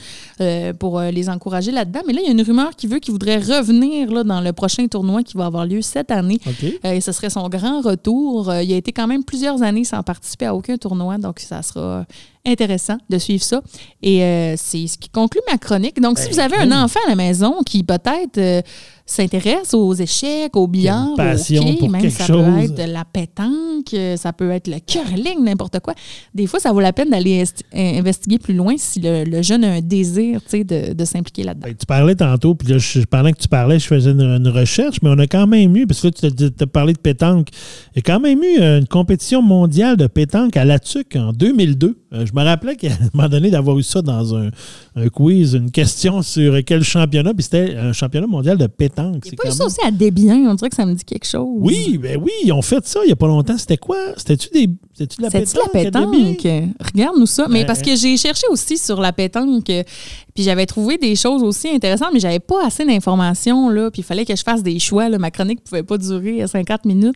[0.80, 2.02] pour les encourager là-dedans.
[2.08, 4.54] Mais là, il y a une rumeur qui veut qu'il voudrait revenir là, dans le
[4.54, 6.39] prochain tournoi qui va avoir lieu cette année.
[6.86, 8.49] Euh, et ce serait son grand retour.
[8.49, 11.61] Euh, il a été quand même plusieurs années sans participer à aucun tournoi, donc ça
[11.61, 12.05] sera
[12.45, 13.61] intéressant de suivre ça.
[14.01, 16.01] Et euh, c'est ce qui conclut ma chronique.
[16.01, 18.61] Donc, si Ben, vous avez un enfant à la maison qui peut-être euh,
[19.06, 22.45] s'intéresse aux échecs, au billard, au passion hockey, même ça chose.
[22.45, 25.93] peut être de la pétanque, euh, ça peut être le curling, n'importe quoi.
[26.34, 29.64] Des fois, ça vaut la peine d'aller est- investiguer plus loin si le, le jeune
[29.66, 31.68] a un désir de, de s'impliquer là-dedans.
[31.68, 34.47] Ben, tu parlais tantôt, puis là, je, pendant que tu parlais, je faisais une, une
[34.47, 37.49] recherche, mais on a quand même eu, parce que là, tu as, parlé de pétanque,
[37.93, 41.18] il y a quand même eu euh, une compétition mondiale de pétanque à La Tuque
[41.18, 41.97] en 2002.
[42.14, 44.49] Euh, je me rappelais qu'à un moment donné d'avoir eu ça dans un,
[44.95, 48.93] un quiz, une question sur quel championnat, puis c'était un championnat mondial de pétanque.
[48.98, 50.94] Il a pas eu quand ça même- aussi à Desbiens, on dirait que ça me
[50.94, 51.48] dit quelque chose.
[51.60, 53.58] Oui, ben oui, ils ont fait ça il n'y a pas longtemps.
[53.58, 53.98] C'était quoi?
[54.18, 54.70] C'était-tu des.
[54.94, 55.70] C'était-tu de la pétanque?
[55.74, 56.72] la pétanque?
[56.94, 57.48] Regarde-nous ça.
[57.50, 61.70] Mais parce que j'ai cherché aussi sur la pétanque, puis j'avais trouvé des choses aussi
[61.70, 65.10] intéressantes, mais j'avais pas assez d'informations, là, puis il fallait que je fasse des choix.
[65.10, 65.18] là.
[65.18, 67.16] Ma chronique ne pouvait pas durer 50 minutes.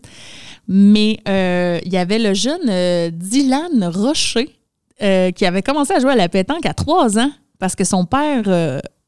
[0.68, 4.50] Mais euh, il y avait le jeune euh, Dylan Rocher
[5.02, 8.06] euh, qui avait commencé à jouer à la pétanque à trois ans parce que son
[8.06, 8.44] père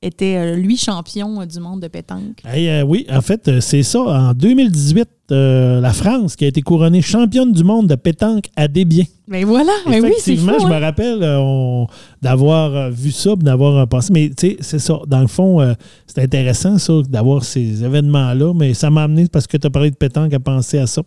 [0.01, 2.41] était, euh, lui, champion euh, du monde de pétanque.
[2.45, 3.99] Hey, euh, oui, en fait, euh, c'est ça.
[3.99, 8.67] En 2018, euh, la France qui a été couronnée championne du monde de pétanque à
[8.67, 9.05] Desbiens.
[9.29, 10.69] Mais voilà, mais oui, c'est Effectivement, je hein?
[10.69, 11.83] me rappelle euh,
[12.19, 14.11] d'avoir euh, vu ça, d'avoir pensé.
[14.11, 14.97] Mais tu sais, c'est ça.
[15.05, 15.73] Dans le fond, euh,
[16.07, 18.53] c'est intéressant, ça, d'avoir ces événements-là.
[18.55, 21.03] Mais ça m'a amené, parce que tu as parlé de pétanque, à penser à ça.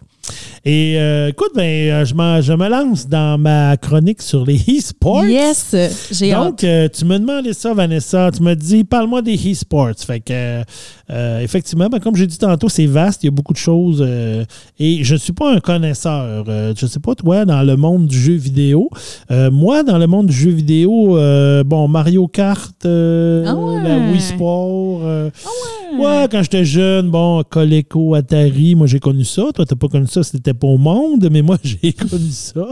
[0.64, 0.92] Et
[1.30, 5.24] écoute, ben, je, me lance dans ma chronique sur les e-sports.
[5.24, 5.74] Yes,
[6.12, 6.64] j'ai hâte.
[6.64, 8.30] Donc, tu me demandais ça, Vanessa.
[8.30, 9.94] Tu me dis, parle-moi des e-sports.
[9.98, 10.62] Fait que,
[11.10, 13.22] euh, effectivement, ben, comme j'ai dit tantôt, c'est vaste.
[13.22, 14.02] Il y a beaucoup de choses.
[14.06, 14.44] euh,
[14.78, 16.44] et je ne suis pas un connaisseur.
[16.48, 18.88] Euh, je ne sais pas, toi, dans le monde du jeu vidéo.
[19.30, 23.82] Euh, moi, dans le monde du jeu vidéo, euh, bon, Mario Kart, euh, Ah ouais.
[23.82, 25.00] la Wii Sport.
[25.02, 25.81] euh, Ah Ouais,
[26.30, 29.44] quand j'étais jeune, bon, Coleco, Atari, moi j'ai connu ça.
[29.54, 32.66] Toi, t'as pas connu ça, c'était pas au monde, mais moi j'ai connu ça.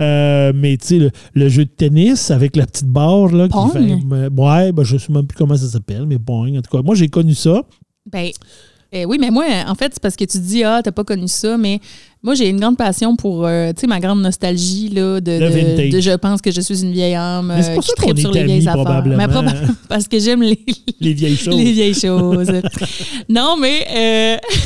[0.00, 3.72] Euh, mais tu sais, le, le jeu de tennis avec la petite barre, là, Pong?
[3.72, 3.92] qui fait.
[4.12, 6.82] euh, Ouais, ben, je sais même plus comment ça s'appelle, mais Pong, en tout cas.
[6.82, 7.62] Moi j'ai connu ça.
[8.10, 8.30] Ben,
[8.92, 11.26] Eh oui, mais moi, en fait, c'est parce que tu dis, ah, t'as pas connu
[11.28, 11.80] ça, mais
[12.22, 15.30] moi, j'ai une grande passion pour, euh, tu sais, ma grande nostalgie, là, de,
[16.00, 18.32] je pense que je suis une vieille âme Mais c'est euh, pour qui ça sur
[18.32, 19.04] les vieilles affaires.
[19.04, 19.26] Mais
[19.88, 20.58] parce que j'aime les,
[21.00, 21.56] Les vieilles choses.
[21.56, 22.50] les vieilles choses.
[23.28, 23.86] non, mais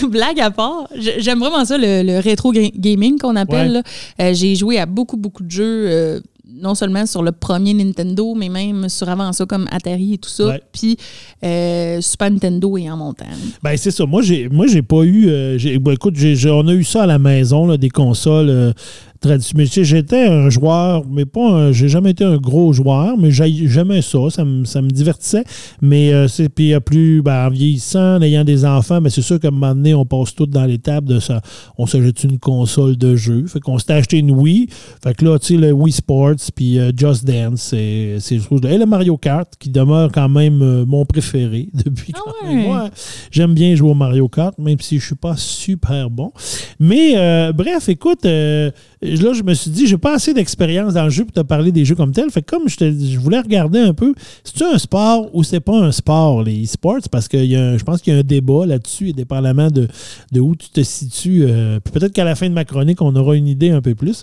[0.03, 3.69] euh, blague à part, j'aime vraiment ça, le, le rétro ga- gaming qu'on appelle.
[3.69, 3.73] Ouais.
[3.73, 3.83] là.
[4.21, 6.21] Euh, j'ai joué à beaucoup, beaucoup de jeux, euh,
[6.55, 10.29] non seulement sur le premier Nintendo, mais même sur avant ça, comme Atari et tout
[10.31, 10.47] ça.
[10.49, 10.63] Ouais.
[10.73, 10.97] Puis
[11.45, 13.29] euh, Super Nintendo et en montagne.
[13.63, 14.07] Ben, c'est ça.
[14.07, 15.29] Moi, j'ai moi j'ai pas eu.
[15.29, 17.91] euh, j'ai- ben, écoute, j'ai- j'ai- on a eu ça à la maison, là, des
[17.91, 18.75] consoles
[19.21, 19.65] traditionnelles.
[19.67, 21.73] Mais tu sais, J'étais un joueur, mais pas un.
[21.73, 24.19] J'ai jamais été un gros joueur, mais j'ai- j'aimais ça.
[24.31, 25.45] Ça me, ça me divertissait.
[25.83, 26.49] Mais euh, c'est.
[26.49, 27.23] Puis, euh, plus.
[27.23, 30.05] Ben, en vieillissant, en ayant des enfants, mais c'est sûr qu'à un moment donné, on
[30.05, 31.41] passe tout dans l'étape de ça.
[31.79, 33.47] On se jette une console de jeu.
[33.47, 34.69] Fait qu'on s'était acheté une Wii.
[35.03, 38.61] Fait que là, tu sais, le Wii Sports, puis euh, Just Dance, c'est choses.
[38.69, 42.55] Et le Mario Kart, qui demeure quand même euh, mon préféré depuis Ah quand ouais?
[42.55, 42.91] même.
[43.31, 46.33] J'aime bien jouer au Mario Kart, même si je suis pas super bon.
[46.79, 48.71] Mais euh, bref, écoute, euh,
[49.03, 51.73] là, je me suis dit, j'ai pas assez d'expérience dans le jeu pour te parler
[51.73, 52.31] des jeux comme tel.
[52.31, 55.61] Fait que comme je, te- je voulais regarder un peu, c'est-tu un sport ou c'est
[55.61, 57.01] pas un sport, les e-sports?
[57.11, 59.89] Parce que y a je pense qu'il y a un débat là-dessus, dépendamment de,
[60.33, 61.45] de où tu te situes.
[61.49, 64.23] euh, peut-être qu'à la fin de ma chronique, on aura une idée un peu plus.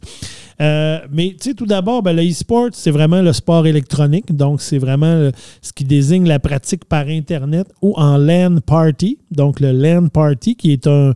[0.60, 4.36] Euh, mais tu sais, tout d'abord, ben, le e-sport, c'est vraiment le sport électronique.
[4.36, 5.30] Donc, c'est vraiment
[5.62, 9.18] ce qui désigne la pratique par Internet ou en LAN party.
[9.30, 11.14] Donc, le LAN party, qui est un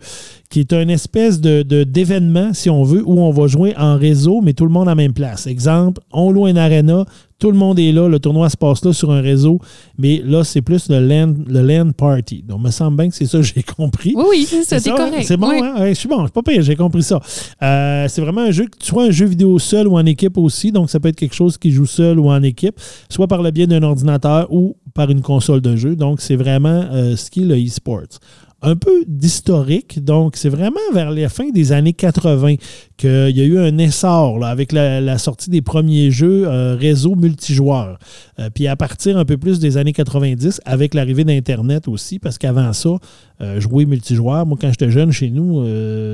[0.51, 4.41] qui est une espèce de, d'événement, si on veut, où on va jouer en réseau,
[4.41, 5.47] mais tout le monde à la même place.
[5.47, 7.05] Exemple, on loue une arena,
[7.39, 9.59] tout le monde est là, le tournoi se passe là sur un réseau,
[9.97, 12.43] mais là, c'est plus le LAN, le LAN party.
[12.47, 14.13] Donc, il me semble bien que c'est ça que j'ai compris.
[14.15, 15.23] Oui, oui, c'est ça, C'est correct.
[15.23, 15.61] C'est bon, Oui.
[15.63, 15.73] hein?
[15.79, 17.19] Ouais, je suis bon, je suis pas pire, j'ai compris ça.
[17.63, 20.89] Euh, c'est vraiment un jeu, soit un jeu vidéo seul ou en équipe aussi, donc
[20.89, 22.75] ça peut être quelque chose qui joue seul ou en équipe,
[23.09, 25.95] soit par le biais d'un ordinateur ou par une console de jeu.
[25.95, 28.19] Donc, c'est vraiment euh, ce qui est le e-sports.
[28.63, 32.55] Un peu d'historique, donc c'est vraiment vers la fin des années 80
[33.01, 36.75] qu'il y a eu un essor là, avec la, la sortie des premiers jeux euh,
[36.75, 37.97] réseau multijoueurs.
[38.39, 42.37] Euh, puis à partir un peu plus des années 90, avec l'arrivée d'Internet aussi, parce
[42.37, 42.89] qu'avant ça,
[43.41, 45.65] euh, jouer multijoueur, moi quand j'étais jeune chez nous,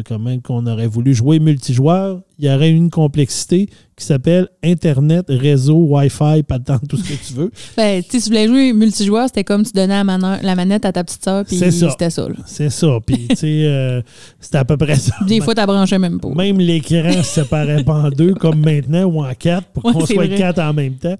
[0.07, 3.67] quand même qu'on aurait voulu jouer multijoueur, il y aurait une complexité
[3.97, 7.51] qui s'appelle Internet, réseau, Wi-Fi, pas de temps, tout ce que tu veux.
[7.75, 11.23] Ben, si tu voulais jouer multijoueur, c'était comme tu donnais la, manette à ta petite
[11.23, 12.27] sœur, puis c'était ça.
[12.45, 12.99] C'est ça.
[13.05, 14.03] Puis, tu sais,
[14.39, 15.15] c'était à peu près ça.
[15.27, 16.29] Des fois, tu branchais même pas.
[16.29, 20.05] Même l'écran se séparait pas en deux, comme maintenant, ou en quatre, pour Ouais, qu'on
[20.05, 20.36] c'est soit vrai.
[20.36, 21.15] quatre en même temps.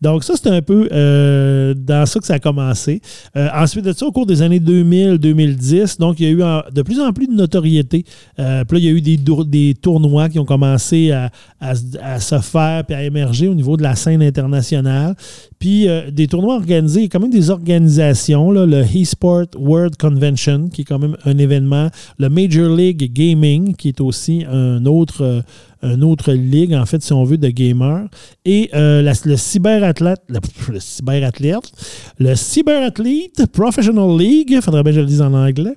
[0.00, 3.00] Donc, ça, c'était un peu euh, dans ça que ça a commencé.
[3.36, 6.62] Euh, ensuite de ça, au cours des années 2000-2010, donc, il y a eu en-
[6.72, 8.04] de plus en plus de notoriété.
[8.38, 9.00] Euh, puis là, il y a eu
[9.46, 11.30] des, tournois qui ont commencé à,
[11.60, 15.14] à se- à se faire puis à émerger au niveau de la scène internationale.
[15.62, 19.96] Puis euh, des tournois organisés, il y a quand même des organisations, le eSport World
[19.96, 21.88] Convention, qui est quand même un événement,
[22.18, 25.40] le Major League Gaming, qui est aussi un autre, euh,
[25.82, 28.08] un autre ligue, en fait, si on veut, de gamers,
[28.44, 31.70] et euh, le cyberathlète, le, le cyberathlète,
[32.18, 35.76] le cyberathlete Professional League, il faudrait bien que je le dise en anglais,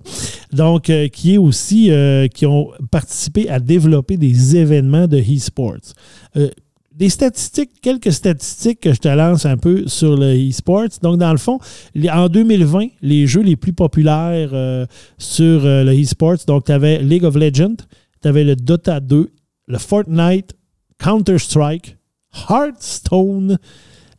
[0.52, 1.92] donc qui est aussi,
[2.34, 5.94] qui ont participé à développer des événements de e-sports.
[6.96, 11.00] Des statistiques, quelques statistiques que je te lance un peu sur le e-sports.
[11.02, 11.60] Donc, dans le fond,
[12.10, 14.86] en 2020, les jeux les plus populaires euh,
[15.18, 17.76] sur euh, le e-sports, donc tu avais League of Legends,
[18.22, 19.30] tu avais le Dota 2,
[19.68, 20.56] le Fortnite,
[20.98, 21.98] Counter-Strike,
[22.50, 23.58] Hearthstone,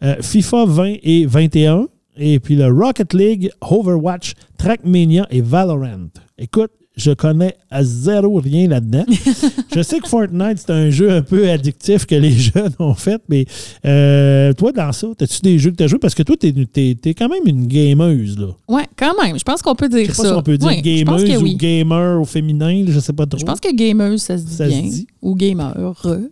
[0.03, 1.87] euh, FIFA 20 et 21,
[2.19, 6.11] et puis le Rocket League, Overwatch, Trackmania et Valorant.
[6.37, 9.05] Écoute, je connais à zéro rien là-dedans.
[9.75, 13.21] je sais que Fortnite, c'est un jeu un peu addictif que les jeunes ont fait,
[13.29, 13.45] mais
[13.85, 15.99] euh, toi, dans ça, as-tu des jeux que tu as joués?
[15.99, 18.49] Parce que toi, tu es, quand même une gameuse, là.
[18.69, 19.39] Ouais, quand même.
[19.39, 20.29] Je pense qu'on peut dire Je sais pas ça.
[20.31, 21.57] si on peut dire Ouais, gameuse ou oui.
[21.57, 23.39] gamer au féminin, je sais pas trop.
[23.39, 24.83] Je pense que gameuse, ça se dit Ça se bien.
[24.83, 25.07] dit.
[25.21, 25.75] Ou gamer,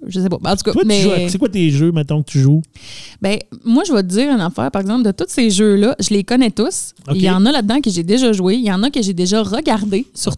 [0.07, 0.37] je sais pas.
[0.37, 2.62] En tout cas, Toi, mais, c'est quoi tes jeux, mettons, que tu joues?
[3.21, 4.71] ben, moi, je vais te dire une affaire.
[4.71, 6.93] Par exemple, de tous ces jeux-là, je les connais tous.
[7.15, 8.55] Il y en a là-dedans que j'ai déjà joué.
[8.55, 10.35] Il y en a que j'ai déjà regardé sur.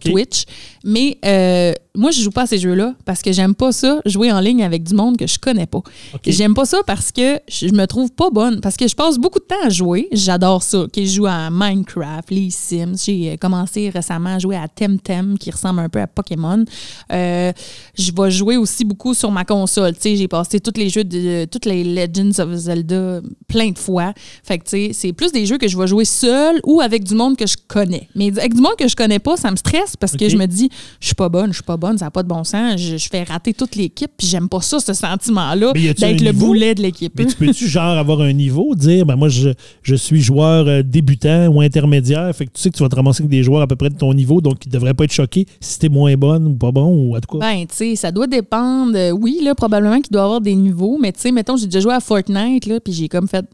[0.83, 4.31] Mais euh, moi, je joue pas à ces jeux-là parce que j'aime pas ça, jouer
[4.31, 5.79] en ligne avec du monde que je connais pas.
[5.79, 6.21] OK.
[6.27, 8.61] J'aime pas ça parce que je me trouve pas bonne.
[8.61, 10.07] Parce que je passe beaucoup de temps à jouer.
[10.11, 10.85] J'adore ça.
[10.93, 12.95] Que je joue à Minecraft, les Sims.
[13.03, 16.63] J'ai euh, commencé récemment à jouer à Temtem, qui ressemble un peu à Pokémon.
[17.11, 17.51] Euh,
[17.97, 19.95] je vais jouer aussi beaucoup sur ma console.
[19.95, 23.79] Tu sais, j'ai passé tous les jeux de toutes les Legends of Zelda plein de
[23.79, 24.13] fois.
[24.43, 27.03] Fait que tu sais, c'est plus des jeux que je vais jouer seul ou avec
[27.03, 28.07] du monde que je connais.
[28.15, 30.37] Mais avec du monde que je connais pas, ça me stresse parce parce que je
[30.37, 32.43] me dis, je suis pas bonne, je suis pas bonne, ça n'a pas de bon
[32.43, 32.79] sens.
[32.79, 36.75] Je, je fais rater toute l'équipe, puis j'aime pas ça, ce sentiment-là, d'être le boulet
[36.75, 37.13] de l'équipe.
[37.17, 39.49] Mais tu peux-tu, genre, avoir un niveau, dire, ben moi, je,
[39.81, 42.95] je suis joueur euh, débutant ou intermédiaire, fait que tu sais que tu vas te
[42.95, 45.03] ramasser avec des joueurs à peu près de ton niveau, donc ils ne devraient pas
[45.05, 47.45] être choqués si t'es moins bonne ou pas bon, ou en tout cas.
[47.53, 48.95] Ben, tu sais, ça doit dépendre.
[48.95, 51.65] Euh, Oui, là, probablement qu'il doit y avoir des niveaux, mais tu sais, mettons, j'ai
[51.65, 53.45] déjà joué à Fortnite, là, puis j'ai comme fait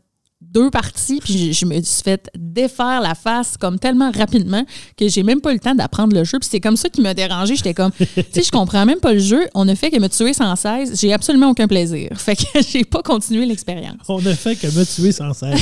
[0.54, 4.64] deux parties, puis je, je me suis fait défaire la face comme tellement rapidement
[4.98, 6.40] que j'ai même pas eu le temps d'apprendre le jeu.
[6.40, 7.56] Puis c'est comme ça qui m'a dérangé.
[7.56, 9.48] J'étais comme, tu sais, je comprends même pas le jeu.
[9.56, 11.00] On a fait que me tuer sans cesse.
[11.00, 12.10] J'ai absolument aucun plaisir.
[12.18, 13.98] Fait que j'ai pas continué l'expérience.
[14.08, 15.60] On ne fait que me tuer sans cesse.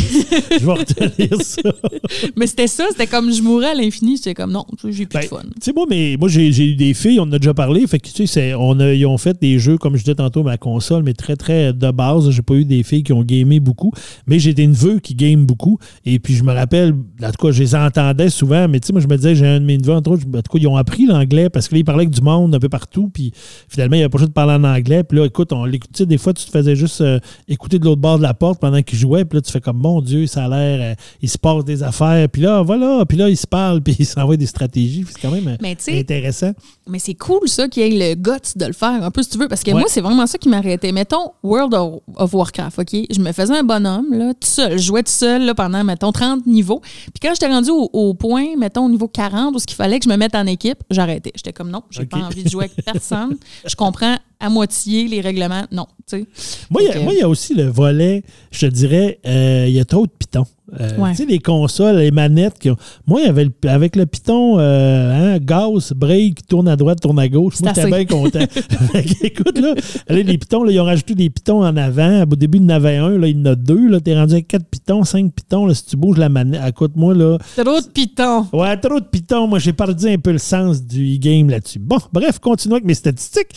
[0.60, 1.62] je vais retenir ça.
[2.36, 4.18] Mais c'était ça, c'était comme je mourais à l'infini.
[4.18, 5.42] J'étais comme, non, j'ai plus Ben, de fun.
[5.44, 7.86] Tu sais, moi, mais moi j'ai eu des filles, on en a déjà parlé.
[7.88, 10.44] Fait que, tu sais, on a, ils ont fait des jeux, comme je disais tantôt,
[10.44, 12.30] ma console, mais très, très de base.
[12.30, 13.92] J'ai pas eu des filles qui ont gamé beaucoup.
[14.28, 15.78] Mais j'ai des neveux qui game beaucoup.
[16.06, 16.94] Et puis, je me rappelle,
[17.24, 18.68] en tout cas, je les entendais souvent.
[18.68, 20.42] Mais tu sais, moi, je me disais, j'ai un de mes neveux, entre autres, en
[20.42, 22.60] tout cas, ils ont appris l'anglais parce que là, ils parlaient avec du monde un
[22.60, 23.10] peu partout.
[23.14, 23.32] Puis,
[23.68, 25.04] finalement, il n'y avait pas le de parler en anglais.
[25.04, 28.02] Puis là, écoute, on sais, Des fois, tu te faisais juste euh, écouter de l'autre
[28.02, 29.26] bord de la porte pendant qu'ils jouaient.
[29.26, 31.84] Puis là, tu fais comme, mon Dieu, ça a l'air, euh, il se passe des
[31.84, 32.28] affaires.
[32.30, 33.06] Puis là, voilà.
[33.06, 33.82] Puis là, ils se parlent.
[33.92, 35.04] Puis ils s'envoient des stratégies.
[35.04, 36.52] Puis c'est quand même euh, Mais intéressant.
[36.88, 39.30] Mais c'est cool, ça, qu'il y ait le guts de le faire, un peu, si
[39.30, 39.48] tu veux.
[39.48, 39.80] Parce que Ouais.
[39.80, 40.92] moi, c'est vraiment ça qui m'arrêtait.
[40.92, 42.96] Mettons, World of, of Warcraft, OK?
[43.10, 44.71] Je me faisais un bonhomme, là, tout seul.
[44.78, 46.80] Je jouais tout seul, là, pendant, mettons, 30 niveaux.
[46.82, 50.00] Puis quand j'étais rendu au, au point, mettons, au niveau 40, où ce qu'il fallait
[50.00, 51.32] que je me mette en équipe, j'arrêtais.
[51.36, 52.10] J'étais comme, non, j'ai OK.
[52.10, 53.38] pas envie de jouer avec personne.
[53.66, 55.64] Je comprends à moitié les règlements?
[55.72, 56.26] Non, tu sais.
[56.70, 59.86] Moi, il y a- y aussi le volet, je te dirais, euh, il y a
[59.86, 60.46] trop de pitons.
[60.80, 61.12] Euh, Ouais.
[61.12, 62.58] Tu sais, les consoles, les manettes.
[62.58, 62.78] Qui ont...
[63.06, 67.28] Moi, avait le- avec le piton euh, hein, gaz, break, tourne à droite, tourne à
[67.28, 67.56] gauche.
[67.62, 68.40] Moi, j'étais bien content.
[69.22, 69.74] Écoute, là,
[70.10, 72.22] les pitons, là, ils ont rajouté des pitons en avant.
[72.24, 73.90] Au début, il y en avait un, là, il y en a deux.
[73.90, 75.66] Là, t'es rendu avec quatre pitons, cinq pitons.
[75.66, 78.48] Là, si tu bouges la manette, écoute-moi, là, Trop de pitons.
[78.54, 79.48] Ouais, trop de pitons.
[79.48, 81.80] Moi, j'ai perdu un peu le sens du e-game là-dessus.
[81.80, 83.50] Bon, bref, continuons avec mes statistiques.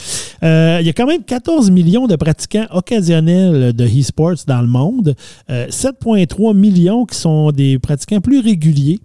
[0.43, 4.67] Euh, il y a quand même 14 millions de pratiquants occasionnels de e-sports dans le
[4.67, 5.15] monde.
[5.51, 9.01] Euh, 7,3 millions qui sont des pratiquants plus réguliers.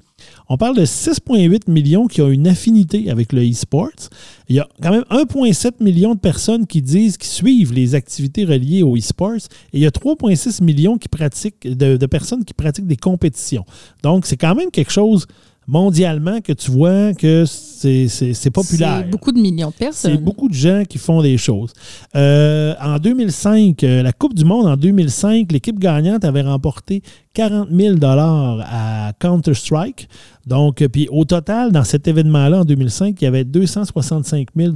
[0.50, 4.10] On parle de 6,8 millions qui ont une affinité avec le e-sports.
[4.48, 8.46] Il y a quand même 1,7 million de personnes qui disent qu'ils suivent les activités
[8.46, 9.48] reliées au e-sports.
[9.74, 13.66] Et il y a 3,6 millions qui pratiquent, de, de personnes qui pratiquent des compétitions.
[14.04, 15.26] Donc, c'est quand même quelque chose
[15.68, 17.46] mondialement que tu vois que
[17.80, 19.00] c'est c'est- c'est populaire.
[19.04, 20.18] C'est beaucoup de millions de C'est personnes.
[20.18, 21.72] beaucoup de gens qui font des choses.
[22.16, 27.02] Euh, en 2005, euh, la Coupe du Monde en 2005, l'équipe gagnante avait remporté
[27.34, 30.10] 40 000 à Counter-Strike.
[30.48, 34.74] Donc, euh, puis au total, dans cet événement-là, en 2005, il y avait 265 000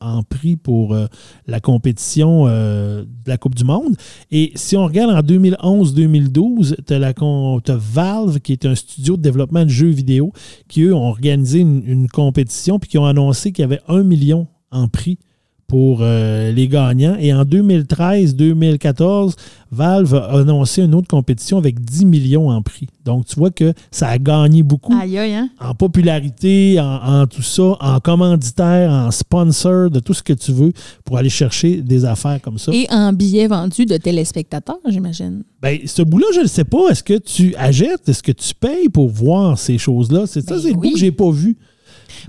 [0.00, 1.06] en prix pour euh,
[1.46, 3.96] la compétition euh, de la Coupe du Monde.
[4.30, 9.64] Et si on regarde en 2011-2012, tu as, Valve, qui est un studio de développement
[9.64, 10.32] de jeux vidéo,
[10.68, 14.02] qui, eux, ont organisé une, une compétition puis qui ont annoncé qu'il y avait un
[14.02, 15.18] million en prix
[15.70, 17.16] pour euh, les gagnants.
[17.20, 19.34] Et en 2013-2014,
[19.70, 22.88] Valve a annoncé une autre compétition avec 10 millions en prix.
[23.04, 25.48] Donc, tu vois que ça a gagné beaucoup Aïe, aïe, hein?
[25.60, 30.50] en popularité, en, en tout ça, en commanditaire, en sponsor, de tout ce que tu
[30.50, 30.72] veux
[31.04, 32.72] pour aller chercher des affaires comme ça.
[32.74, 35.44] Et en billets vendus de téléspectateurs, j'imagine.
[35.62, 36.88] Ben, ce bout-là, je ne sais pas.
[36.90, 38.08] Est-ce que tu achètes?
[38.08, 40.26] Est-ce que tu payes pour voir ces choses-là?
[40.26, 41.56] C'est ça, Ben c'est le bout que j'ai pas vu.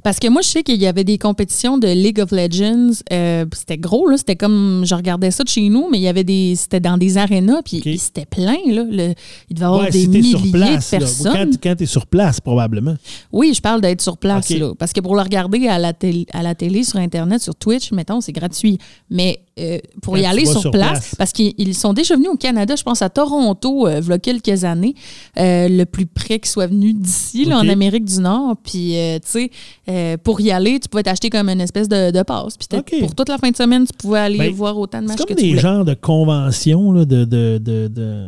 [0.03, 2.91] Parce que moi, je sais qu'il y avait des compétitions de League of Legends.
[3.12, 4.18] euh, c'était gros, là.
[4.18, 4.84] C'était comme.
[4.86, 6.56] Je regardais ça de chez nous, mais il y avait des.
[6.56, 8.84] C'était dans des arénas, puis c'était plein, là.
[8.90, 9.14] Le-
[9.49, 10.99] il devait y avoir Ouais, des milliers sur place, de là.
[10.99, 11.58] personnes.
[11.62, 12.95] Quand, tu es sur place, probablement.
[13.32, 14.74] Oui, je parle d'être sur place, là.
[14.78, 17.91] Parce que pour le regarder à la, télé, à la télé, sur Internet, sur Twitch,
[17.91, 18.78] mettons, c'est gratuit.
[19.10, 21.15] Mais euh, pour Quand y aller sur, sur place, place.
[21.18, 24.11] parce qu'ils ils sont déjà venus au Canada, je pense à Toronto, euh, il y
[24.14, 24.95] a quelques années,
[25.38, 28.56] euh, le plus près qu'ils soient venus d'ici, en Amérique du Nord.
[28.64, 28.95] Puis,
[29.26, 29.49] tu
[29.86, 32.56] sais, pour y aller, tu pouvais t'acheter comme une espèce de, de passe.
[32.57, 35.18] Puis, pour toute la fin de semaine, tu pouvais aller Ben, voir autant de matchs
[35.19, 37.26] C'est comme des genres de conventions là, de.
[37.26, 38.28] de, de, de-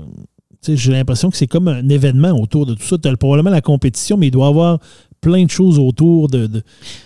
[0.62, 2.98] tu sais, J'ai l'impression que c'est comme un événement autour de tout ça.
[2.98, 4.80] Tu as probablement la compétition, mais il doit y avoir
[5.24, 6.64] plein de choses autour de, de-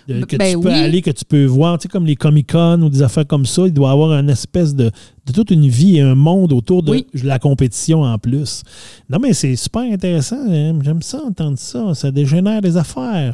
[0.07, 0.73] de- que Ben tu peux oui.
[0.73, 3.63] aller, que tu peux voir, tu sais, comme les Comic-Con ou des affaires comme ça.
[3.67, 4.89] Il doit y avoir une espèce de,
[5.27, 7.05] de toute une vie et un monde autour de Oui.
[7.23, 8.63] la compétition en plus.
[9.09, 10.39] Non, mais c'est super intéressant.
[10.49, 10.73] hein.
[10.83, 11.93] J'aime ça, entendre ça.
[11.93, 13.33] Ça dégénère des affaires.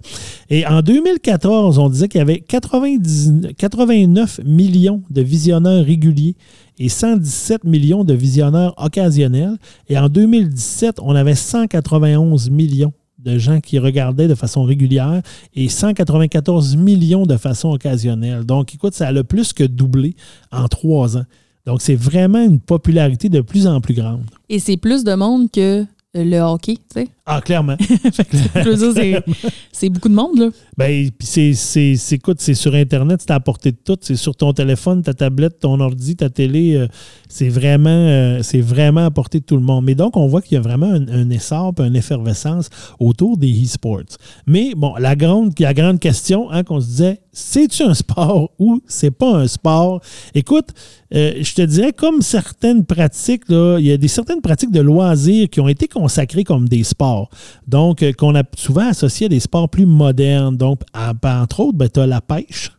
[0.49, 6.35] Et en 2014, on disait qu'il y avait 90 89 millions de visionneurs réguliers
[6.79, 9.57] et 117 millions de visionneurs occasionnels.
[9.87, 12.91] Et en 2017, on avait 191 millions
[13.23, 15.21] de gens qui regardaient de façon régulière
[15.55, 18.43] et 194 millions de façon occasionnelle.
[18.43, 20.15] Donc, écoute, ça a le plus que doublé
[20.51, 21.25] en trois ans.
[21.65, 24.23] Donc, c'est vraiment une popularité de plus en plus grande.
[24.49, 25.85] Et c'est plus de monde que
[26.15, 27.07] le hockey, tu sais.
[27.25, 27.75] Ah, clairement.
[29.71, 30.49] C'est- beaucoup de monde, là.
[30.77, 33.97] Ben, puis c'est, c'est, écoute, c'est sur Internet, c'est à portée de tout.
[34.01, 36.75] C'est sur ton téléphone, ta tablette, ton ordi, ta télé.
[36.75, 36.87] euh,
[37.29, 39.85] c'est vraiment, euh, c'est vraiment à portée de tout le monde.
[39.85, 42.69] Mais donc, on voit qu'il y a vraiment un, un essor, puis une effervescence
[42.99, 44.17] autour des e-sports.
[44.45, 48.79] Mais bon, la grande, la grande question hein, qu'on se disait, c'est-tu un sport ou
[48.87, 50.01] c'est pas un sport?
[50.35, 50.69] Écoute,
[51.15, 55.49] euh, je te dirais, comme certaines pratiques, il y a des certaines pratiques de loisirs
[55.49, 57.29] qui ont été consacrées comme des sports.
[57.67, 60.55] Donc, euh, qu'on a souvent associé à des sports plus modernes.
[60.55, 62.71] Donc, en- entre autres, tu as la pêche,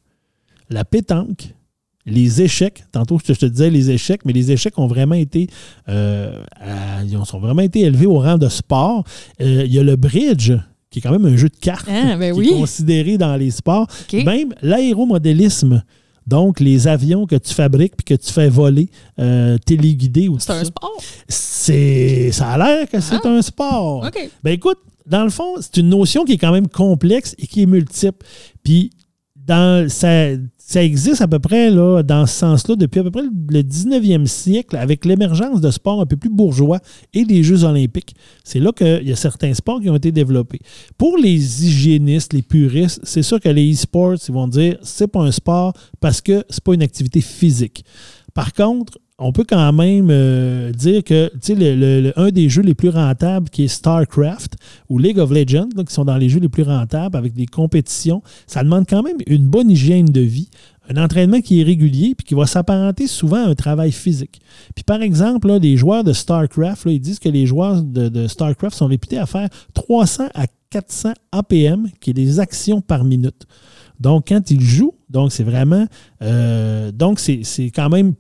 [0.71, 1.53] la pétanque,
[2.07, 2.85] les échecs.
[2.93, 5.49] Tantôt, je te, disais les échecs, mais les échecs ont vraiment été,
[5.89, 6.39] euh,
[7.05, 9.05] ils ont vraiment été élevés au rang de sport.
[9.41, 10.53] Il y a le bridge,
[10.95, 12.49] qui est quand même un jeu de cartes, Ah, ben qui oui.
[12.49, 13.89] est considéré dans les sports.
[14.13, 15.83] Même l'aéromodélisme.
[16.27, 18.89] Donc, les avions que tu fabriques puis que tu fais voler
[19.19, 20.65] euh, téléguidés ou C'est un ça.
[20.67, 20.97] sport.
[21.29, 24.05] C'est, ça a l'air que c'est un sport.
[24.07, 24.31] OK.
[24.43, 27.63] Ben écoute, dans le fond, c'est une notion qui est quand même complexe et qui
[27.63, 28.25] est multiple.
[28.63, 28.91] Puis,
[29.37, 30.29] dans, ça,
[30.67, 34.25] ça existe à peu près là, dans ce sens-là depuis à peu près le 19e
[34.25, 36.81] siècle avec l'émergence de sports un peu plus bourgeois
[37.13, 38.15] et des Jeux olympiques.
[38.45, 40.61] C'est là qu'il y a certains sports qui ont été développés.
[40.97, 45.21] Pour les hygiénistes, les puristes, c'est sûr que les e-sports, ils vont dire c'est pas
[45.21, 47.85] un sport parce que c'est pas une activité physique.
[48.33, 52.75] Par contre, on peut quand même euh, dire que le- le- un des jeux les
[52.75, 54.55] plus rentables qui est StarCraft
[54.89, 58.23] ou League of Legends, qui sont dans les jeux les plus rentables avec des compétitions,
[58.49, 60.49] ça demande quand même une bonne hygiène de vie,
[60.91, 64.41] un entraînement qui est régulier puis qui va s'apparenter souvent à un travail physique.
[64.75, 68.77] Puis par exemple, les joueurs de StarCraft, là, ils disent que les joueurs de, StarCraft
[68.77, 73.47] sont réputés à faire 300 à 400 APM, qui est des actions par minute.
[74.01, 75.87] Donc, quand ils jouent, donc c'est vraiment.
[76.21, 77.43] euh, donc, c'est
[77.73, 78.15] quand même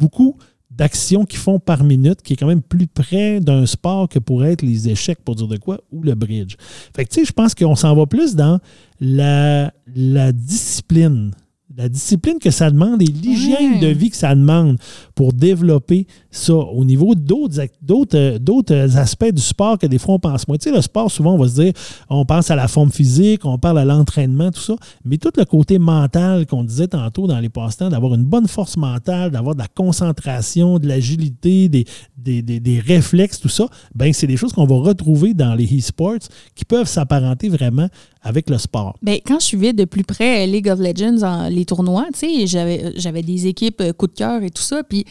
[0.00, 0.36] beaucoup
[0.70, 4.52] d'actions qu'ils font par minute, qui est quand même plus près d'un sport que pourraient
[4.52, 6.56] être les échecs, pour dire de quoi, ou le bridge.
[6.94, 8.60] Fait que, tu sais, je pense qu'on s'en va plus dans
[9.00, 11.32] la, la discipline.
[11.80, 14.76] La discipline que ça demande et l'hygiène de vie que ça demande
[15.14, 17.60] pour développer ça au niveau d'autres
[18.14, 20.58] euh, d'autres aspects du sport que des fois on pense moins.
[20.58, 21.72] Tu sais, le sport, souvent, on va se dire,
[22.10, 24.74] on pense à la forme physique, on parle à l'entraînement, tout ça,
[25.06, 28.76] mais tout le côté mental qu'on disait tantôt dans les passe-temps, d'avoir une bonne force
[28.76, 31.86] mentale, d'avoir de la concentration, de l'agilité, des,
[32.22, 36.18] des, réflexes, tout ça, ben c'est des choses qu'on va retrouver dans les e-sports
[36.54, 37.88] qui peuvent s'apparenter vraiment
[38.22, 38.96] avec le sport.
[39.02, 42.08] Ben, quand je suivais de plus près League of Legends, en- les tournois,
[42.46, 45.04] j'avais des équipes euh, coup de cœur et tout ça, puis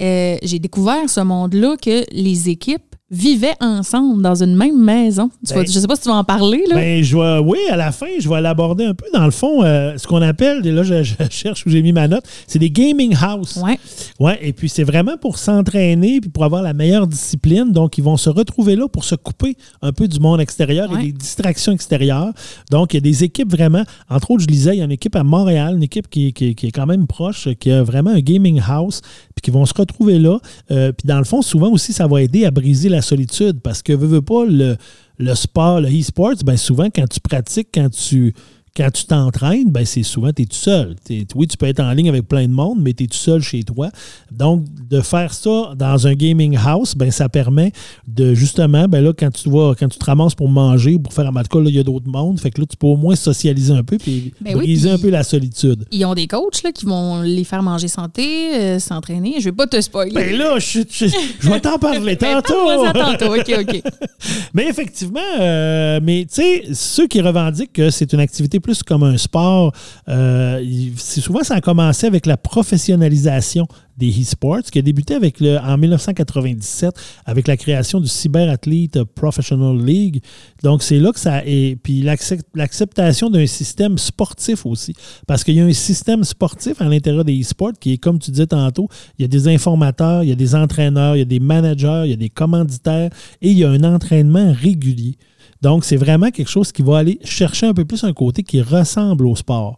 [0.00, 5.30] euh, j'ai découvert ce monde-là que les équipes vivaient ensemble dans une même maison.
[5.46, 6.74] Tu Ben, vas- je sais pas si tu vas en parler, là.
[6.74, 9.06] Ben, je vais, oui, à la fin, je vais l'aborder un peu.
[9.14, 11.92] Dans le fond, euh, ce qu'on appelle, et là, je, je cherche où j'ai mis
[11.92, 13.58] ma note, c'est des gaming house.
[13.64, 13.78] ouais.
[14.20, 17.72] Ouais, et puis c'est vraiment pour s'entraîner puis pour avoir la meilleure discipline.
[17.72, 21.00] Donc, ils vont se retrouver là pour se couper un peu du monde extérieur Ouais.
[21.00, 22.32] et des distractions extérieures.
[22.70, 24.92] Donc, il y a des équipes vraiment, entre autres, je lisais, il y a une
[24.92, 28.10] équipe à Montréal, une équipe qui, qui- qui est quand même proche, qui a vraiment
[28.10, 29.00] un gaming house,
[29.34, 30.38] puis qui vont se retrouver là.
[30.70, 33.82] Euh, puis dans le fond, souvent aussi, ça va aider à briser la solitude parce
[33.82, 34.76] que, veux, veux pas, le,
[35.18, 38.34] le sport, le e-sports, ben souvent, quand tu pratiques, quand tu
[38.78, 40.94] quand tu t'entraînes, ben c'est souvent, tu es tout seul.
[41.34, 43.42] Oui, tu peux être en ligne avec plein de monde, mais tu es tout seul
[43.42, 43.90] chez toi.
[44.30, 47.72] Donc, de faire ça dans un gaming house, ben ça permet
[48.06, 51.12] de justement, ben là, quand tu vois, quand tu te ramasses pour manger ou pour
[51.12, 52.38] faire un match, il y a d'autres mondes.
[52.40, 55.10] Fait que là, tu peux au moins socialiser un peu puis Ben briser un peu
[55.10, 55.84] la solitude.
[55.90, 59.34] Ils ont des coachs là, qui vont les faire manger santé, euh, s'entraîner.
[59.40, 60.12] Je vais pas te spoiler.
[60.12, 61.06] Ben là, je, je-
[61.40, 62.84] je vais t'en parler Ben, tantôt.
[62.92, 63.34] tantôt.
[63.34, 63.82] OK, OK.
[64.54, 69.02] Mais effectivement, euh, mais tu sais, ceux qui revendiquent que c'est une activité plus comme
[69.02, 69.72] un sport,
[70.08, 70.62] euh,
[70.96, 73.66] souvent ça a commencé avec la professionnalisation
[73.96, 76.94] des e-sports, qui a débuté avec le, en 1997
[77.26, 80.22] avec la création du Cyber Athlete Professional League.
[80.62, 84.94] Donc c'est là que ça est, puis l'accep- l'acceptation d'un système sportif aussi,
[85.26, 88.30] parce qu'il y a un système sportif à l'intérieur des e-sports qui est comme tu
[88.30, 88.88] disais tantôt,
[89.18, 92.02] il y a des informateurs, il y a des entraîneurs, il y a des managers,
[92.04, 93.10] il y a des commanditaires
[93.42, 95.16] et il y a un entraînement régulier.
[95.62, 98.62] Donc, c'est vraiment quelque chose qui va aller chercher un peu plus un côté qui
[98.62, 99.76] ressemble au sport.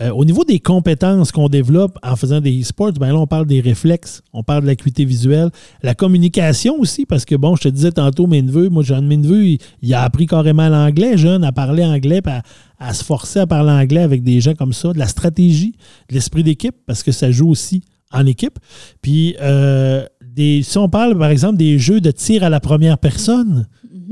[0.00, 3.46] Euh, au niveau des compétences qu'on développe en faisant des e-sports, ben là, on parle
[3.46, 5.50] des réflexes, on parle de l'acuité visuelle,
[5.84, 9.02] la communication aussi, parce que, bon, je te disais tantôt, mes neveux, moi, j'ai un
[9.02, 12.42] de mes neveux, il, a appris carrément l'anglais, jeune, à parler anglais, à,
[12.78, 15.76] à se forcer à parler anglais avec des gens comme ça, de la stratégie,
[16.08, 18.58] de l'esprit d'équipe, parce que ça joue aussi en équipe.
[19.00, 20.04] Puis, euh,
[20.36, 23.68] si on parle, par exemple, des jeux de tir à la première personne,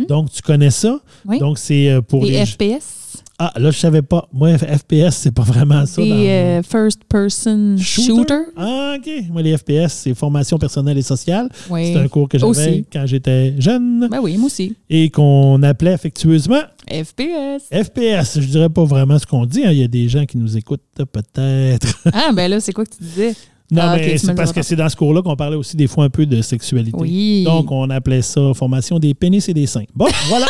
[0.09, 0.99] donc tu connais ça?
[1.27, 1.39] Oui.
[1.39, 2.47] Donc, c'est euh, pour Les les.
[2.47, 2.99] FPS.
[3.39, 4.29] Ah, là, je savais pas.
[4.33, 6.01] Moi, FPS, c'est pas vraiment ça.
[6.01, 8.35] Dans- euh, first person shooter?
[8.57, 9.11] Ah, OK.
[9.31, 11.49] Moi, les FPS, c'est formation personnelle et sociale.
[11.69, 11.93] Oui.
[11.93, 14.77] C'est un cours que j'avais quand j'étais jeune Ben oui, moi aussi.
[14.89, 17.65] et qu'on appelait affectueusement FPS.
[17.73, 18.39] FPS.
[18.41, 19.65] Je dirais pas vraiment ce qu'on dit.
[19.65, 19.73] hein.
[19.73, 21.99] Il y a des gens qui nous écoutent peut-être.
[22.13, 23.35] ah, ben là, c'est quoi que tu disais?
[23.73, 26.05] Non, Ah, mais c'est parce que c'est dans ce cours-là qu'on parlait aussi des fois
[26.05, 26.97] un peu de sexualité.
[27.01, 27.43] Oui.
[27.45, 29.85] Donc, on appelait ça formation des pénis et des seins.
[29.95, 30.47] Bon, voilà.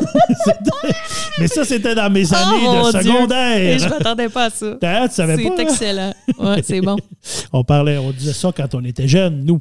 [1.38, 3.00] Mais ça, c'était dans mes Oh, années de Dieu.
[3.00, 3.78] Et secondaire.
[3.78, 4.76] je m'attendais pas à ça.
[4.80, 5.42] Tu savais pas?
[5.42, 5.54] C'est hein?
[5.58, 6.14] excellent.
[6.38, 6.96] Ouais, c'est bon.
[7.52, 9.60] On parlait, on disait ça quand on était jeunes, nous,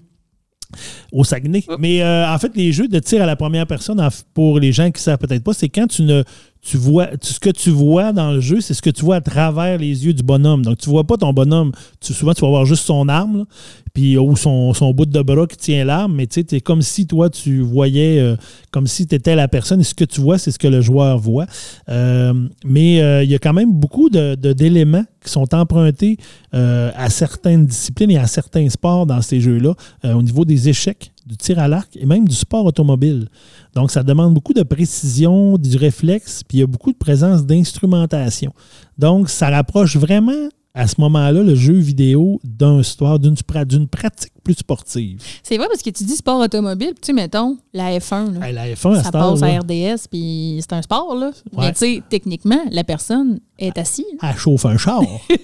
[1.12, 1.64] au Saguenay.
[1.68, 1.76] Oh.
[1.80, 4.86] Mais euh, en fait, les jeux de tir à la première personne, pour les gens
[4.92, 6.24] qui ne savent peut-être pas, c'est quand tu ne
[6.68, 9.18] tu vois tu- ce que tu vois dans le jeu, c'est ce que tu vois
[9.18, 10.64] à travers les yeux du bonhomme.
[10.66, 11.72] Donc, tu vois pas ton bonhomme.
[12.02, 13.46] Tu, souvent, tu vas voir juste son arme,
[13.94, 17.06] puis ou son, son bout de bras qui tient l'arme, mais tu sais, comme si
[17.06, 18.36] toi, tu voyais, euh,
[18.72, 20.82] comme si tu étais la personne, et ce que tu vois, c'est ce que le
[20.82, 21.46] joueur voit.
[21.90, 22.34] Euh,
[22.66, 26.18] mais euh, il y a quand même beaucoup de- d'éléments qui sont empruntés
[26.52, 29.74] à certaines disciplines et à certains sports dans ces jeux-là,
[30.04, 33.30] au niveau des échecs, du tir à l'arc et même du sport automobile.
[33.74, 37.46] Donc, ça demande beaucoup de précision, du réflexe, puis il y a beaucoup de présence
[37.46, 38.54] d'instrumentation.
[38.98, 43.88] Donc, ça rapproche vraiment à ce moment-là le jeu vidéo d'un sport, d'une pra- d'une
[43.88, 45.20] pratique plus sportive.
[45.42, 48.48] C'est vrai parce que tu dis sport automobile, puis tu sais, mettons, la F1, là,
[48.48, 51.32] Hey, la F1, à ça passe là, à RDS, puis c'est un sport, là.
[51.54, 51.66] Ouais.
[51.66, 54.06] Mais tu sais, techniquement, la personne est assise.
[54.22, 55.02] elle chauffe un char.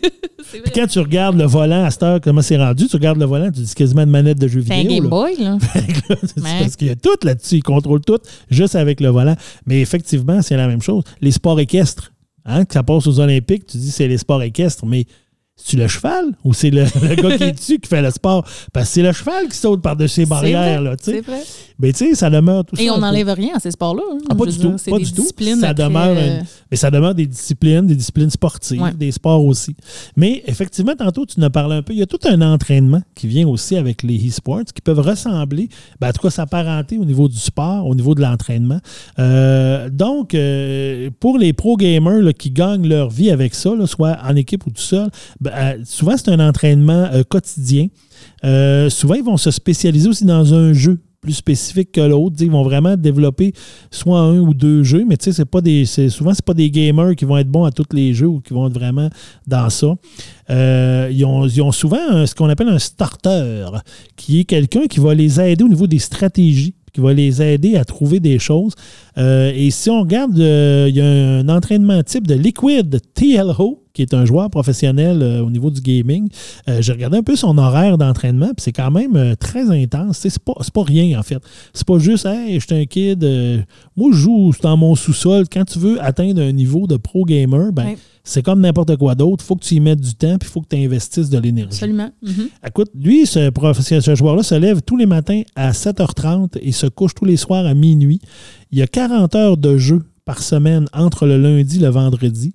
[0.51, 3.25] Puis quand tu regardes le volant à cette heure, comment c'est rendu, tu regardes le
[3.25, 4.95] volant, tu dis quasiment une manette de jeu C'est un vidéo.
[4.95, 5.09] Game là.
[5.09, 5.57] Boy, là.
[6.09, 6.59] Ouais.
[6.59, 7.57] parce qu'il y a tout là-dessus.
[7.57, 8.17] Il contrôle tout
[8.49, 9.35] juste avec le volant.
[9.65, 11.03] Mais effectivement, c'est la même chose.
[11.21, 12.10] Les sports équestres,
[12.45, 15.05] hein, que ça passe aux Olympiques, tu dis c'est les sports équestres, mais
[15.63, 18.45] c'est-tu le cheval ou c'est le, le gars qui est dessus qui fait le sport?
[18.73, 20.81] Parce que c'est le cheval qui saute par-dessus les barrières.
[20.81, 21.11] vrai, Là, tu sais.
[21.13, 21.41] C'est vrai.
[21.79, 22.81] mais tu sais, ça demeure tout ça.
[22.83, 24.03] Et on n'enlève rien à ces sports-là.
[24.13, 24.17] hein.
[24.29, 25.23] Ah, pas du dire, tout, c'est pas des du tout.
[25.59, 28.93] Ça après, demeure euh, une- Mais ça demeure des disciplines, des disciplines sportives, Ouais.
[28.93, 29.75] des sports aussi.
[30.15, 31.93] Mais effectivement, tantôt, tu nous as parlé un peu.
[31.93, 35.69] Il y a tout un entraînement qui vient aussi avec les e-sports qui peuvent ressembler,
[35.99, 38.79] ben, en tout cas s'apparenter au niveau du sport, au niveau de l'entraînement.
[39.19, 43.85] Euh, donc, euh, pour les pro gamers là, qui gagnent leur vie avec ça, là,
[43.87, 45.09] soit en équipe ou tout seul,
[45.39, 45.50] ben,
[45.83, 47.87] souvent c'est un entraînement euh, quotidien.
[48.43, 52.37] Euh, souvent, ils vont se spécialiser aussi dans un jeu plus spécifique que l'autre.
[52.39, 53.53] Ils vont vraiment développer
[53.91, 55.85] soit un ou deux jeux, mais tu sais, pas des.
[55.85, 58.67] souvent, pas des gamers qui vont être bons à tous les jeux ou qui vont
[58.67, 59.09] être vraiment
[59.47, 59.93] dans ça.
[60.49, 63.67] Euh, ils, ont, souvent ce qu'on appelle un starter,
[64.15, 67.77] qui est quelqu'un qui va les aider au niveau des stratégies, qui va les aider
[67.77, 68.73] à trouver des choses.
[69.15, 74.13] Et si on regarde, il y a un entraînement type de Liquid TLO, qui est
[74.13, 76.29] un joueur professionnel euh, au niveau du gaming.
[76.69, 80.17] Euh, J'ai regardé un peu son horaire d'entraînement, puis c'est quand même euh, très intense.
[80.19, 81.39] C'est pas, pas rien, en fait.
[81.73, 83.23] C'est pas juste, hey, je suis un kid,
[83.97, 85.45] moi, je joue dans mon sous-sol.
[85.51, 87.97] Quand tu veux atteindre un niveau de pro gamer, ben, Ouais.
[88.23, 89.43] c'est comme n'importe quoi d'autre.
[89.43, 91.37] Il faut que tu y mettes du temps, puis il faut que tu investisses de
[91.39, 91.73] l'énergie.
[91.73, 92.09] Absolument.
[92.21, 92.47] Mhm.
[92.67, 93.49] Écoute, lui, ce,
[93.99, 97.65] ce joueur-là se lève tous les matins à 7h30 et se couche tous les soirs
[97.65, 98.21] à minuit.
[98.71, 102.53] Il y a 40 heures de jeu par semaine entre le lundi et le vendredi.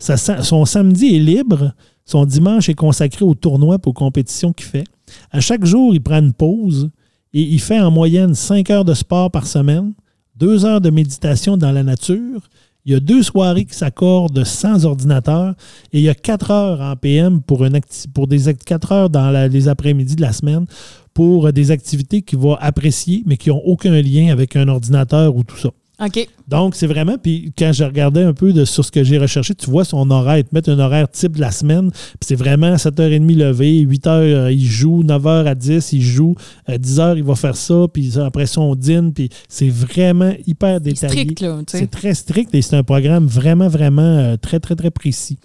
[0.00, 1.72] Son samedi est libre.
[2.04, 4.84] Son dimanche est consacré aux tournois et aux compétitions qu'il fait.
[5.30, 6.90] À chaque jour, il prend une pause
[7.34, 9.92] et il fait en moyenne 5 heures de sport par semaine,
[10.36, 12.48] 2 heures de méditation dans la nature.
[12.84, 15.54] Il y a deux soirées qui s'accordent sans ordinateur
[15.92, 17.80] et il y a 4 heures en PM pour, une
[18.14, 20.64] pour des 4 heures dans les après-midi de la semaine
[21.12, 25.42] pour des activités qu'il va apprécier mais qui n'ont aucun lien avec un ordinateur ou
[25.42, 25.70] tout ça.
[26.00, 26.28] OK.
[26.46, 29.54] Donc, c'est vraiment, puis quand je regardais un peu de, sur ce que j'ai recherché,
[29.54, 32.36] tu vois son horaire, ils te mettent un horaire type de la semaine, puis c'est
[32.36, 37.24] vraiment 7h30 levé, 8h, euh, il joue, 9h à 10, il joue, à 10h, il
[37.24, 41.12] va faire ça, puis ça, après ça, on dîne, puis c'est vraiment hyper C'est détaillé.
[41.22, 41.58] strict, là.
[41.66, 45.38] C'est très strict et c'est un programme vraiment, vraiment euh, très, très, très précis.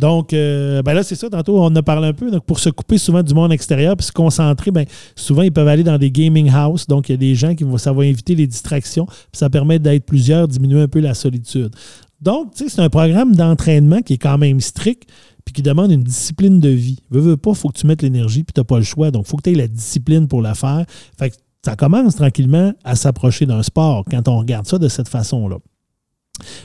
[0.00, 1.28] Donc, euh, ben là, c'est ça.
[1.28, 2.30] Tantôt, on en a parlé un peu.
[2.30, 5.68] Donc, pour se couper souvent du monde extérieur puis se concentrer, ben, souvent, ils peuvent
[5.68, 6.86] aller dans des gaming house.
[6.86, 9.04] Donc, il y a des gens qui vont, va éviter les distractions.
[9.04, 11.76] Puis ça permet d'être plusieurs, diminuer un peu la solitude.
[12.22, 15.06] Donc, tu sais, c'est un programme d'entraînement qui est quand même strict
[15.44, 17.00] puis qui demande une discipline de vie.
[17.10, 19.10] Veux, veux pas, il faut que tu mettes l'énergie puis tu n'as pas le choix.
[19.10, 20.86] Donc, il faut que tu aies la discipline pour la faire.
[21.18, 21.30] Fait
[21.62, 25.58] ça commence tranquillement à s'approcher d'un sport quand on regarde ça de cette façon-là.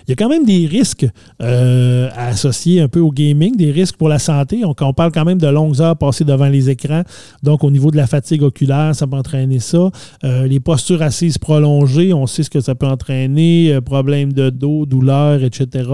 [0.08, 1.08] Il y a quand même des risques
[1.42, 4.64] euh, à associer un peu au gaming, des risques pour la santé.
[4.66, 7.04] On, on parle quand même de longues heures passées devant les écrans.
[7.44, 9.90] Donc, au niveau de la fatigue oculaire, ça peut entraîner ça.
[10.24, 13.74] Euh, les postures assises prolongées, on sait ce que ça peut entraîner.
[13.74, 15.90] euh, problèmes de dos, douleurs, etc.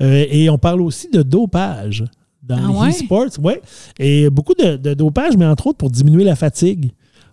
[0.00, 2.04] Et on parle aussi de dopage
[2.42, 2.88] dans Ah les ouais?
[2.90, 3.38] e-sports.
[3.42, 3.60] Ouais.
[3.98, 6.90] Et beaucoup de, de dopage, mais entre autres pour diminuer la fatigue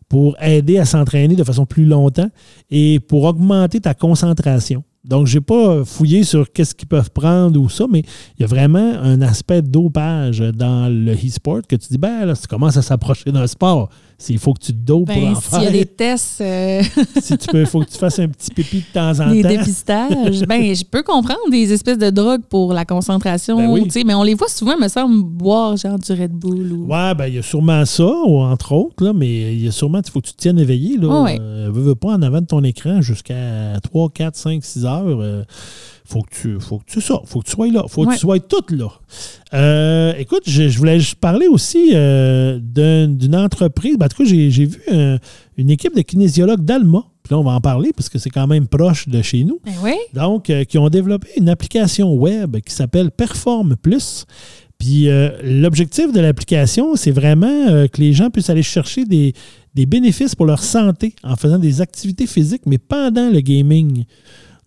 [0.09, 2.29] pour aider à s'entraîner de façon plus longtemps
[2.69, 4.83] et pour augmenter ta concentration.
[5.07, 8.03] Donc, j'ai pas fouillé sur qu'est-ce qu'ils peuvent prendre ou ça, mais
[8.37, 12.35] il y a vraiment un aspect dopage dans le e-sport que tu dis, ben là,
[12.35, 13.89] tu commences à s'approcher d'un sport.
[14.19, 16.81] S'il faut que tu te dopes pour Ben, en s'il y a des tests, euh,
[17.21, 19.49] si tu peux, faut que tu fasses un petit pipi de temps en des temps.
[19.49, 24.03] dépistages, ben, je peux comprendre des espèces de drogues pour la concentration, Ben oui.
[24.07, 26.85] mais on les voit souvent, me semble, boire genre du Red Bull ou.
[26.91, 29.71] Ouais, ben il y a sûrement ça, ou entre autres, là, mais il y a
[29.71, 30.97] sûrement, il faut que tu te tiennes éveillé.
[30.97, 31.37] Là, ouais.
[31.39, 35.03] Euh, veux, veux pas en avant de ton écran jusqu'à 3, 4, 5, 6 heures.
[35.05, 35.43] euh,
[36.07, 38.19] faut que tu faut que tu ça, faut que tu sois là, faut que tu
[38.19, 38.87] sois toute là.
[39.53, 43.97] Euh, écoute, je, je voulais juste parler aussi euh, d'un- d'une entreprise.
[43.97, 45.17] Ben, en tout cas, j'ai vu euh,
[45.57, 47.03] une équipe de kinésiologues d'Alma.
[47.23, 49.59] Puis là, on va en parler parce que c'est quand même proche de chez nous.
[49.65, 49.93] Ben oui.
[50.13, 54.25] Donc, euh, qui ont développé une application web qui s'appelle Perform Plus.
[54.77, 55.07] Puis
[55.43, 59.33] l'objectif de l'application, c'est vraiment que les gens puissent aller chercher des,
[59.73, 64.03] des bénéfices pour leur santé en faisant des activités physiques, mais pendant le gaming.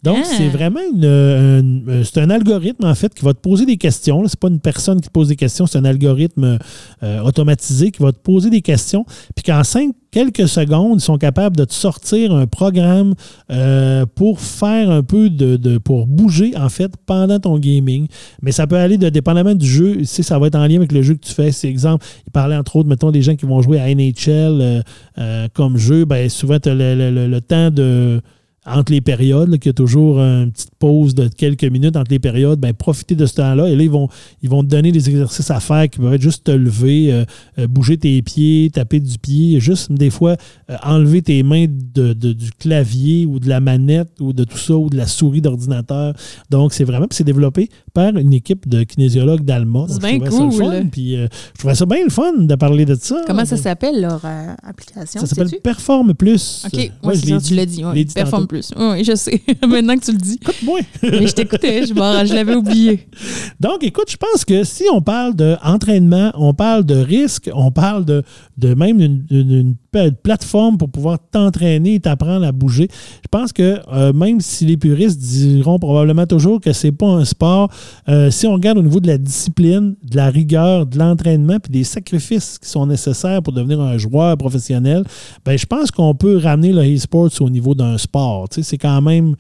[0.03, 0.25] Donc, Ah.
[0.37, 3.77] c'est vraiment une, euh, une- c'est un algorithme, en fait, qui va te poser des
[3.77, 4.19] questions.
[4.27, 6.59] Ce n'est pas une personne qui te pose des questions, c'est un algorithme
[7.03, 9.05] euh, automatisé qui va te poser des questions.
[9.35, 13.15] Puis qu'en cinq, quelques secondes, ils sont capables de te sortir un programme
[13.51, 18.07] euh, pour faire un peu de, de- pour bouger, en fait, pendant ton gaming.
[18.43, 19.97] Mais ça peut aller de, dépendamment du jeu.
[19.99, 21.53] Tu sais, ça va être en lien avec le jeu que tu fais.
[21.53, 24.81] C'est exemple, il parlait entre autres, mettons, des gens qui vont jouer à NHL euh,
[25.19, 26.07] euh, comme jeu.
[26.07, 28.21] Ben, souvent, tu as le, le- le- le temps de
[28.73, 32.19] entre les périodes, qu'il y a toujours une petite pause de quelques minutes entre les
[32.19, 33.69] périodes, ben, profitez de ce temps-là.
[33.69, 34.09] Et là, ils vont,
[34.43, 37.25] ils vont te donner des exercices à faire qui peuvent être juste te lever, euh,
[37.59, 40.37] euh, bouger tes pieds, taper du pied, juste des fois
[40.71, 44.59] euh, enlever tes mains de, de- du clavier ou de la manette ou de tout
[44.59, 46.15] ça ou de la souris d'ordinateur.
[46.51, 49.87] Donc, c'est vraiment, c'est développé par une équipe de kinésiologues d'Alma.
[49.89, 50.59] C'est bien trouvais ça le cool.
[50.83, 53.23] fun, Puis euh, je trouvais ça bien le fun de parler de ça.
[53.27, 54.23] Comment ça s'appelle leur
[54.63, 55.21] application?
[55.21, 55.63] Ça s'appelle sais-tu?
[55.63, 56.65] Perform Plus.
[56.67, 57.39] OK, Ouais, ouais, je dit.
[57.49, 57.85] tu l'as dit.
[57.85, 57.95] ouais.
[57.95, 58.57] l'ai dit Perform tantôt.
[58.61, 58.73] Plus.
[58.77, 59.41] Oui, je sais.
[59.67, 60.39] Maintenant que tu le dis.
[60.41, 60.81] Écoute-moi.
[61.03, 63.07] Mais je t'écoutais, je l'avais oublié.
[63.59, 68.05] Donc, écoute, je pense que si on parle d'entraînement, on parle de risque, on parle
[68.05, 68.23] de,
[68.61, 69.25] de même
[69.91, 74.67] pa- plateforme pour pouvoir t'entraîner et t'apprendre à bouger, je pense que euh, même si
[74.67, 77.71] les puristes diront probablement toujours que c'est pas un sport,
[78.09, 81.73] euh, si on regarde au niveau de la discipline, de la rigueur, de l'entraînement, puis
[81.73, 85.05] des sacrifices qui sont nécessaires pour devenir un joueur professionnel,
[85.45, 88.47] ben, je pense qu'on peut ramener le e-sports au niveau d'un sport.
[88.51, 89.35] C'est quand même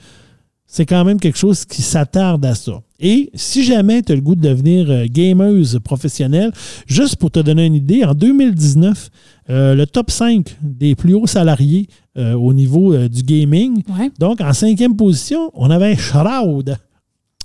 [0.72, 2.80] c'est quand même quelque chose qui s'attarde à ça.
[3.00, 6.52] Et si jamais tu as le goût de devenir euh, gameuse professionnelle,
[6.86, 9.10] juste pour te donner une idée, en 2019,
[9.50, 14.10] euh, le top 5 des plus hauts salariés euh, au niveau euh, du gaming, Ouais.
[14.20, 16.76] donc en cinquième position, on avait Shroud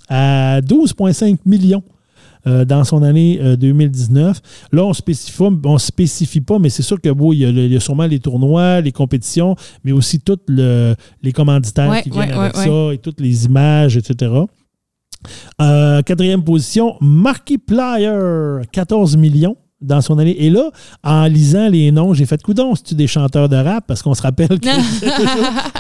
[0.08, 1.84] à 12,5 millions.
[2.48, 4.42] Euh, dans son année euh, 2019.
[4.72, 7.46] Là, on ne spécifie, pas- on spécifie pas, mais c'est sûr que bon, il, y
[7.46, 11.90] a le- il y a sûrement les tournois, les compétitions, mais aussi tous les commanditaires
[11.90, 14.32] Ouais, qui viennent ouais, avec ouais, ça et toutes les images, etc.
[15.62, 20.36] Euh, quatrième position, Markiplier, 14 millions dans son année.
[20.44, 20.70] Et là,
[21.04, 23.86] en lisant les noms, j'ai fait coudon, c'est-tu des chanteurs de rap?
[23.88, 24.60] Parce qu'on se rappelle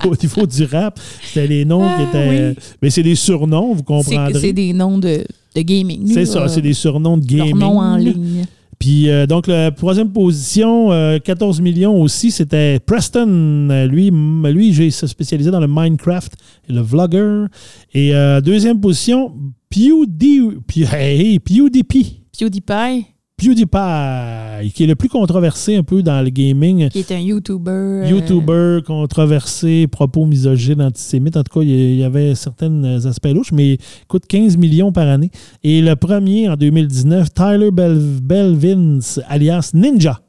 [0.01, 2.47] qu'au niveau du rap, c'était les noms qui Ah, étaient.
[2.57, 2.63] oui.
[2.81, 4.53] Mais c'est des surnoms, vous C'est c'est comprendrez.
[4.53, 5.23] des noms de,
[5.55, 6.07] de gaming.
[6.07, 7.57] C'est ça, c'est des surnoms de gaming.
[7.57, 8.45] noms en ligne.
[8.77, 13.25] Puis euh, donc, la troisième position, euh, 14 millions aussi, c'était Preston.
[13.71, 16.33] Euh, Lui, lui j'ai spécialisé dans le Minecraft
[16.69, 17.45] et le vlogger.
[17.93, 19.33] Et euh, deuxième position,
[19.69, 22.21] PewDie, Pew- hey, PewDiePie.
[22.37, 23.05] PewDiePie,
[23.37, 26.89] PewDiePie, qui est le plus controversé un peu dans le gaming.
[26.89, 27.69] qui est un YouTuber.
[27.71, 31.35] euh, YouTuber controversé, propos misogynes, antisémites.
[31.37, 35.07] En tout cas, il y- avait certains aspects louches, mais il coûte 15 millions par
[35.07, 35.31] année.
[35.63, 40.21] Et le premier, en 2019, Tyler Bel- Belvins, alias Ninja,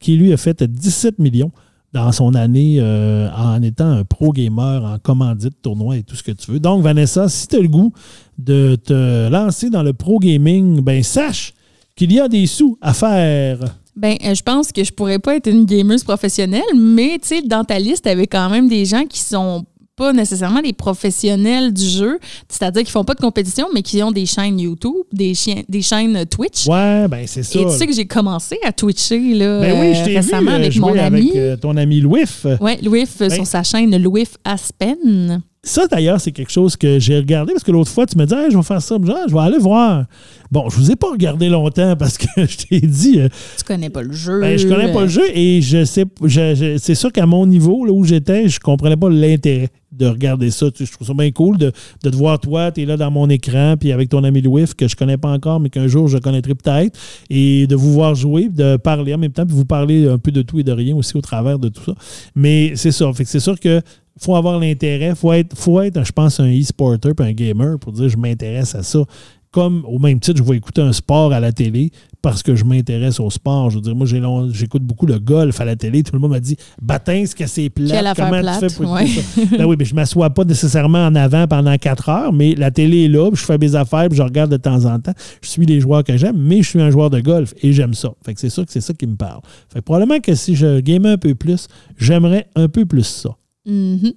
[0.00, 1.52] qui lui a fait 17 millions
[1.92, 6.22] dans son année euh, en étant un pro gamer, en commandite, tournoi et tout ce
[6.22, 6.60] que tu veux.
[6.60, 7.92] Donc, Vanessa, si tu as le goût
[8.36, 11.52] de te lancer dans le pro gaming, ben sache
[11.98, 13.58] qu'il y a des sous à faire.
[13.96, 17.42] Ben, euh, je pense que je pourrais pas être une gameuse professionnelle, mais tu sais,
[17.42, 19.64] dans ta liste, tu avais quand même des gens qui sont
[19.96, 24.12] pas nécessairement des professionnels du jeu, c'est-à-dire qui font pas de compétition, mais qui ont
[24.12, 26.68] des chaînes YouTube, des, chien- des chaînes Twitch.
[26.68, 27.58] Ouais, ben c'est ça.
[27.58, 30.52] Et tu sais que j'ai commencé à Twitcher là, Ben oui, je euh, vu récemment
[30.52, 31.36] euh, avec jouer mon ami.
[31.36, 32.22] avec ton ami Louis.
[32.60, 35.42] Oui, Louis euh, Ben- sur sa chaîne Louis Aspen.
[35.64, 38.44] Ça, d'ailleurs, c'est quelque chose que j'ai regardé parce que l'autre fois, tu me disais,
[38.44, 38.96] Hey, je vais faire ça.
[39.08, 40.04] Ah, je vais aller voir.
[40.52, 43.28] Bon, je vous ai pas regardé longtemps parce que je t'ai dit, euh,
[43.58, 44.40] Tu connais pas le jeu.
[44.40, 47.44] ben, je connais pas le jeu et je sais, je- je- c'est sûr qu'à mon
[47.44, 49.68] niveau, là où j'étais, je comprenais pas l'intérêt
[49.98, 50.70] de regarder ça.
[50.70, 51.72] Tu je trouve ça bien cool de,
[52.02, 54.64] de te voir toi, tu es là dans mon écran, puis avec ton ami Louis,
[54.76, 56.98] que je connais pas encore, mais qu'un jour je connaîtrai peut-être,
[57.30, 60.30] et de vous voir jouer, de parler en même temps, puis vous parler un peu
[60.30, 61.94] de tout et de rien aussi au travers de tout ça.
[62.34, 63.10] Mais c'est ça.
[63.24, 63.80] C'est sûr que
[64.18, 67.92] faut avoir l'intérêt, faut être, faut être, je pense, un e-sporter puis un gamer pour
[67.92, 69.00] dire je m'intéresse à ça.
[69.50, 72.64] Comme au même titre, je vais écouter un sport à la télé parce que je
[72.64, 73.70] m'intéresse au sport.
[73.70, 74.06] Je veux dire, moi,
[74.52, 76.02] j'écoute beaucoup le golf à la télé.
[76.02, 78.12] Tout le monde m'a dit Batin, ce que c'est plat.
[78.14, 79.06] Comment plate, tu fais pour ouais.
[79.06, 79.20] ça?
[79.56, 82.70] Ben oui, mais je ne m'assois pas nécessairement en avant pendant quatre heures, mais la
[82.70, 85.14] télé est là, puis je fais mes affaires, puis je regarde de temps en temps.
[85.42, 87.94] Je suis les joueurs que j'aime, mais je suis un joueur de golf et j'aime
[87.94, 88.10] ça.
[88.24, 89.40] Fait que c'est sûr que c'est ça qui me parle.
[89.72, 93.30] Fait que probablement que si je gamais un peu plus, j'aimerais un peu plus ça.
[93.66, 94.12] Mhm.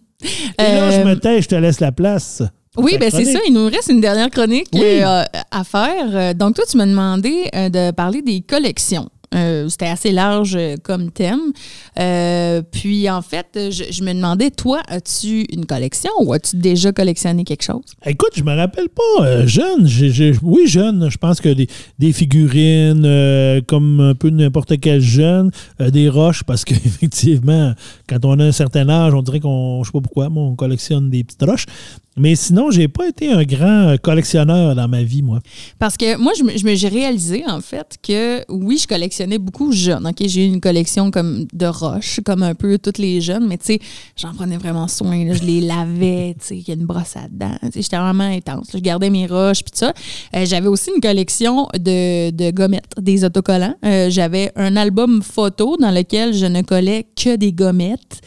[0.60, 2.44] Et là, je Euh, me tais, je te laisse la place.
[2.78, 3.40] Oui, ben c'est ça.
[3.48, 4.82] Il nous reste une dernière chronique Oui.
[5.02, 6.06] euh, à faire.
[6.14, 9.10] Euh, Donc, toi, tu m'as demandé euh, de parler des collections.
[9.34, 11.40] Euh, C'était assez large comme thème.
[12.72, 17.44] Puis, en fait, je, je me demandais, toi, as-tu une collection ou as-tu déjà collectionné
[17.46, 17.84] quelque chose?
[18.06, 19.88] Écoute, je me rappelle pas, jeune,
[20.42, 21.68] oui, jeune, je pense que des,
[22.00, 27.74] des figurines, comme un peu n'importe quel jeune, des roches, parce qu'effectivement,
[28.10, 30.56] quand on a un certain âge, on dirait qu'on, je sais pas pourquoi, moi, on
[30.56, 31.66] collectionne des petites roches.
[32.18, 35.40] Mais sinon, j'ai pas été un grand euh, collectionneur dans ma vie, moi.
[35.80, 40.06] Parce que moi, je me, j'ai réalisé, en fait, que oui, je collectionnais beaucoup jeune.
[40.06, 43.58] OK, j'ai eu une collection comme de roches, comme un peu toutes les jeunes, mais
[43.58, 43.80] tu sais,
[44.18, 45.34] j'en prenais vraiment soin.
[45.34, 47.58] je les lavais, tu sais, il y a une brosse à dents.
[47.74, 48.68] J'étais vraiment intense.
[48.74, 49.94] Je gardais mes roches, puis ça.
[50.36, 53.76] Euh, J'avais aussi une collection de, de gommettes, des autocollants.
[53.86, 58.20] Euh, J'avais un album photo dans lequel je ne collais que des gommettes.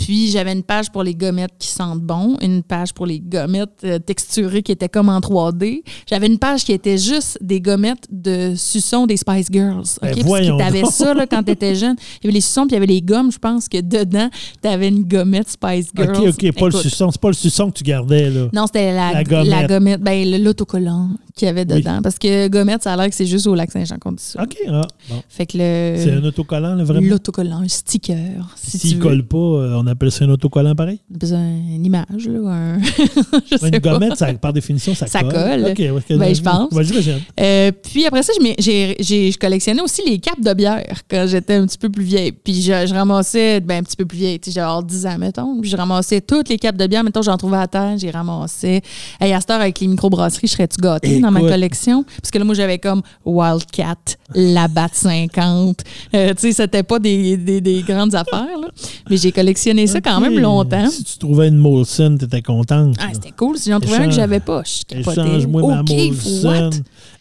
[0.00, 3.68] Puis j'avais une page pour les gommettes qui sentent bon, une page pour les gommettes
[3.84, 5.82] euh, texturées qui étaient comme en 3D.
[6.08, 9.84] J'avais une page qui était juste des gommettes de suçons des Spice Girls.
[10.00, 10.14] Ben, OK?
[10.14, 11.96] Parce voyons que t'avais ça là, quand t'étais jeune.
[12.22, 13.30] Il y avait les suçons, puis il y avait les gommes.
[13.30, 14.30] Je pense que dedans,
[14.62, 16.16] t'avais une gommette Spice Girls.
[16.18, 17.10] OK, OK, pas le suçon.
[17.10, 18.48] C'est pas le suçon que tu gardais, là.
[18.54, 19.68] non, c'était la, La la gommette.
[19.68, 20.00] gommette.
[20.00, 21.10] ben, l'autocollant
[21.40, 21.80] qu'il y avait Oui.
[21.80, 22.00] dedans.
[22.02, 24.42] Parce que gommette, ça a l'air que c'est juste au lac Saint-Jean qu'on dit ça.
[24.42, 25.22] OK, ah, bon.
[25.28, 25.94] Fait que le.
[25.98, 27.06] C'est un autocollant, là, vraiment?
[27.08, 28.46] L'autocollant, un sticker.
[28.56, 29.02] Si S'il veux.
[29.02, 31.00] colle pas, euh, on appelle ça un autocollant pareil?
[31.10, 32.78] besoin une image, là, un...
[33.50, 35.32] je sais Une gommette, ça, par définition, ça, Ça colle.
[35.32, 36.02] colle.
[36.18, 36.72] Ben, je pense.
[36.72, 37.22] Vas-y, vas-y.
[37.40, 41.78] Euh, puis après ça, je, collectionnais aussi les capes de bière quand j'étais un petit
[41.78, 42.32] peu plus vieille.
[42.32, 45.18] Puis je, je ramassais, ben, un petit peu plus vieille, tu sais, j'avais 10 ans,
[45.18, 45.60] mettons.
[45.60, 47.02] Puis je ramassais toutes les capes de bière.
[47.04, 48.82] Mettons, j'en trouvais à terre, j'ai ramassé.
[49.20, 52.04] Hey, à cette heure, avec les microbrasseries, je serais-tu gâtée dans ma collection?
[52.20, 53.96] Parce que là, moi, j'avais comme Wildcat,
[54.34, 55.82] la Bat 50.
[56.14, 58.68] Euh, tu sais, c'était pas des, des- des grandes affaires, là.
[59.08, 60.88] Mais j'ai collectionné ça quand même longtemps.
[60.90, 62.96] Si tu trouvais une Molson, t'étais contente.
[63.00, 63.56] Ah, c'était cool.
[63.58, 64.98] Si j'en trouvais un que j'avais pas, je.
[64.98, 66.70] Échange-moi ma Molson.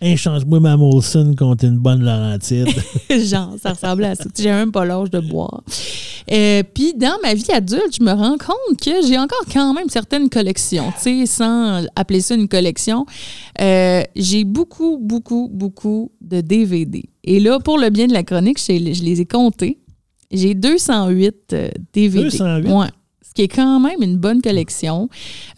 [0.02, 2.68] Échange-moi ma Molson contre une bonne Laurentide.
[3.10, 4.26] Genre, ça ressemblait à ça.
[4.38, 5.62] J'ai même pas l'âge de boire.
[6.32, 9.90] Euh, Puis dans ma vie adulte, je me rends compte que j'ai encore quand même
[9.90, 10.92] certaines collections.
[11.02, 13.06] Tu sais, sans appeler ça une collection,
[13.60, 17.04] euh, j'ai beaucoup, beaucoup, beaucoup de DVD.
[17.24, 19.80] Et là, pour le bien de la chronique, je, je les ai comptés.
[20.32, 22.24] J'ai 208 euh, DVD.
[22.24, 22.72] 208?
[22.72, 22.88] Ouais.
[23.30, 25.08] Ce qui est quand même une bonne collection.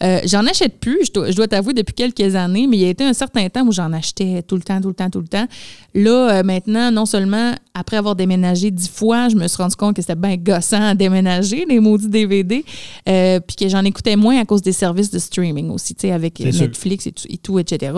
[0.02, 2.84] Euh, j'en achète plus, je dois, je dois t'avouer, depuis quelques années, mais il y
[2.84, 5.20] a été un certain temps où j'en achetais tout le temps, tout le temps, tout
[5.22, 5.46] le temps.
[5.94, 9.96] Là, euh, maintenant, non seulement après avoir déménagé dix fois, je me suis rendu compte
[9.96, 12.62] que c'était bien gossant à déménager, les maudits DVD,
[13.08, 16.12] euh, puis que j'en écoutais moins à cause des services de streaming aussi, tu sais,
[16.12, 16.60] avec C'est.
[16.66, 17.92] Netflix et tout, et tout, etc.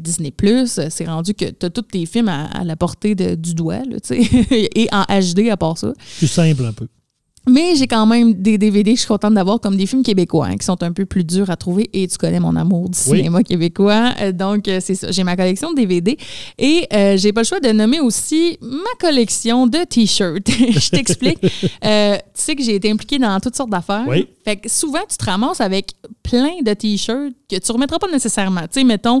[0.00, 3.36] Disney Plus, c'est rendu que tu as tous tes films à, à la portée de-
[3.36, 4.20] du doigt, tu sais,
[4.74, 5.92] et en HD à part ça.
[6.18, 6.88] Plus simple un peu.
[7.48, 10.46] Mais j'ai quand même des DVD que je suis contente d'avoir, comme des films québécois,
[10.46, 11.90] hein, qui sont un peu plus durs à trouver.
[11.92, 13.18] Et tu connais mon amour du Oui.
[13.18, 14.12] cinéma québécois.
[14.20, 15.10] Euh, donc, euh, c'est ça.
[15.10, 16.16] J'ai ma collection de DVD.
[16.58, 20.48] Et euh, j'ai pas le choix de nommer aussi ma collection de T-shirts.
[20.50, 21.40] je t'explique.
[21.40, 21.48] Tu
[22.34, 24.04] sais que j'ai été impliquée dans toutes sortes d'affaires.
[24.06, 24.28] Oui.
[24.44, 25.92] Fait que souvent, tu te ramasses avec
[26.22, 28.62] plein de T-shirts que tu remettras pas nécessairement.
[28.62, 29.20] Tu sais, mettons,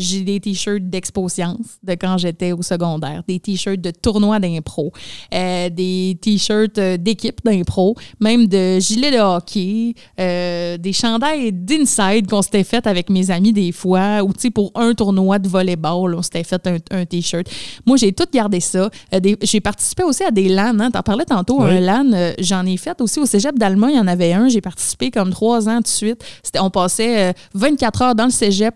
[0.00, 4.92] j'ai des T-shirts d'expo science de quand j'étais au secondaire, des T-shirts de tournois d'impro,
[5.34, 12.28] euh, des T-shirts euh, d'équipe d'impro, même de gilets de hockey, euh, des chandails d'inside
[12.28, 15.48] qu'on s'était fait avec mes amis des fois, ou tu sais, pour un tournoi de
[15.48, 17.46] volleyball, on s'était fait un, un T-shirt.
[17.86, 18.88] Moi, j'ai tout gardé ça.
[19.14, 20.78] Euh, j'ai participé aussi à des LAN.
[20.80, 21.70] Hein, T'en parlais tantôt, Oui.
[21.70, 22.32] un LAN.
[22.38, 23.92] J'en ai fait aussi au cégep d'Allemagne.
[23.94, 24.48] Il y en avait un.
[24.48, 26.24] J'ai participé comme trois ans de suite.
[26.42, 28.74] C'était- On passait euh, 24 heures dans le cégep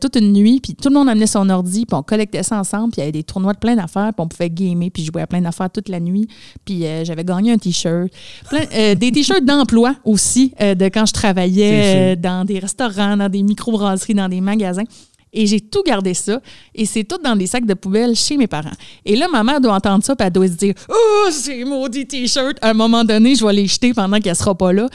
[0.00, 2.92] toute une nuit, puis tout le monde amenait son ordi, puis on collectait ça ensemble,
[2.92, 5.22] puis il y avait des tournois de plein d'affaires, puis on pouvait gamer, puis jouer
[5.22, 6.28] à plein d'affaires toute la nuit.
[6.64, 8.08] Puis euh, j'avais gagné un T-shirt.
[8.48, 13.16] Plein- euh, des T-shirts d'emploi aussi, euh, de quand je travaillais euh, dans des restaurants,
[13.16, 14.84] dans des microbrasseries, dans des magasins.
[15.34, 16.42] Et j'ai tout gardé ça.
[16.74, 18.68] Et c'est tout dans des sacs de poubelle chez mes parents.
[19.02, 22.06] Et là, ma mère doit entendre ça, puis elle doit se dire Oh, c'est maudit
[22.06, 22.58] T-shirt.
[22.60, 24.88] À un moment donné, je vais les jeter pendant qu'elle sera pas là.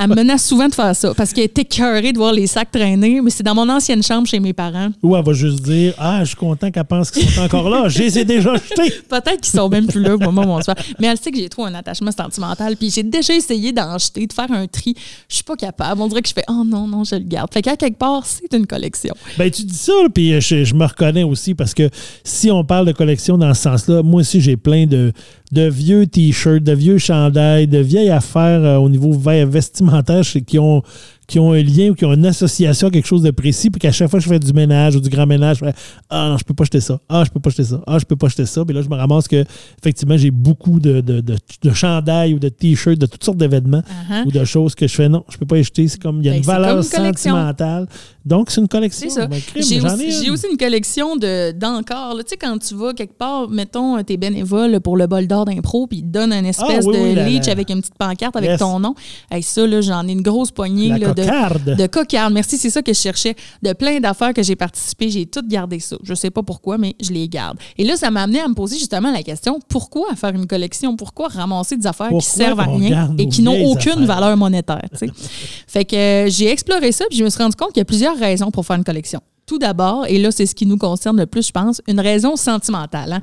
[0.00, 2.70] Elle me menace souvent de faire ça parce qu'elle est écœurée de voir les sacs
[2.70, 4.90] traîner, mais c'est dans mon ancienne chambre chez mes parents.
[5.02, 7.88] Ou elle va juste dire Ah, je suis content qu'elle pense qu'ils sont encore là.
[7.88, 8.94] Je les ai déjà jetés.
[9.08, 10.70] Peut-être qu'ils sont même plus là au moment où on se.
[11.00, 12.76] Mais elle sait que j'ai trop un attachement sentimental.
[12.76, 14.94] Puis j'ai déjà essayé d'en jeter, de faire un tri.
[15.28, 16.00] Je suis pas capable.
[16.00, 17.52] On dirait que je fais Oh non, non, je le garde.
[17.52, 19.14] Fait qu'à quelque part, c'est une collection.
[19.36, 21.90] Ben, tu dis ça, puis je, je me reconnais aussi parce que
[22.22, 25.12] si on parle de collection dans ce sens-là, moi aussi, j'ai plein de,
[25.52, 30.58] de vieux t-shirts, de vieux chandails, de vieilles affaires euh, au niveau ve- vestimentaire qui
[30.58, 30.82] ont,
[31.26, 33.78] qui ont un lien ou qui ont une association à quelque chose de précis, puis
[33.80, 35.72] qu'à chaque fois que je fais du ménage ou du grand ménage, je fais
[36.10, 37.00] Ah non, je peux pas jeter ça.
[37.08, 37.80] Ah, je peux pas jeter ça.
[37.86, 38.62] Ah, je peux pas jeter ça.
[38.64, 39.42] Puis là, je me ramasse que,
[39.80, 43.82] effectivement, j'ai beaucoup de, de, de, de chandails ou de t-shirts, de toutes sortes d'événements
[44.10, 44.26] Uh-huh.
[44.26, 45.86] ou de choses que je fais non, je peux pas les jeter.
[45.88, 47.86] C'est comme, il y a Ben, une valeur sentimentale.
[48.28, 49.08] Donc, c'est une collection.
[49.08, 49.26] C'est ça.
[49.26, 50.32] Ben, J'ai aussi, j'ai une.
[50.32, 51.50] aussi une collection de.
[51.52, 55.86] Tu sais, quand tu vas quelque part, mettons, t'es bénévole pour le bol d'or d'impro,
[55.86, 57.80] puis ils te donnent une espèce Ah, oui, de oui, la- leech la- avec une
[57.80, 58.58] petite pancarte avec Yes.
[58.60, 58.94] ton nom.
[59.30, 62.32] Hey, ça, là, j'en ai une grosse poignée La là, de, de cocarde.
[62.34, 63.34] Merci, c'est ça que je cherchais.
[63.62, 65.96] De plein d'affaires que j'ai participé, j'ai tout gardé ça.
[66.02, 67.58] Je sais pas pourquoi, mais je les garde.
[67.76, 70.96] Et là, ça m'a amené à me poser justement la question pourquoi faire une collection?
[70.96, 74.06] Pourquoi ramasser des affaires Pourquoi qui servent à rien et qui n'ont aucune affaires?
[74.06, 74.82] valeur monétaire?
[75.66, 77.84] Fait que euh, j'ai exploré ça, puis je me suis rendu compte qu'il y a
[77.84, 79.20] plusieurs raisons pour faire une collection.
[79.46, 82.36] Tout d'abord, et là, c'est ce qui nous concerne le plus, je pense, une raison
[82.36, 83.14] sentimentale.
[83.14, 83.22] hein.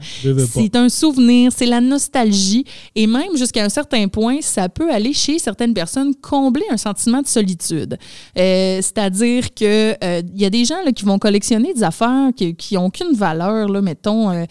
[0.64, 2.66] C'est un souvenir, c'est la nostalgie,
[2.96, 7.22] et même jusqu'à un certain point, ça peut aller chez certaines personnes combler un sentiment
[7.22, 8.00] de solitude.
[8.40, 12.30] Euh, C'est-à-dire que euh, il y a des gens là, qui vont collectionner des affaires
[12.36, 14.32] qui, qui ont qu'une valeur, là, mettons.
[14.32, 14.46] euh,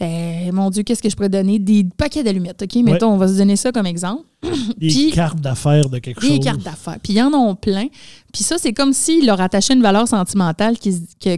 [0.00, 1.58] euh, mon Dieu, qu'est-ce que je pourrais donner?
[1.58, 2.74] Des paquets d'allumettes, OK?
[2.82, 4.22] Mettons, on va se donner ça comme exemple
[4.78, 6.40] Des Puis- cartes d'affaires de quelque des chose.
[6.44, 6.98] cartes d'affaires.
[7.02, 7.86] Puis ils en ont plein.
[8.32, 11.36] Puis ça, c'est comme s'ils leur attachaient une valeur sentimentale qui, que,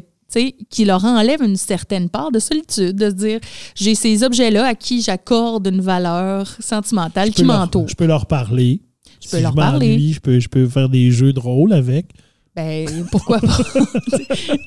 [0.68, 3.40] qui leur enlève une certaine part de solitude, de se dire
[3.74, 7.88] j'ai ces objets-là à qui j'accorde une valeur sentimentale Je qui m'entoure.
[7.88, 8.80] Je peux leur parler.
[9.22, 9.88] Je peux Si leur je parler.
[9.90, 12.06] m'ennuie, Je peux, je peux faire des jeux de rôle avec.
[12.58, 13.58] Ben, pourquoi pas?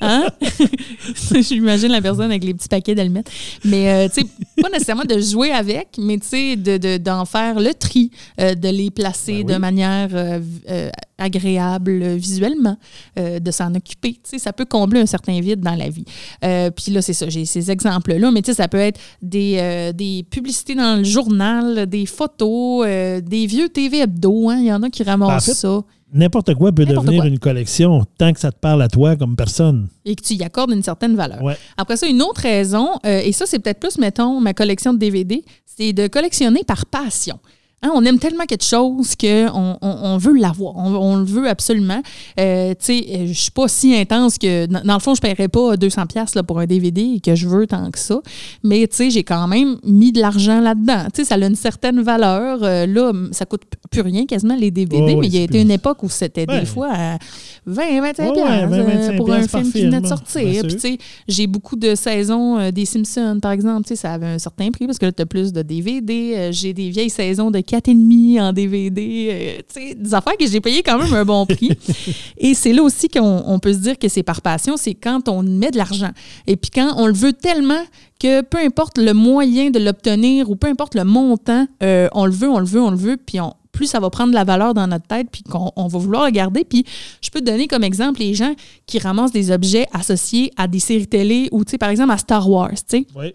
[0.00, 0.26] hein?
[1.42, 3.30] J'imagine la personne avec les petits paquets d'allumettes.
[3.66, 4.26] Mais, euh, tu sais,
[4.62, 8.10] pas nécessairement de jouer avec, mais, tu sais, de, de- d'en faire le tri,
[8.40, 9.54] euh, de les placer Ben oui.
[9.54, 10.40] de manière euh,
[10.70, 12.78] euh, agréable visuellement,
[13.18, 14.12] euh, de s'en occuper.
[14.14, 16.06] Tu sais, ça peut combler un certain vide dans la vie.
[16.44, 19.56] Euh, Puis là, c'est ça, j'ai ces exemples-là, mais tu sais, ça peut être des,
[19.58, 24.48] euh, des publicités dans le journal, des photos, euh, des vieux TV hebdo.
[24.48, 24.56] hein.
[24.60, 25.82] Il y en a qui ramassent fait, ça.
[26.12, 27.26] N'importe quoi peut devenir quoi.
[27.26, 29.88] une collection tant que ça te parle à toi comme personne.
[30.04, 31.42] et que tu y accordes une certaine valeur.
[31.42, 31.56] Ouais.
[31.76, 34.98] Après ça, une autre raison, euh, et ça, c'est peut-être plus, mettons, ma collection de
[34.98, 37.38] DVD, c'est de collectionner par passion.
[37.84, 40.76] Hein, on aime tellement quelque chose qu'on on, on veut l'avoir.
[40.76, 42.00] On, on le veut absolument.
[42.38, 44.66] Euh, tu sais, euh, je suis pas si intense que...
[44.66, 47.34] Dans, dans le fond, je paierais pas 200$ piastres, là, pour un DVD et que
[47.34, 48.20] je veux tant que ça.
[48.62, 51.06] Mais tu sais, j'ai quand même mis de l'argent là-dedans.
[51.12, 52.60] Tu sais, ça a une certaine valeur.
[52.62, 55.60] Euh, là, ça coûte plus rien quasiment les DVD, mais il y a été plus-
[55.62, 56.60] une époque où c'était Ouais.
[56.60, 57.18] des fois à
[57.66, 60.52] 20, 25$ Ouais, ouais, piastres, 20, euh, 25 pour un film qui venait de sortir.
[60.60, 60.66] Sûr.
[60.68, 60.98] tu sais,
[61.28, 63.82] j'ai beaucoup de saisons euh, des Simpsons, par exemple.
[63.82, 66.48] Tu sais, ça avait un certain prix parce que là, tu as plus de DVD.
[66.52, 69.62] J'ai des vieilles saisons de 4,5 en DVD.
[69.76, 71.70] euh, des affaires que j'ai payées quand même un bon prix.
[72.38, 75.28] Et c'est là aussi qu'on on peut se dire que c'est par passion, c'est quand
[75.28, 76.10] on met de l'argent.
[76.46, 77.82] Et puis quand on le veut tellement
[78.20, 82.32] que peu importe le moyen de l'obtenir ou peu importe le montant, euh, on le
[82.32, 84.44] veut, on le veut, on le veut, puis on, plus ça va prendre de la
[84.44, 86.64] valeur dans notre tête, puis qu'on on va vouloir le garder.
[86.64, 86.84] Puis
[87.22, 88.54] je peux te donner comme exemple les gens
[88.86, 92.18] qui ramassent des objets associés à des séries télé ou, tu sais, par exemple, à
[92.18, 93.32] Star Wars, tu sais Oui.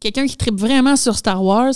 [0.00, 1.72] Quelqu'un qui tripe vraiment sur Star Wars,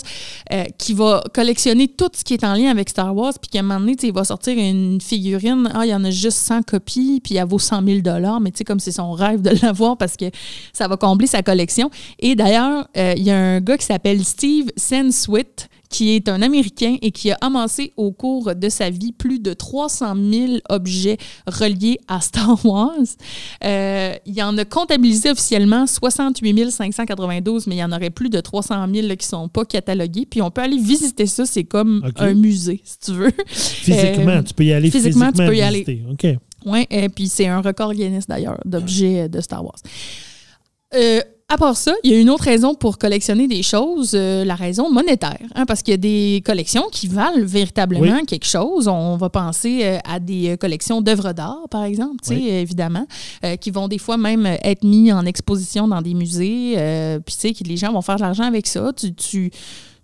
[0.51, 3.59] euh, qui va collectionner tout ce qui est en lien avec Star Wars, puis qu'à
[3.59, 6.63] un moment donné, il va sortir une figurine, ah, il y en a juste 100
[6.63, 7.99] copies, puis elle vaut 100 000
[8.41, 10.25] mais tu sais, comme c'est son rêve de l'avoir parce que
[10.73, 11.89] ça va combler sa collection.
[12.19, 16.41] Et d'ailleurs, euh, il y a un gars qui s'appelle Steve Senswit, qui est un
[16.41, 21.17] Américain et qui a amassé au cours de sa vie plus de 300 000 objets
[21.47, 22.91] reliés à Star Wars.
[23.63, 28.39] Euh, il en a comptabilisé officiellement 68 592, mais il y en aurait plus de
[28.39, 30.25] 300 000 là, qui ne sont pas catalogués.
[30.29, 33.31] Puis on peut aller visiter ça, c'est comme un musée, si tu veux.
[33.47, 36.03] Physiquement, Euh, tu peux y aller physiquement, physiquement, tu peux y aller.
[36.11, 36.27] OK.
[36.65, 39.75] Oui, et puis c'est un record Guinness d'ailleurs d'objets de Star Wars.
[40.95, 44.43] Euh, à part ça, il y a une autre raison pour collectionner des choses, euh,
[44.43, 45.37] la raison monétaire.
[45.53, 48.87] hein, parce qu'il y a des collections qui valent véritablement quelque chose.
[48.87, 52.47] On va penser euh, à des euh, collections d'œuvres d'art, par exemple, Oui.
[52.49, 53.05] évidemment,
[53.43, 56.75] euh, qui vont des fois même être mis en exposition dans des musées.
[57.25, 58.91] Puis, tu sais, que les gens vont faire de l'argent avec ça.
[58.93, 59.51] Tu, tu,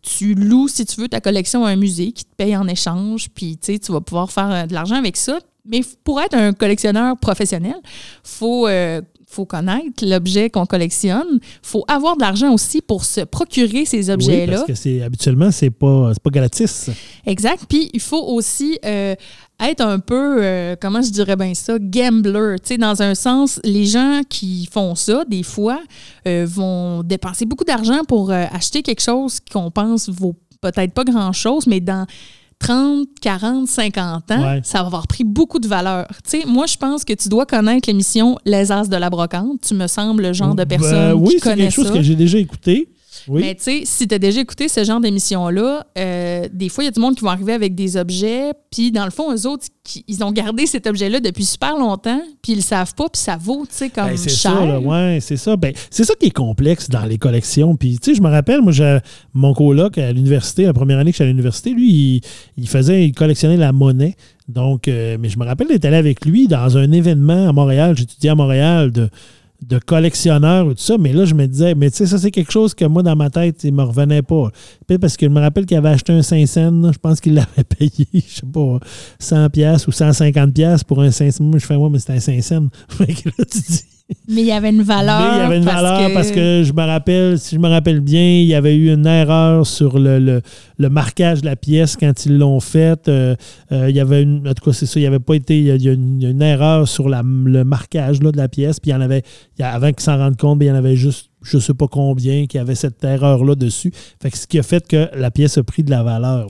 [0.04, 3.30] tu loues, si tu veux, ta collection à un musée qui te paye en échange.
[3.34, 5.40] Puis, tu sais, tu vas pouvoir faire de l'argent avec ça.
[5.64, 7.76] Mais pour être un collectionneur professionnel,
[8.24, 9.00] faut, euh,
[9.32, 11.40] faut connaître l'objet qu'on collectionne.
[11.62, 14.44] faut avoir de l'argent aussi pour se procurer ces objets-là.
[14.44, 16.90] Oui, parce que c'est, habituellement, c'est pas, pas gratis.
[17.26, 17.64] Exact.
[17.68, 19.16] Puis il faut aussi euh,
[19.60, 22.58] être un peu, euh, comment je dirais bien ça, gambler.
[22.62, 25.82] Tu sais, dans un sens, les gens qui font ça, des fois,
[26.28, 31.68] euh, vont dépenser beaucoup d'argent pour acheter quelque chose qu'on pense vaut peut-être pas grand-chose,
[31.68, 32.06] mais dans
[32.62, 36.08] 30, 40, 50 ans, ça va avoir pris beaucoup de valeur.
[36.24, 39.62] Tu sais, moi, je pense que tu dois connaître l'émission Les As de la Brocante.
[39.68, 41.42] Tu me sembles le genre de ben personne oui, qui connaît ça.
[41.42, 42.88] Oui, c'est quelque chose que j'ai déjà écouté.
[43.30, 46.86] Mais tu sais, si tu as déjà écouté ce genre d'émission-là, euh, des fois, il
[46.86, 49.48] y a du monde qui vont arriver avec des objets, puis dans le fond, eux
[49.48, 49.68] autres,
[50.08, 53.38] ils ont gardé cet objet-là depuis super longtemps, puis ils le savent pas, puis ça
[53.38, 54.52] vaut, tu sais, comme ben, c'est cher.
[54.52, 55.56] Ça, ouais, c'est ça.
[55.58, 57.76] Ben, c'est ça qui est complexe dans les collections.
[57.76, 58.74] Puis, tu sais, je me rappelle, moi,
[59.34, 62.22] mon coloc à l'université, la première année que je suis à l'université, lui,
[62.58, 64.16] il, faisait, il collectionnait la monnaie.
[64.48, 67.96] Donc, euh, mais je me rappelle d'être allé avec lui dans un événement à Montréal.
[67.98, 69.10] J'étudiais à Montréal de
[69.62, 72.32] de collectionneur ou tout ça, mais là, je me disais, mais tu sais, ça, c'est
[72.32, 74.50] quelque chose que moi, dans ma tête, il me revenait pas.
[74.88, 77.34] Peut-être parce que je me rappelle qu'il avait acheté un 5 cents, je pense qu'il
[77.36, 78.80] l'avait payé, je sais pas,
[79.20, 81.44] 100 pièces ou 150 pièces pour un 5 cents.
[81.44, 82.68] Moi, je fais, moi, mais c'était un 5 cents.
[82.90, 83.84] Fait là, tu dis,
[84.28, 85.20] mais il y avait une valeur.
[85.20, 88.00] Mais il y avait une valeur parce que je me rappelle, si je me rappelle
[88.00, 90.42] bien, il y avait eu une erreur sur le,
[90.78, 93.08] le, marquage de la pièce quand ils l'ont faite.
[93.08, 93.36] Euh,
[93.72, 94.48] euh, il y avait une.
[94.48, 95.60] En tout cas, c'est ça, il n'y avait pas été.
[95.60, 98.80] Il y a, une, erreur sur la, le marquage là, de la pièce.
[98.80, 99.24] Puis il y en avait.
[99.60, 102.46] avant qu'ils s'en rendent compte, il y en avait juste je ne sais pas combien
[102.46, 103.92] qui avait cette erreur-là dessus.
[104.22, 106.48] Fait que ce qui a fait que la pièce a pris de la valeur.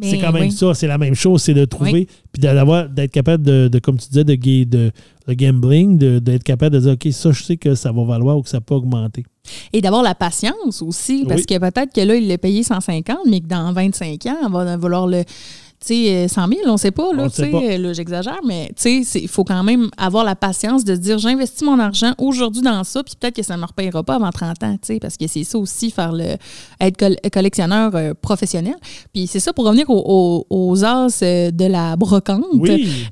[0.00, 3.42] C'est quand même ça, c'est la même chose, c'est de trouver, puis d'avoir, d'être capable
[3.44, 4.90] de, comme tu disais, de, de,
[5.28, 8.42] de gambling, d'être capable de dire, OK, ça, je sais que ça va valoir ou
[8.42, 9.24] que ça peut augmenter.
[9.72, 13.40] Et d'avoir la patience aussi, parce que peut-être que là, il l'a payé 150, mais
[13.40, 15.24] que dans 25 ans, on va vouloir le,
[15.84, 17.26] 100 000, on ne sait pas, là,
[17.78, 21.78] là j'exagère, mais il faut quand même avoir la patience de se dire j'investis mon
[21.78, 24.76] argent aujourd'hui dans ça, puis peut-être que ça ne me repayera pas avant 30 ans,
[25.00, 26.36] parce que c'est ça aussi, faire le,
[26.80, 28.76] être collectionneur euh, professionnel.
[29.12, 32.44] Puis c'est ça pour revenir aux, aux, as euh, de la brocante.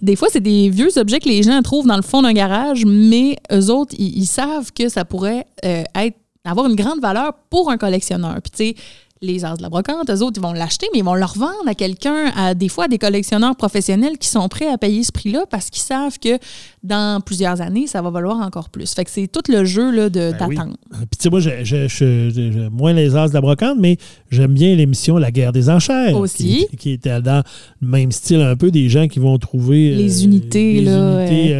[0.02, 2.84] Des fois, c'est des vieux objets que les gens trouvent dans le fond d'un garage,
[2.84, 7.70] mais eux autres, ils, savent que ça pourrait euh, être avoir une grande valeur pour
[7.70, 8.36] un collectionneur.
[8.42, 8.82] Puis tu sais,
[9.22, 11.66] les as de la brocante, eux autres, ils vont l'acheter, mais ils vont le revendre
[11.66, 15.12] à quelqu'un, à des fois à des collectionneurs professionnels qui sont prêts à payer ce
[15.12, 16.38] prix-là parce qu'ils savent que
[16.82, 18.94] dans plusieurs années, ça va valoir encore plus.
[18.94, 20.76] Fait que c'est tout le jeu là, de, ben d'attendre.
[20.90, 23.98] Puis tu sais, moi, je, moins les as de la brocante, mais
[24.30, 26.16] j'aime bien l'émission La guerre des enchères.
[26.16, 26.66] Aussi.
[26.78, 27.42] Qui, était dans
[27.80, 29.94] le même style un peu des gens qui vont trouver...
[29.94, 31.26] Les unités, des là.
[31.26, 31.54] Unités,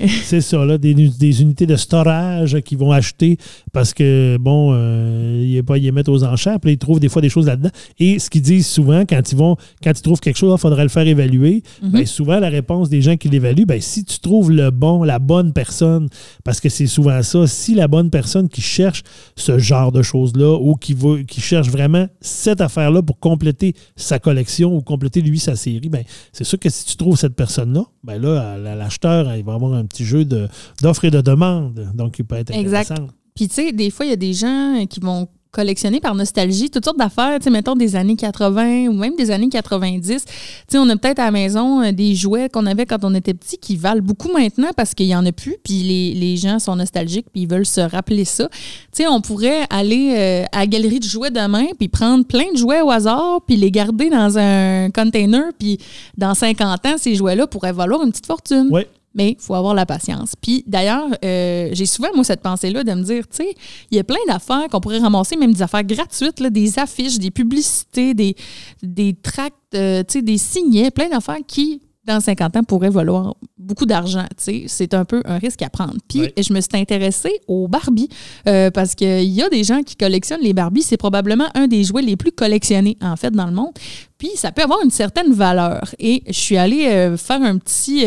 [0.00, 3.36] euh, c'est ça, là, des, des, unités de storage qu'ils vont acheter
[3.72, 7.28] parce que, bon, euh, ils, pas, ils mettent aux enchères, puis trouvent des fois des
[7.28, 7.70] choses là-dedans.
[8.00, 10.82] Et ce qu'ils disent souvent, quand ils vont, quand ils trouvent quelque chose, il faudrait
[10.82, 11.62] le faire évaluer.
[11.82, 11.90] Mhm.
[11.90, 15.18] Ben, souvent, la réponse des gens qui l'évaluent, ben, si tu trouves le bon, la
[15.18, 16.08] bonne personne,
[16.44, 19.02] parce que c'est souvent ça, si la bonne personne qui cherche
[19.36, 24.18] ce genre de choses-là ou qui, veut, qui cherche vraiment cette affaire-là pour compléter sa
[24.18, 27.84] collection ou compléter lui sa série, ben, c'est sûr que si tu trouves cette personne-là,
[28.02, 31.90] ben là, l'acheteur, il va avoir un petit jeu d'offres et de demandes.
[31.94, 32.94] Donc, il peut être intéressant.
[32.94, 33.10] Exact.
[33.34, 36.70] Puis, tu sais, des fois, il y a des gens qui vont collectionner par nostalgie
[36.70, 40.24] toutes sortes d'affaires, tu sais, mettons des années 80 ou même des années 90.
[40.24, 40.32] Tu
[40.68, 43.34] sais, on a peut-être à la maison euh, des jouets qu'on avait quand on était
[43.34, 46.58] petit qui valent beaucoup maintenant parce qu'il y en a plus, puis les, les, gens
[46.58, 48.48] sont nostalgiques puis ils veulent se rappeler ça.
[48.48, 52.52] Tu sais, on pourrait aller euh, à la galerie de jouets demain puis prendre plein
[52.52, 55.78] de jouets au hasard puis les garder dans un container puis
[56.16, 58.68] dans 50 ans, ces jouets-là pourraient valoir une petite fortune.
[58.70, 58.82] Oui,
[59.14, 60.34] mais il faut avoir la patience.
[60.40, 63.54] Puis d'ailleurs, euh, j'ai souvent, moi, cette pensée-là de me dire, tu sais,
[63.90, 67.18] il y a plein d'affaires qu'on pourrait ramasser, même des affaires gratuites, là, des affiches,
[67.18, 68.36] des publicités, des,
[68.82, 73.34] des tracts, euh, tu sais, des signets, plein d'affaires qui, dans 50 ans, pourraient valoir
[73.58, 74.24] beaucoup d'argent.
[74.36, 75.96] Tu sais, c'est un peu un risque à prendre.
[76.08, 78.08] Puis je me suis intéressée aux Barbie
[78.46, 80.82] euh, parce qu'il y a des gens qui collectionnent les Barbies.
[80.82, 83.72] C'est probablement un des jouets les plus collectionnés, en fait, dans le monde.
[84.18, 85.94] Puis ça peut avoir une certaine valeur.
[85.98, 88.04] Et je suis allée faire un petit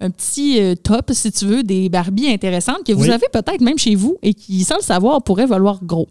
[0.00, 3.78] un petit euh, top, si tu veux, des Barbies intéressantes que vous avez peut-être même
[3.78, 6.08] chez vous et qui, sans le savoir, pourraient valoir gros.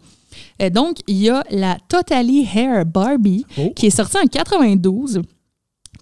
[0.58, 3.72] Et donc, il y a la Totally Hair Barbie oh.
[3.76, 5.22] qui est sortie en 92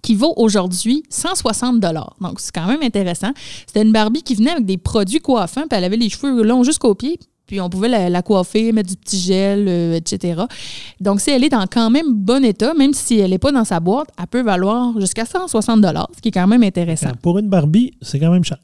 [0.01, 3.31] qui vaut aujourd'hui 160 Donc, c'est quand même intéressant.
[3.65, 6.63] C'était une Barbie qui venait avec des produits coiffants, puis elle avait les cheveux longs
[6.63, 10.43] jusqu'aux pieds, puis on pouvait la, coiffer, mettre du petit gel, euh, etc.
[10.99, 13.65] Donc, si elle est dans quand même bon état, même si elle n'est pas dans
[13.65, 15.83] sa boîte, elle peut valoir jusqu'à 160
[16.15, 17.11] ce qui est quand même intéressant.
[17.21, 18.57] Pour une Barbie, c'est quand même cher.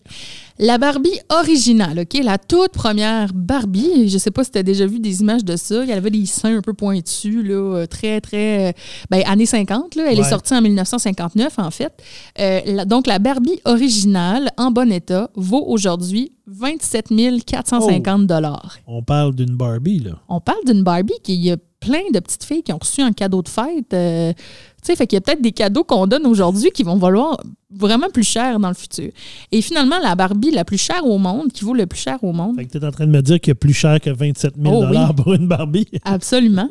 [0.61, 2.19] La Barbie originale, OK?
[2.21, 4.09] La toute première Barbie.
[4.09, 5.85] Je sais pas si tu as déjà vu des images de ça.
[5.85, 8.75] Y avait des seins un peu pointus, là, euh, très, très.
[9.09, 10.03] Ben, années 50, là.
[10.11, 11.93] Elle est sortie en 1959, en fait.
[12.39, 17.07] Euh, la- donc, la Barbie originale, en bon état, vaut aujourd'hui 27
[17.45, 18.77] 450 dollars.
[18.85, 20.19] On parle d'une Barbie, là.
[20.27, 23.01] On parle d'une Barbie qui il y a plein de petites filles qui ont reçu
[23.01, 23.93] un cadeau de fête.
[23.93, 24.33] euh,
[24.81, 27.37] tu sais, fait qu'il y a peut-être des cadeaux qu'on donne aujourd'hui qui vont valoir
[27.71, 29.11] vraiment plus cher dans le futur.
[29.51, 32.31] Et finalement, la Barbie la plus chère au monde, qui vaut le plus cher au
[32.31, 33.99] monde, Fait que tu es en train de me dire qu'il y a plus cher
[34.01, 34.97] que 27 000 Oh oui.
[35.15, 35.87] pour une Barbie.
[36.03, 36.67] Absolument.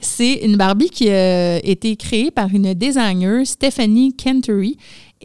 [0.00, 4.76] C'est une Barbie qui a été créée par une designer, Stephanie Kentery.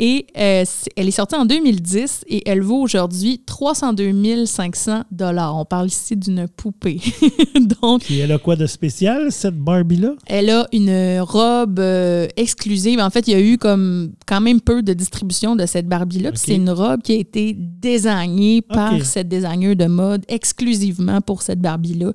[0.01, 0.63] Et euh,
[0.95, 6.47] elle est sortie en 2010 et elle vaut aujourd'hui 302 500 On parle ici d'une
[6.47, 7.01] poupée.
[7.81, 10.13] Donc, Puis elle a quoi de spécial, cette Barbie-là?
[10.25, 13.01] elle a une robe euh, exclusive.
[13.01, 16.31] En fait, il y a eu comme quand même peu de distribution de cette Barbie-là.
[16.31, 16.41] Puis.
[16.45, 21.59] C'est une robe qui a été désignée par cette designer de mode exclusivement pour cette
[21.59, 22.13] Barbie-là.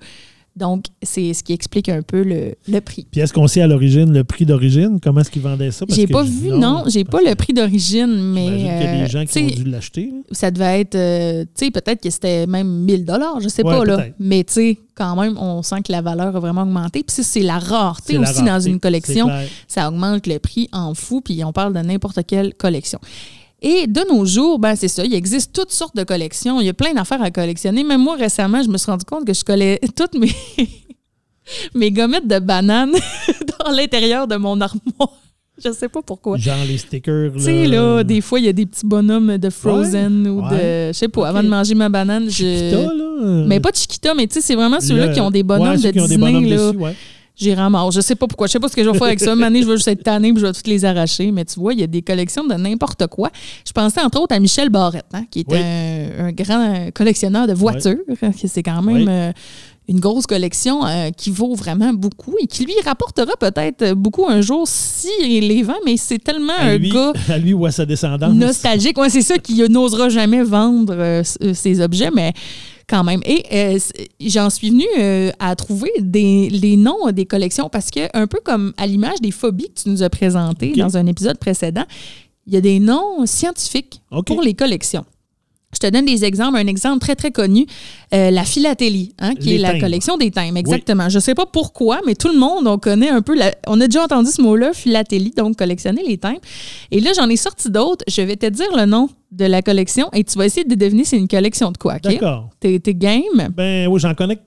[0.56, 3.06] Donc, c'est ce qui explique un peu le, le prix.
[3.10, 5.00] Puis est-ce qu'on sait à l'origine le prix d'origine?
[5.02, 5.84] Comment est-ce qu'ils vendaient ça?
[5.88, 9.10] J'ai pas vu, non, j'ai pas le prix d'origine, mais qu'il y a euh, des
[9.10, 10.12] gens qui ont dû l'acheter.
[10.30, 13.76] ça devait être, euh, tu sais, peut-être que c'était même 1000 dollars, je sais Ouais,
[13.78, 14.06] pas là.
[14.20, 17.02] Mais tu sais, quand même, on sent que la valeur a vraiment augmenté.
[17.02, 19.28] Puis c'est la rareté la aussi dans une collection.
[19.66, 23.00] ça augmente le prix en fou, puis on parle de n'importe quelle collection.
[23.62, 26.60] Et de nos jours, ben c'est ça, il existe toutes sortes de collections.
[26.60, 27.82] Il y a plein d'affaires à collectionner.
[27.82, 30.32] Même moi, récemment, je me suis rendu compte que je collais toutes mes,
[31.74, 32.92] mes gommettes de banane
[33.58, 35.12] dans l'intérieur de mon armoire.
[35.64, 36.36] Je sais pas pourquoi.
[36.36, 37.32] Genre les stickers.
[37.34, 40.88] Tu sais, là, des fois, il y a des petits bonhommes de Frozen ou de.
[40.88, 42.32] Je sais pas, avant de manger ma banane, je.
[42.32, 43.44] Chiquita, là.
[43.46, 45.92] Mais pas de Chiquita, mais tu sais, c'est vraiment ceux-là qui ont des bonhommes ouais,
[45.92, 46.18] de Disney.
[46.18, 46.72] bonhommes là.
[46.72, 46.96] dessus.
[47.36, 47.94] J'ai ramasse.
[47.94, 48.46] Je sais pas pourquoi.
[48.46, 49.32] Je sais pas ce que je vais faire avec ça.
[49.34, 51.32] Une année, je vais juste être tannée puis je vais toutes les arracher.
[51.32, 53.30] Mais tu vois, il y a des collections de n'importe quoi.
[53.66, 55.58] Je pensais entre autres à Michel Barrette, hein, qui est Oui.
[55.58, 57.96] un, un grand collectionneur de voitures.
[58.36, 59.32] C'est quand même euh,
[59.88, 64.40] une grosse collection euh, qui vaut vraiment beaucoup et qui lui rapportera peut-être beaucoup un
[64.40, 65.74] jour si il les vend.
[65.84, 68.32] Mais c'est tellement À un gars à lui ou à sa descendance.
[68.32, 68.96] nostalgique.
[68.96, 72.32] Ouais, c'est ça qui n'osera jamais vendre euh, s- euh, ces objets, mais
[72.88, 73.20] quand même.
[73.24, 73.78] Et euh,
[74.20, 78.40] j'en suis venue euh, à trouver des, les noms des collections parce que, un peu
[78.44, 81.84] comme à l'image des phobies que tu nous as présentées dans un épisode précédent,
[82.46, 85.04] il y a des noms scientifiques pour les collections.
[85.74, 86.56] Je te donne des exemples.
[86.56, 87.66] Un exemple très, très connu,
[88.14, 89.80] euh, la philatélie, hein, qui Les est la timbres.
[89.82, 90.56] collection des timbres.
[90.56, 91.08] Exactement.
[91.08, 93.80] Je ne sais pas pourquoi, mais tout le monde, on connaît un peu, la- on
[93.80, 96.40] a déjà entendu ce mot-là, philatélie, donc collectionner les timbres.
[96.90, 98.04] Et là, j'en ai sorti d'autres.
[98.08, 101.04] Je vais te dire le nom de la collection et tu vas essayer de deviner
[101.04, 101.94] c'est une collection de quoi.
[101.96, 102.02] OK?
[102.02, 102.50] D'accord.
[102.60, 103.48] T'es t'es game?
[103.56, 104.38] Ben oui, j'en connais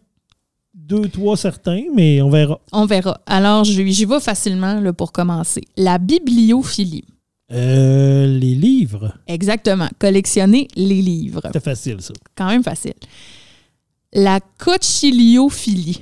[0.74, 2.60] deux, trois certains, mais on verra.
[2.72, 3.20] On verra.
[3.26, 5.62] Alors, j'y vais facilement là, pour commencer.
[5.76, 7.04] La bibliophilie.
[7.52, 9.88] Euh, les livres, Exactement.
[10.00, 11.42] Collectionner les livres.
[11.54, 12.14] c'est facile, ça.
[12.36, 12.94] Quand même facile.
[14.14, 16.02] La cochiliophilie.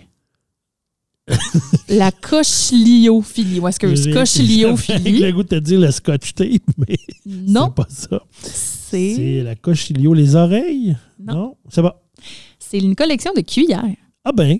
[1.90, 3.60] la cochiliophilie.
[3.60, 5.20] Ou est-ce que J'ai- J'avais cochiliophilie?
[5.20, 8.22] le goût de te dire le scotch tape, mais Non, c'est pas ça.
[8.42, 10.14] c'est C'est la cochilio.
[10.14, 10.96] Les oreilles?
[11.20, 11.58] Non.
[11.70, 12.02] c'est pas.
[12.60, 13.84] c'est une collection de cuillères.
[14.24, 14.58] Ah ben,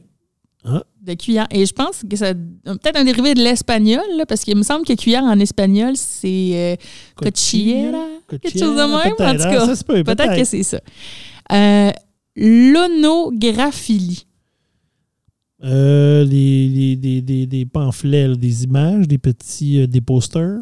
[1.06, 1.48] De cuillères.
[1.52, 4.94] Et je pense que ça peut-être un dérivé de l'espagnol, parce qu'il me semble que
[4.94, 6.76] cuillère en espagnol, c'est euh,
[7.16, 8.06] cochillera.
[8.30, 9.62] Quelque chose de même, en tout peut-être, cas.
[9.64, 10.38] hein, ça se peut, Peut-être peut-être.
[10.38, 10.80] que c'est ça.
[11.52, 11.92] Euh,
[12.36, 14.26] L'onographilie.
[15.64, 20.60] Euh, les, les- des, pamphlets, là, des images, des petits euh, des posters.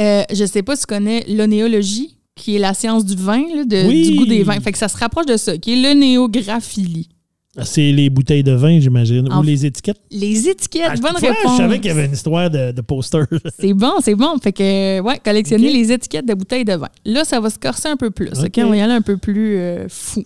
[0.00, 3.64] Euh, je sais pas si tu connais l'onéologie, qui est la science du vin, là,
[3.64, 4.10] de- Oui.
[4.10, 4.58] du goût des vins.
[4.60, 7.08] Fait que ça se rapproche de ça, qui est l'onéographilie.
[7.56, 10.00] Ah, C'est les bouteilles de vin, j'imagine, ou les étiquettes.
[10.10, 11.52] Les étiquettes, Ah, bonne réponse.
[11.52, 13.26] Je savais qu'il y avait une histoire de, de posters.
[13.58, 14.38] C'est bon, c'est bon.
[14.40, 16.88] Fait que, ouais, collectionner les étiquettes de bouteilles de vin.
[17.04, 18.30] Là, ça va se corser un peu plus.
[18.38, 18.52] Ok?
[18.58, 20.22] On va y aller un peu plus euh, fou.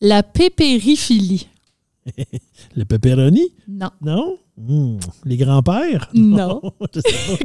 [0.00, 1.48] La pépériphilie.
[2.76, 3.52] le pepperoni?
[3.68, 3.90] Non.
[4.00, 4.36] Non?
[4.56, 4.98] Hmm.
[5.24, 6.10] Les grands-pères?
[6.14, 6.60] Non.
[6.60, 6.86] pas.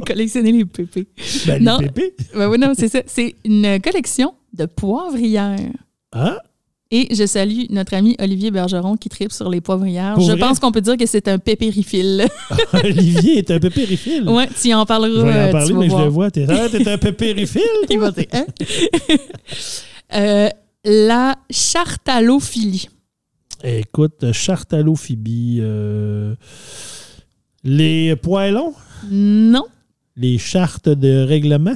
[0.06, 1.06] Collectionner les pépés.
[1.46, 1.78] Ben, Non.
[1.78, 2.14] les pépés?
[2.36, 3.00] Ouais, ouais, non, c'est ça.
[3.06, 5.58] C'est une collection de poivrières.
[6.12, 6.38] Ah?
[6.92, 10.14] Et je salue notre ami Olivier Bergeron qui tripe sur les poivrières.
[10.14, 10.40] Pour je vrai?
[10.40, 12.26] pense qu'on peut dire que c'est un pépériphile.
[12.72, 14.28] Olivier est un pépériphile.
[14.28, 15.20] ouais, tu en parleras.
[15.20, 16.30] Je vais euh, en tu parler, mais je le vois.
[16.30, 17.62] T'es ah, t'es un pépériphile?
[17.90, 18.46] Il va dire, hein?
[20.14, 20.48] Euh,
[20.84, 22.88] la chartalophilie.
[23.64, 25.58] Écoute, chartalophibie.
[25.60, 26.36] euh,
[27.64, 28.72] les poêlons?
[29.10, 29.64] Non,
[30.16, 31.74] Les chartes de règlement?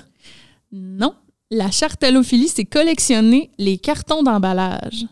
[0.73, 1.15] non.
[1.53, 5.07] La chartalophilie, c'est collectionner les cartons d'emballage.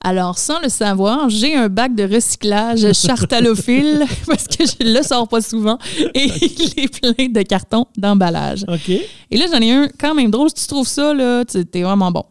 [0.00, 5.28] Alors, sans le savoir, j'ai un bac de recyclage chartalophile parce que je le sors
[5.28, 5.78] pas souvent
[6.14, 8.64] et il est plein de cartons d'emballage.
[8.66, 8.88] OK.
[8.88, 10.48] Et là, j'en ai un quand même drôle.
[10.48, 12.24] Si tu trouves ça, là, tu es vraiment bon.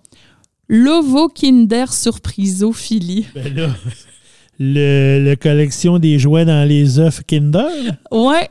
[0.68, 3.28] L'Ovo Kinder Surprisophilie.
[3.34, 3.70] Ben là,
[4.60, 7.68] le, le collection des jouets dans les œufs Kinder?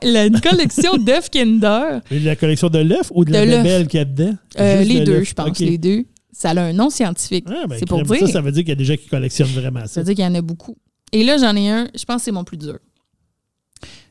[0.02, 2.00] La- une collection d'œufs Kinder.
[2.10, 4.34] La collection de l'œuf ou de la De bébelle qu'il y a dedans?
[4.58, 6.04] Euh, les de deux, je pense, les deux.
[6.32, 7.46] Ça a un nom scientifique.
[7.48, 8.18] Ah, ben, c'est pour dire.
[8.20, 10.00] Ça, ça veut dire qu'il y a des gens qui collectionnent vraiment Ça ça.
[10.00, 10.76] veut dire qu'il y en a beaucoup.
[11.12, 12.78] Et là, j'en ai un, je pense que c'est mon plus dur.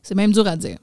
[0.02, 0.78] C'est même dur à dire.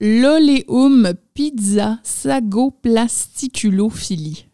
[0.00, 4.46] L'Oleum Pizza Sagoplasticulophilie.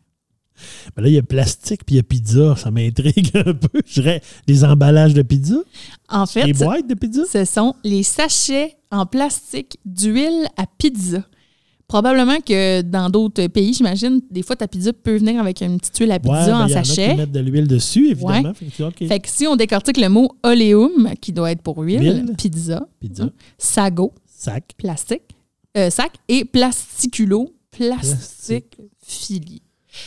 [0.96, 2.56] Ben là, il y a plastique puis il y a pizza.
[2.56, 3.80] Ça m'intrigue un peu.
[3.86, 5.56] Je dirais les emballages de pizza,
[6.08, 7.22] En fait, les boîtes de pizza.
[7.30, 11.22] ce sont les sachets en plastique d'huile à pizza.
[11.86, 15.98] Probablement que dans d'autres pays, j'imagine, des fois, ta pizza peut venir avec une petite
[15.98, 17.16] huile à pizza Ouais, ben, en il y sachet.
[17.16, 18.52] mettent de l'huile dessus, évidemment.
[18.54, 22.86] Fait que Fait si on décortique le mot oleum, qui doit être pour huile, pizza,
[23.00, 23.28] pizza,
[23.58, 24.72] sago, sac.
[24.78, 25.22] plastique,
[25.76, 29.62] euh, sac, et plasticulo, plastique filie.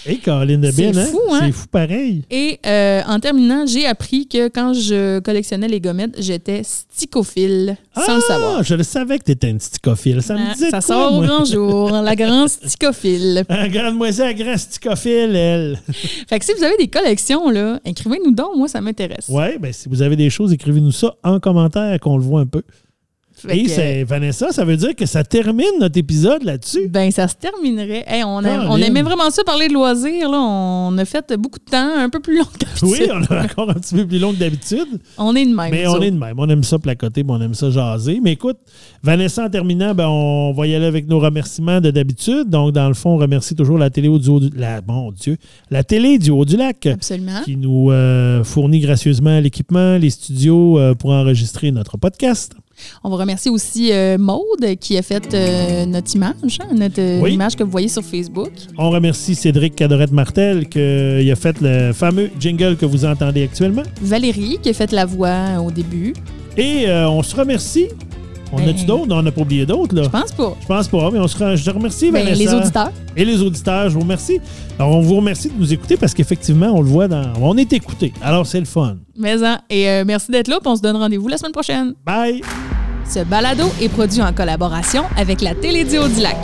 [0.05, 1.05] Et Caroline de C'est Bien, hein?
[1.05, 1.39] fou, hein?
[1.45, 2.23] C'est fou pareil.
[2.29, 8.15] Et euh, en terminant, j'ai appris que quand je collectionnais les gommettes, j'étais sticophile, sans
[8.15, 8.57] le savoir.
[8.59, 10.21] Ah, je le savais que tu étais une sticophile.
[10.21, 13.43] Ça me Hein, disait ça quoi, sort au grand jour, la grande sticophile.
[13.49, 15.79] Ah, Regarde-moi ça, grand sticophile, elle.
[16.29, 19.27] Fait que si vous avez des collections, là, écrivez-nous donc, moi, ça m'intéresse.
[19.29, 22.45] Ouais, ben si vous avez des choses, écrivez-nous ça en commentaire qu'on le voit un
[22.45, 22.63] peu.
[23.49, 26.87] Et c'est Vanessa, ça veut dire que ça termine notre épisode là-dessus.
[26.89, 28.03] Ben, ça se terminerait.
[28.07, 30.29] Hey, on, a- on aimait vraiment ça parler de loisirs.
[30.29, 30.39] Là.
[30.39, 33.69] On a fait beaucoup de temps, un peu plus long que Oui, on a encore
[33.69, 34.99] un petit peu plus long que d'habitude.
[35.17, 35.71] On est de même.
[35.71, 36.03] Mais on autres.
[36.03, 36.35] est de même.
[36.37, 38.19] On aime ça placoter, on aime ça jaser.
[38.23, 38.57] Mais écoute,
[39.01, 42.49] Vanessa, en terminant, ben, on va y aller avec nos remerciements de d'habitude.
[42.49, 45.37] Donc, dans le fond, on remercie toujours la télé audio du la, Mon Dieu,
[45.69, 47.41] la télé du Haut du Lac Absolument.
[47.45, 52.53] qui nous euh, fournit gracieusement l'équipement, les studios euh, pour enregistrer notre podcast.
[53.03, 57.19] On va remercier aussi euh, Maude qui a fait euh, notre image, hein, notre euh,
[57.21, 57.33] Oui.
[57.33, 58.51] image que vous voyez sur Facebook.
[58.77, 63.83] On remercie Cédric Cadorette-Martel qui a fait le fameux jingle que vous entendez actuellement.
[64.01, 66.13] Valérie qui a fait la voix au début.
[66.57, 67.87] Et on se remercie.
[68.53, 69.07] On Ben, a-tu d'autres?
[69.15, 70.03] On n'a pas oublié d'autres, là.
[70.03, 70.55] Je pense pas.
[70.61, 72.43] Je pense pas, mais on se je te remercie, Ben, Vanessa.
[72.43, 72.91] les auditeurs.
[73.17, 74.39] Et les auditeurs, je vous remercie.
[74.77, 77.33] Alors, on vous remercie de nous écouter parce qu'effectivement, on le voit dans.
[77.41, 78.13] On est écouté.
[78.21, 78.97] Alors, c'est le fun.
[79.17, 80.59] Mais hein, et euh, merci d'être là.
[80.61, 81.93] puis on se donne rendez-vous la semaine prochaine.
[82.05, 82.41] Bye!
[83.09, 86.37] Ce balado est produit en collaboration avec la Télédio du Lac.